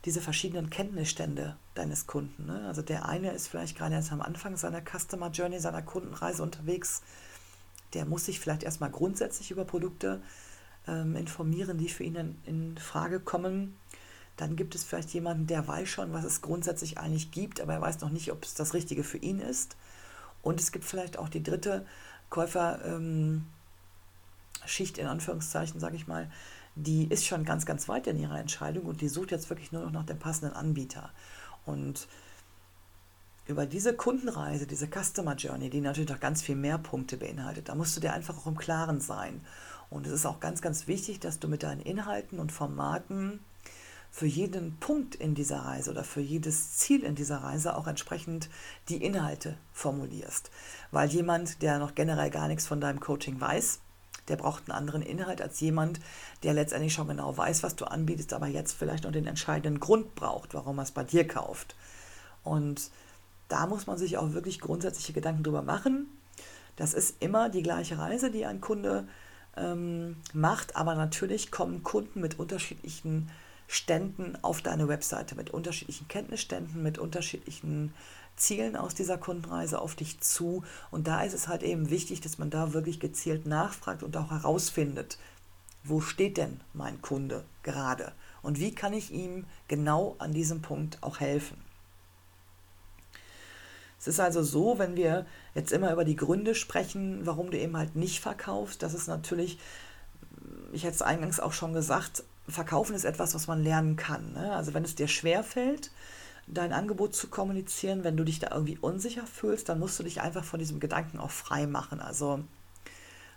diese 0.05 0.21
verschiedenen 0.21 0.71
Kenntnisstände 0.71 1.57
deines 1.75 2.07
Kunden. 2.07 2.47
Ne? 2.47 2.67
Also 2.67 2.83
der 2.83 3.07
eine 3.07 3.33
ist 3.33 3.49
vielleicht 3.49 3.77
gerade 3.77 3.95
erst 3.95 4.13
am 4.13 4.21
Anfang 4.21 4.57
seiner 4.57 4.83
Customer 4.83 5.31
Journey, 5.31 5.59
seiner 5.59 5.83
Kundenreise 5.83 6.43
unterwegs. 6.43 7.03
Der 7.95 8.05
muss 8.05 8.27
sich 8.27 8.39
vielleicht 8.39 8.63
erstmal 8.63 8.91
grundsätzlich 8.91 9.51
über 9.51 9.65
Produkte 9.65 10.21
ähm, 10.87 11.17
informieren, 11.17 11.79
die 11.79 11.89
für 11.89 12.05
ihn 12.05 12.15
in, 12.17 12.39
in 12.45 12.79
Frage 12.79 13.19
kommen. 13.19 13.77
Dann 14.39 14.57
gibt 14.57 14.75
es 14.77 14.85
vielleicht 14.85 15.11
jemanden, 15.11 15.47
der 15.49 15.67
weiß 15.67 15.89
schon, 15.89 16.13
was 16.13 16.25
es 16.25 16.41
grundsätzlich 16.41 16.97
eigentlich 16.97 17.33
gibt, 17.33 17.61
aber 17.61 17.75
er 17.75 17.81
weiß 17.81 18.01
noch 18.01 18.11
nicht, 18.11 18.33
ob 18.33 18.45
es 18.45 18.55
das 18.55 18.73
Richtige 18.73 19.03
für 19.03 19.19
ihn 19.19 19.41
ist. 19.41 19.77
Und 20.43 20.61
es 20.61 20.71
gibt 20.73 20.85
vielleicht 20.85 21.19
auch 21.19 21.29
die 21.29 21.43
dritte 21.43 21.85
Käuferschicht, 22.31 22.87
ähm, 22.87 23.45
in 24.97 25.07
Anführungszeichen, 25.07 25.81
sage 25.81 25.97
ich 25.97 26.07
mal, 26.07 26.31
die 26.77 27.09
ist 27.09 27.27
schon 27.27 27.45
ganz, 27.45 27.67
ganz 27.67 27.89
weit 27.89 28.07
in 28.07 28.17
ihrer 28.17 28.39
Entscheidung 28.39 28.85
und 28.85 29.01
die 29.01 29.09
sucht 29.09 29.33
jetzt 29.33 29.51
wirklich 29.51 29.73
nur 29.73 29.83
noch 29.83 29.91
nach 29.91 30.07
dem 30.07 30.21
passenden 30.21 30.55
Anbieter. 30.55 31.11
Und 31.67 32.07
über 33.49 33.67
diese 33.67 33.95
Kundenreise, 33.95 34.69
diese 34.69 34.87
Customer 34.87 35.35
Journey, 35.35 35.69
die 35.69 35.81
natürlich 35.81 36.11
noch 36.11 36.21
ganz 36.21 36.43
viel 36.43 36.55
mehr 36.55 36.79
Punkte 36.79 37.17
beinhaltet, 37.17 37.69
da 37.69 37.75
musst 37.75 37.97
du 37.97 38.01
dir 38.01 38.13
einfach 38.13 38.39
auch 38.39 38.47
im 38.47 38.57
Klaren 38.57 39.01
sein. 39.01 39.41
Und 39.91 40.07
es 40.07 40.13
ist 40.13 40.27
auch 40.27 40.39
ganz, 40.39 40.63
ganz 40.63 40.87
wichtig, 40.87 41.19
dass 41.19 41.41
du 41.41 41.49
mit 41.49 41.65
deinen 41.65 41.81
Inhalten 41.81 42.39
und 42.39 42.53
Formaten 42.53 43.41
für 44.11 44.27
jeden 44.27 44.77
Punkt 44.79 45.15
in 45.15 45.35
dieser 45.35 45.61
Reise 45.61 45.91
oder 45.91 46.05
für 46.05 46.21
jedes 46.21 46.77
Ziel 46.77 47.05
in 47.05 47.15
dieser 47.15 47.39
Reise 47.39 47.77
auch 47.77 47.87
entsprechend 47.87 48.49
die 48.89 49.03
Inhalte 49.05 49.57
formulierst. 49.73 50.51
Weil 50.91 51.09
jemand, 51.09 51.63
der 51.63 51.79
noch 51.79 51.95
generell 51.95 52.31
gar 52.31 52.49
nichts 52.49 52.67
von 52.67 52.81
deinem 52.81 53.01
Coaching 53.01 53.41
weiß, 53.41 53.81
der 54.29 54.37
braucht 54.37 54.65
einen 54.69 54.77
anderen 54.77 55.03
Inhalt 55.03 55.41
als 55.41 55.61
jemand, 55.61 56.01
der 56.43 56.55
letztendlich 56.55 56.93
schon 56.93 57.09
genau 57.09 57.37
weiß, 57.37 57.63
was 57.63 57.77
du 57.77 57.87
anbietest, 57.87 58.33
aber 58.33 58.47
jetzt 58.47 58.73
vielleicht 58.73 59.05
noch 59.05 59.13
den 59.13 59.27
entscheidenden 59.27 59.81
Grund 59.81 60.15
braucht, 60.15 60.55
warum 60.55 60.79
er 60.79 60.83
es 60.83 60.91
bei 60.91 61.05
dir 61.05 61.27
kauft. 61.27 61.77
Und 62.45 62.91
da 63.49 63.67
muss 63.67 63.87
man 63.87 63.99
sich 63.99 64.19
auch 64.19 64.33
wirklich 64.33 64.61
grundsätzliche 64.61 65.13
Gedanken 65.13 65.43
drüber 65.43 65.63
machen. 65.63 66.07
Das 66.77 66.95
ist 66.95 67.17
immer 67.21 67.49
die 67.49 67.63
gleiche 67.63 67.99
Reise, 67.99 68.31
die 68.31 68.47
ein 68.47 68.61
Kunde 68.61 69.09
ähm, 69.57 70.17
macht, 70.33 70.77
aber 70.77 70.95
natürlich 70.95 71.51
kommen 71.51 71.83
Kunden 71.83 72.21
mit 72.21 72.39
unterschiedlichen 72.39 73.31
Ständen 73.69 74.37
auf 74.43 74.63
deine 74.63 74.89
Webseite, 74.89 75.37
mit 75.37 75.51
unterschiedlichen 75.51 76.09
Kenntnisständen, 76.09 76.83
mit 76.83 76.99
unterschiedlichen 76.99 77.95
Zielen 78.35 78.77
aus 78.77 78.95
dieser 78.95 79.19
Kundenreise 79.19 79.81
auf 79.81 79.95
dich 79.95 80.21
zu. 80.21 80.65
Und 80.91 81.07
da 81.07 81.23
ist 81.23 81.35
es 81.35 81.49
halt 81.49 81.63
eben 81.63 81.91
wichtig, 81.91 82.21
dass 82.21 82.39
man 82.39 82.51
da 82.51 82.73
wirklich 82.73 82.99
gezielt 82.99 83.47
nachfragt 83.47 84.03
und 84.03 84.17
auch 84.17 84.31
herausfindet, 84.31 85.19
wo 85.85 86.01
steht 86.01 86.39
denn 86.39 86.61
mein 86.73 87.01
Kunde 87.03 87.45
gerade 87.63 88.13
und 88.43 88.59
wie 88.59 88.75
kann 88.75 88.93
ich 88.93 89.13
ihm 89.13 89.45
genau 89.69 90.17
an 90.19 90.33
diesem 90.33 90.63
Punkt 90.63 91.03
auch 91.03 91.21
helfen. 91.21 91.59
Es 93.99 94.07
ist 94.07 94.21
also 94.21 94.43
so, 94.43 94.79
wenn 94.79 94.97
wir 94.97 95.27
jetzt 95.55 95.73
immer 95.73 95.93
über 95.93 96.05
die 96.05 96.17
Gründe 96.17 96.55
sprechen, 96.55 97.27
warum 97.27 97.51
du 97.51 97.59
eben 97.59 97.77
halt 97.77 97.97
nicht 97.97 98.21
verkaufst, 98.21 98.83
das 98.83 98.95
ist 98.95 99.09
natürlich, 99.09 99.59
ich 100.73 100.85
hätte 100.85 100.95
es 100.95 101.03
eingangs 101.03 101.41
auch 101.41 101.53
schon 101.53 101.73
gesagt, 101.73 102.23
verkaufen 102.49 102.95
ist 102.95 103.05
etwas, 103.05 103.35
was 103.35 103.47
man 103.47 103.63
lernen 103.63 103.97
kann. 103.97 104.33
Ne? 104.33 104.53
Also 104.53 104.75
wenn 104.75 104.85
es 104.85 104.95
dir 104.95 105.09
schwer 105.09 105.43
fällt, 105.43 105.91
dein 106.47 106.73
Angebot 106.73 107.15
zu 107.15 107.29
kommunizieren, 107.29 108.05
wenn 108.05 108.17
du 108.17 108.25
dich 108.25 108.39
da 108.39 108.51
irgendwie 108.53 108.79
unsicher 108.79 109.27
fühlst, 109.27 109.69
dann 109.69 109.79
musst 109.79 109.99
du 109.99 110.03
dich 110.03 110.21
einfach 110.21 110.45
von 110.45 110.59
diesem 110.59 110.81
Gedanken 110.81 111.19
auch 111.19 111.31
frei 111.31 111.67
machen. 111.67 112.01
Also 112.01 112.43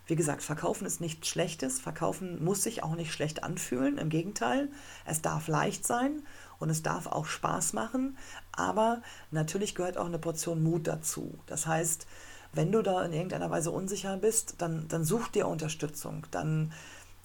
wie 0.08 0.16
gesagt, 0.16 0.42
verkaufen 0.44 0.86
ist 0.86 1.02
nichts 1.02 1.28
Schlechtes. 1.28 1.80
Verkaufen 1.80 2.44
muss 2.44 2.64
sich 2.64 2.84
auch 2.84 2.96
nicht 2.96 3.14
schlecht 3.14 3.44
anfühlen. 3.44 3.98
Im 3.98 4.10
Gegenteil, 4.10 4.70
es 5.06 5.22
darf 5.22 5.48
leicht 5.48 5.86
sein 5.86 6.24
und 6.60 6.70
es 6.70 6.84
darf 6.84 7.08
auch 7.08 7.26
Spaß 7.26 7.74
machen. 7.74 8.18
Aber 8.52 9.02
natürlich 9.30 9.76
gehört 9.76 9.98
auch 9.98 10.06
eine 10.06 10.20
Portion 10.20 10.64
Mut 10.64 10.88
dazu. 10.88 11.40
Das 11.46 11.68
heißt, 11.68 12.08
wenn 12.54 12.72
du 12.72 12.82
da 12.82 13.06
in 13.06 13.14
irgendeiner 13.14 13.50
Weise 13.50 13.72
unsicher 13.72 14.18
bist, 14.18 14.56
dann, 14.58 14.88
dann 14.90 15.06
such 15.06 15.30
dir 15.30 15.48
Unterstützung. 15.48 16.28
Dann 16.32 16.74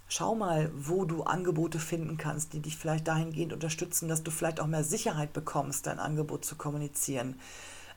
schau 0.09 0.35
mal, 0.35 0.71
wo 0.75 1.05
du 1.05 1.25
Angebote 1.25 1.79
finden 1.79 2.17
kannst, 2.17 2.53
die 2.53 2.61
dich 2.61 2.77
vielleicht 2.77 3.09
dahingehend 3.09 3.53
unterstützen, 3.53 4.09
dass 4.09 4.23
du 4.23 4.31
vielleicht 4.31 4.61
auch 4.61 4.67
mehr 4.67 4.85
Sicherheit 4.85 5.33
bekommst, 5.33 5.87
dein 5.87 5.99
Angebot 5.99 6.45
zu 6.45 6.57
kommunizieren. 6.57 7.41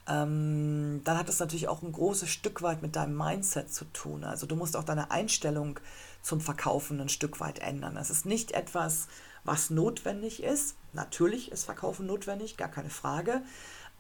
Ähm, 0.08 1.02
dann 1.04 1.18
hat 1.18 1.30
das 1.30 1.40
natürlich 1.40 1.68
auch 1.68 1.84
ein 1.84 1.92
großes 1.92 2.30
Stück 2.30 2.64
weit 2.64 2.82
mit 2.82 2.96
deinem 2.96 3.16
Mindset 3.16 3.72
zu 3.72 3.86
tun. 3.86 4.24
Also 4.24 4.48
du 4.48 4.56
musst 4.56 4.76
auch 4.76 4.84
deine 4.84 5.12
Einstellung 5.12 5.80
zum 6.22 6.42
Verkaufen 6.42 7.00
ein 7.00 7.10
Stück 7.10 7.40
weit 7.40 7.60
ändern. 7.60 7.96
Das 7.96 8.10
ist 8.10 8.26
nicht 8.26 8.52
etwas, 8.52 9.08
was 9.44 9.70
notwendig 9.70 10.42
ist. 10.42 10.76
Natürlich 10.94 11.52
ist 11.52 11.66
Verkaufen 11.66 12.08
notwendig, 12.08 12.58
gar 12.58 12.70
keine 12.70 12.90
Frage. 12.90 13.44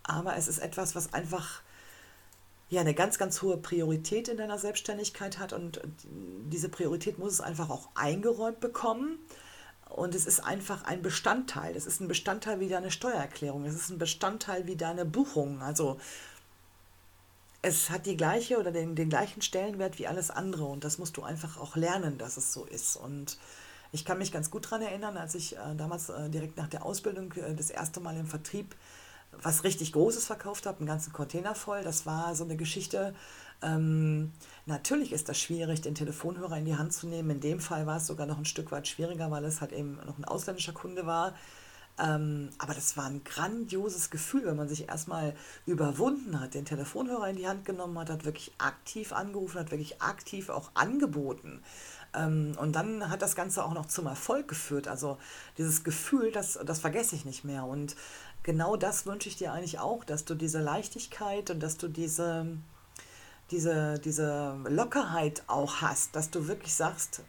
Aber 0.04 0.36
es 0.36 0.48
ist 0.48 0.58
etwas, 0.58 0.96
was 0.96 1.14
einfach 1.14 1.62
ja 2.70 2.82
eine 2.82 2.94
ganz, 2.94 3.18
ganz 3.18 3.42
hohe 3.42 3.58
Priorität 3.58 4.28
in 4.28 4.38
deiner 4.38 4.58
Selbstständigkeit 4.58 5.40
hat 5.40 5.54
und 5.54 5.82
diese 6.06 6.70
Priorität 6.70 7.18
muss 7.18 7.34
es 7.34 7.42
einfach 7.42 7.70
auch 7.70 7.90
eingeräumt 7.96 8.60
bekommen. 8.60 9.20
Und 9.90 10.14
es 10.14 10.28
ist 10.28 10.42
einfach 10.42 10.84
ein 10.84 11.02
Bestandteil. 11.02 11.76
Es 11.76 11.88
ist 11.88 12.00
ein 12.00 12.08
Bestandteil 12.08 12.60
wie 12.60 12.70
deine 12.70 12.92
Steuererklärung. 12.92 13.66
Es 13.66 13.74
ist 13.74 13.90
ein 13.90 13.98
Bestandteil 13.98 14.68
wie 14.68 14.76
deine 14.76 15.04
Buchung. 15.04 15.64
Also 15.64 16.00
es 17.64 17.90
hat 17.90 18.06
die 18.06 18.16
gleiche 18.16 18.60
oder 18.60 18.72
den, 18.72 18.96
den 18.96 19.10
gleichen 19.10 19.42
Stellenwert 19.42 19.98
wie 19.98 20.06
alles 20.06 20.30
andere. 20.30 20.66
Und 20.66 20.84
das 20.84 21.00
musst 21.00 21.18
du 21.18 21.24
einfach 21.24 21.58
auch 21.58 21.76
lernen, 21.76 22.20
dass 22.20 22.38
es 22.38 22.54
so 22.54 22.66
ist. 22.66 22.98
Und 22.98 23.40
ich 23.92 24.06
kann 24.06 24.20
mich 24.20 24.32
ganz 24.32 24.52
gut 24.52 24.66
daran 24.66 24.84
erinnern, 24.84 25.18
als 25.18 25.34
ich 25.34 25.58
äh, 25.58 25.76
damals 25.76 26.10
äh, 26.10 26.30
direkt 26.30 26.58
nach 26.58 26.68
der 26.68 26.86
Ausbildung 26.86 27.34
äh, 27.34 27.56
das 27.56 27.72
erste 27.72 28.00
Mal 28.00 28.16
im 28.16 28.28
Vertrieb 28.28 28.76
was 29.32 29.64
richtig 29.64 29.94
Großes 29.94 30.26
verkauft 30.26 30.66
habe, 30.66 30.80
einen 30.80 30.88
ganzen 30.88 31.14
Container 31.14 31.56
voll. 31.56 31.84
Das 31.84 32.06
war 32.06 32.36
so 32.36 32.44
eine 32.44 32.58
Geschichte. 32.58 33.14
Ähm, 33.62 34.32
natürlich 34.66 35.12
ist 35.12 35.30
das 35.30 35.40
schwierig, 35.40 35.82
den 35.82 35.96
Telefonhörer 35.96 36.58
in 36.58 36.66
die 36.66 36.76
Hand 36.76 36.94
zu 36.94 37.08
nehmen. 37.08 37.30
In 37.30 37.40
dem 37.42 37.60
Fall 37.60 37.86
war 37.86 37.98
es 37.98 38.08
sogar 38.08 38.26
noch 38.26 38.38
ein 38.38 38.46
Stück 38.46 38.72
weit 38.72 38.88
schwieriger, 38.88 39.30
weil 39.32 39.44
es 39.46 39.62
halt 39.62 39.72
eben 39.72 40.00
noch 40.06 40.18
ein 40.18 40.26
ausländischer 40.26 40.74
Kunde 40.74 41.06
war. 41.06 41.34
Ähm, 42.00 42.50
aber 42.58 42.74
das 42.74 42.96
war 42.96 43.06
ein 43.06 43.24
grandioses 43.26 44.10
Gefühl, 44.10 44.46
wenn 44.46 44.56
man 44.56 44.70
sich 44.70 44.88
erstmal 44.88 45.36
überwunden 45.66 46.40
hat, 46.40 46.54
den 46.54 46.64
Telefonhörer 46.64 47.30
in 47.30 47.36
die 47.36 47.48
Hand 47.48 47.66
genommen 47.66 47.98
hat, 48.00 48.10
hat 48.10 48.24
wirklich 48.24 48.54
aktiv 48.58 49.12
angerufen, 49.12 49.60
hat 49.60 49.72
wirklich 49.72 50.02
aktiv 50.02 50.50
auch 50.50 50.72
angeboten. 50.76 51.62
Ähm, 52.14 52.54
und 52.58 52.74
dann 52.74 53.10
hat 53.10 53.22
das 53.22 53.36
Ganze 53.36 53.66
auch 53.66 53.74
noch 53.74 53.86
zum 53.86 54.08
Erfolg 54.08 54.48
geführt. 54.48 54.88
Also 54.88 55.18
dieses 55.58 55.84
Gefühl, 55.84 56.32
das, 56.32 56.58
das 56.66 56.80
vergesse 56.80 57.16
ich 57.16 57.26
nicht 57.26 57.44
mehr. 57.44 57.66
Und 57.66 57.96
genau 58.44 58.76
das 58.76 59.06
wünsche 59.06 59.30
ich 59.30 59.36
dir 59.36 59.54
eigentlich 59.54 59.80
auch, 59.80 60.04
dass 60.04 60.26
du 60.26 60.36
diese 60.36 60.60
Leichtigkeit 60.60 61.50
und 61.50 61.60
dass 61.62 61.78
du 61.78 61.88
diese, 61.88 62.48
diese, 63.52 64.00
diese 64.00 64.58
Lockerheit 64.68 65.44
auch 65.48 65.82
hast, 65.82 66.16
dass 66.16 66.30
du 66.30 66.48
wirklich 66.48 66.74
sagst, 66.74 67.24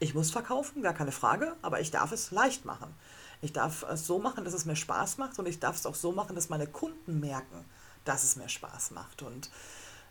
ich 0.00 0.14
muss 0.14 0.30
verkaufen, 0.30 0.82
gar 0.82 0.94
keine 0.94 1.12
Frage, 1.12 1.56
aber 1.62 1.80
ich 1.80 1.90
darf 1.90 2.12
es 2.12 2.30
leicht 2.30 2.64
machen. 2.64 2.94
Ich 3.40 3.52
darf 3.52 3.84
es 3.84 4.06
so 4.06 4.18
machen, 4.18 4.44
dass 4.44 4.54
es 4.54 4.64
mir 4.64 4.76
Spaß 4.76 5.18
macht 5.18 5.38
und 5.38 5.46
ich 5.46 5.60
darf 5.60 5.76
es 5.76 5.86
auch 5.86 5.94
so 5.94 6.12
machen, 6.12 6.34
dass 6.34 6.48
meine 6.48 6.66
Kunden 6.66 7.20
merken, 7.20 7.64
dass 8.04 8.24
es 8.24 8.36
mir 8.36 8.48
Spaß 8.48 8.92
macht. 8.92 9.22
Und 9.22 9.50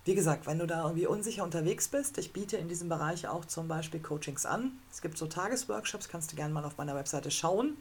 wie 0.06 0.16
gesagt, 0.16 0.46
wenn 0.46 0.60
du 0.60 0.68
da 0.68 0.84
irgendwie 0.84 1.08
unsicher 1.08 1.44
unterwegs 1.44 1.90
bist, 1.90 2.18
ich 2.18 2.32
biete 2.32 2.56
in 2.58 2.70
diesem 2.70 2.88
Bereich 2.88 3.28
auch 3.28 3.44
zum 3.44 3.68
Beispiel 3.68 4.00
Coachings 4.00 4.46
an. 4.46 4.80
Es 4.90 5.02
gibt 5.02 5.18
so 5.18 5.28
Tagesworkshops, 5.28 6.08
kannst 6.08 6.32
du 6.32 6.38
gerne 6.38 6.54
mal 6.54 6.64
auf 6.64 6.78
meiner 6.78 6.96
Webseite 6.96 7.32
schauen. 7.32 7.76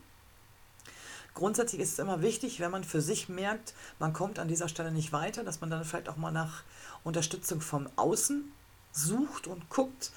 Grundsätzlich 1.37 1.82
ist 1.82 1.93
es 1.93 1.99
immer 1.99 2.22
wichtig, 2.22 2.61
wenn 2.61 2.70
man 2.70 2.82
für 2.82 3.03
sich 3.03 3.28
merkt, 3.28 3.74
man 3.99 4.14
kommt 4.14 4.39
an 4.39 4.49
dieser 4.49 4.70
Stelle 4.70 4.91
nicht 4.91 5.12
weiter, 5.12 5.45
dass 5.45 5.61
man 5.61 5.68
dann 5.68 5.84
vielleicht 5.84 6.09
auch 6.09 6.16
mal 6.16 6.32
nach 6.32 6.62
Unterstützung 7.05 7.61
vom 7.61 7.91
Außen 7.97 8.51
sucht 8.91 9.47
und 9.47 9.68
guckt, 9.68 10.12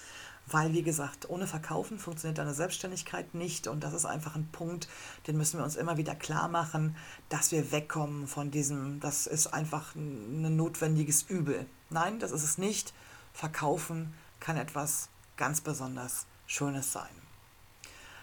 weil, 0.48 0.72
wie 0.72 0.82
gesagt, 0.82 1.30
ohne 1.30 1.46
Verkaufen 1.46 2.00
funktioniert 2.00 2.38
deine 2.38 2.54
Selbstständigkeit 2.54 3.36
nicht 3.36 3.68
und 3.68 3.84
das 3.84 3.94
ist 3.94 4.06
einfach 4.06 4.36
ein 4.36 4.48
Punkt, 4.54 4.88
den 5.28 5.36
müssen 5.36 5.60
wir 5.60 5.66
uns 5.66 5.76
immer 5.76 5.98
wieder 5.98 6.16
klar 6.16 6.48
machen, 6.48 6.96
dass 7.28 7.52
wir 7.52 7.74
wegkommen 7.74 8.26
von 8.26 8.50
diesem, 8.50 9.02
das 9.02 9.28
ist 9.28 9.48
einfach 9.48 9.96
ein 9.96 10.56
notwendiges 10.56 11.24
Übel. 11.24 11.66
Nein, 11.90 12.20
das 12.20 12.32
ist 12.32 12.44
es 12.44 12.58
nicht. 12.58 12.94
Verkaufen 13.34 14.14
kann 14.40 14.56
etwas 14.56 15.10
ganz 15.36 15.60
besonders 15.60 16.28
Schönes 16.48 16.94
sein. 16.94 17.29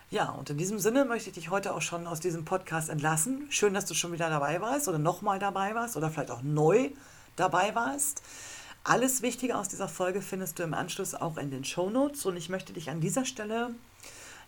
Ja, 0.08 0.30
und 0.30 0.50
in 0.50 0.56
diesem 0.56 0.78
Sinne 0.78 1.04
möchte 1.04 1.30
ich 1.30 1.34
dich 1.34 1.50
heute 1.50 1.74
auch 1.74 1.82
schon 1.82 2.06
aus 2.06 2.20
diesem 2.20 2.44
Podcast 2.44 2.90
entlassen. 2.90 3.48
Schön, 3.50 3.74
dass 3.74 3.86
du 3.86 3.94
schon 3.94 4.12
wieder 4.12 4.30
dabei 4.30 4.60
warst 4.60 4.86
oder 4.86 5.00
nochmal 5.00 5.40
dabei 5.40 5.74
warst 5.74 5.96
oder 5.96 6.10
vielleicht 6.10 6.30
auch 6.30 6.42
neu 6.42 6.90
dabei 7.34 7.74
warst. 7.74 8.22
Alles 8.84 9.22
Wichtige 9.22 9.56
aus 9.56 9.68
dieser 9.68 9.88
Folge 9.88 10.22
findest 10.22 10.60
du 10.60 10.62
im 10.62 10.74
Anschluss 10.74 11.16
auch 11.16 11.36
in 11.38 11.50
den 11.50 11.64
Show 11.64 11.90
Notes 11.90 12.24
und 12.24 12.36
ich 12.36 12.48
möchte 12.48 12.72
dich 12.72 12.88
an 12.88 13.00
dieser 13.00 13.24
Stelle 13.24 13.74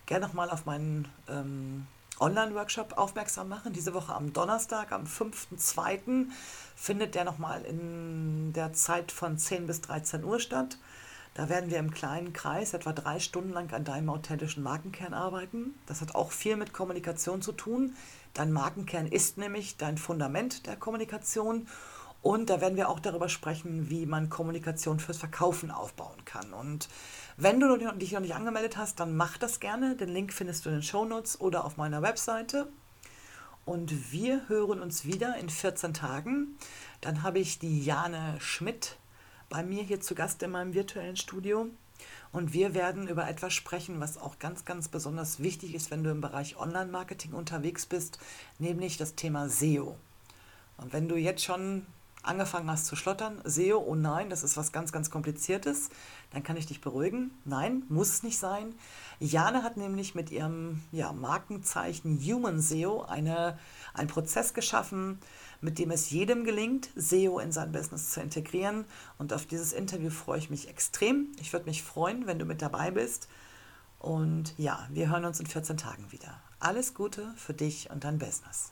gerne 0.05 0.25
nochmal 0.25 0.49
auf 0.49 0.65
meinen 0.65 1.09
ähm, 1.27 1.87
Online-Workshop 2.21 2.97
aufmerksam 2.97 3.49
machen. 3.49 3.73
Diese 3.73 3.93
Woche 3.93 4.15
am 4.15 4.31
Donnerstag, 4.31 4.93
am 4.93 5.03
5.2. 5.03 6.27
findet 6.73 7.15
der 7.15 7.25
nochmal 7.25 7.65
in 7.65 8.53
der 8.53 8.71
Zeit 8.71 9.11
von 9.11 9.37
10 9.37 9.67
bis 9.67 9.81
13 9.81 10.23
Uhr 10.23 10.39
statt. 10.39 10.77
Da 11.39 11.47
werden 11.47 11.71
wir 11.71 11.79
im 11.79 11.91
kleinen 11.91 12.33
Kreis 12.33 12.73
etwa 12.73 12.91
drei 12.91 13.17
Stunden 13.17 13.51
lang 13.51 13.71
an 13.71 13.85
deinem 13.85 14.09
authentischen 14.09 14.61
Markenkern 14.61 15.13
arbeiten. 15.13 15.73
Das 15.85 16.01
hat 16.01 16.13
auch 16.13 16.33
viel 16.33 16.57
mit 16.57 16.73
Kommunikation 16.73 17.41
zu 17.41 17.53
tun. 17.53 17.95
Dein 18.33 18.51
Markenkern 18.51 19.07
ist 19.07 19.37
nämlich 19.37 19.77
dein 19.77 19.97
Fundament 19.97 20.67
der 20.67 20.75
Kommunikation. 20.75 21.69
Und 22.21 22.49
da 22.49 22.59
werden 22.59 22.75
wir 22.75 22.89
auch 22.89 22.99
darüber 22.99 23.29
sprechen, 23.29 23.89
wie 23.89 24.05
man 24.05 24.29
Kommunikation 24.29 24.99
fürs 24.99 25.19
Verkaufen 25.19 25.71
aufbauen 25.71 26.25
kann. 26.25 26.51
Und 26.51 26.89
wenn 27.37 27.61
du 27.61 27.73
dich 27.77 28.11
noch 28.11 28.19
nicht 28.19 28.35
angemeldet 28.35 28.75
hast, 28.75 28.99
dann 28.99 29.15
mach 29.15 29.37
das 29.37 29.61
gerne. 29.61 29.95
Den 29.95 30.09
Link 30.09 30.33
findest 30.33 30.65
du 30.65 30.69
in 30.69 30.75
den 30.75 30.83
Show 30.83 31.05
Notes 31.05 31.39
oder 31.39 31.63
auf 31.63 31.77
meiner 31.77 32.01
Webseite. 32.01 32.67
Und 33.63 34.11
wir 34.11 34.49
hören 34.49 34.81
uns 34.81 35.05
wieder 35.05 35.37
in 35.37 35.49
14 35.49 35.93
Tagen. 35.93 36.57
Dann 36.99 37.23
habe 37.23 37.39
ich 37.39 37.59
die 37.59 37.81
Jane 37.81 38.35
Schmidt 38.39 38.97
bei 39.49 39.63
mir 39.63 39.83
hier 39.83 39.99
zu 39.99 40.15
Gast 40.15 40.41
in 40.43 40.51
meinem 40.51 40.73
virtuellen 40.73 41.15
Studio. 41.15 41.67
Und 42.31 42.53
wir 42.53 42.73
werden 42.73 43.07
über 43.07 43.27
etwas 43.27 43.53
sprechen, 43.53 43.99
was 43.99 44.17
auch 44.17 44.39
ganz, 44.39 44.63
ganz 44.63 44.87
besonders 44.87 45.41
wichtig 45.41 45.73
ist, 45.73 45.91
wenn 45.91 46.03
du 46.03 46.11
im 46.11 46.21
Bereich 46.21 46.57
Online-Marketing 46.57 47.33
unterwegs 47.33 47.85
bist, 47.85 48.19
nämlich 48.59 48.97
das 48.97 49.15
Thema 49.15 49.49
SEO. 49.49 49.97
Und 50.77 50.93
wenn 50.93 51.09
du 51.09 51.15
jetzt 51.17 51.43
schon 51.43 51.85
angefangen 52.21 52.69
hast 52.69 52.85
zu 52.85 52.95
schlottern, 52.95 53.41
SEO, 53.43 53.79
oh 53.79 53.95
nein, 53.95 54.29
das 54.29 54.43
ist 54.43 54.57
was 54.57 54.71
ganz, 54.71 54.91
ganz 54.91 55.09
Kompliziertes, 55.09 55.89
dann 56.31 56.43
kann 56.43 56.57
ich 56.57 56.67
dich 56.67 56.81
beruhigen. 56.81 57.31
Nein, 57.45 57.83
muss 57.89 58.09
es 58.09 58.23
nicht 58.23 58.37
sein. 58.37 58.75
Jane 59.19 59.63
hat 59.63 59.77
nämlich 59.77 60.15
mit 60.15 60.29
ihrem 60.29 60.81
ja, 60.91 61.11
Markenzeichen 61.13 62.19
Human 62.19 62.59
SEO 62.61 63.03
eine, 63.03 63.57
einen 63.93 64.09
Prozess 64.09 64.53
geschaffen, 64.53 65.19
mit 65.61 65.79
dem 65.79 65.91
es 65.91 66.09
jedem 66.09 66.43
gelingt, 66.43 66.89
SEO 66.95 67.39
in 67.39 67.51
sein 67.51 67.71
Business 67.71 68.11
zu 68.11 68.21
integrieren. 68.21 68.85
Und 69.17 69.33
auf 69.33 69.45
dieses 69.45 69.73
Interview 69.73 70.09
freue 70.09 70.39
ich 70.39 70.49
mich 70.49 70.67
extrem. 70.67 71.27
Ich 71.39 71.53
würde 71.53 71.65
mich 71.65 71.83
freuen, 71.83 72.27
wenn 72.27 72.39
du 72.39 72.45
mit 72.45 72.61
dabei 72.61 72.91
bist. 72.91 73.27
Und 73.99 74.53
ja, 74.57 74.87
wir 74.91 75.09
hören 75.09 75.25
uns 75.25 75.39
in 75.39 75.47
14 75.47 75.77
Tagen 75.77 76.11
wieder. 76.11 76.39
Alles 76.59 76.93
Gute 76.93 77.33
für 77.35 77.53
dich 77.53 77.89
und 77.91 78.03
dein 78.03 78.17
Business. 78.17 78.71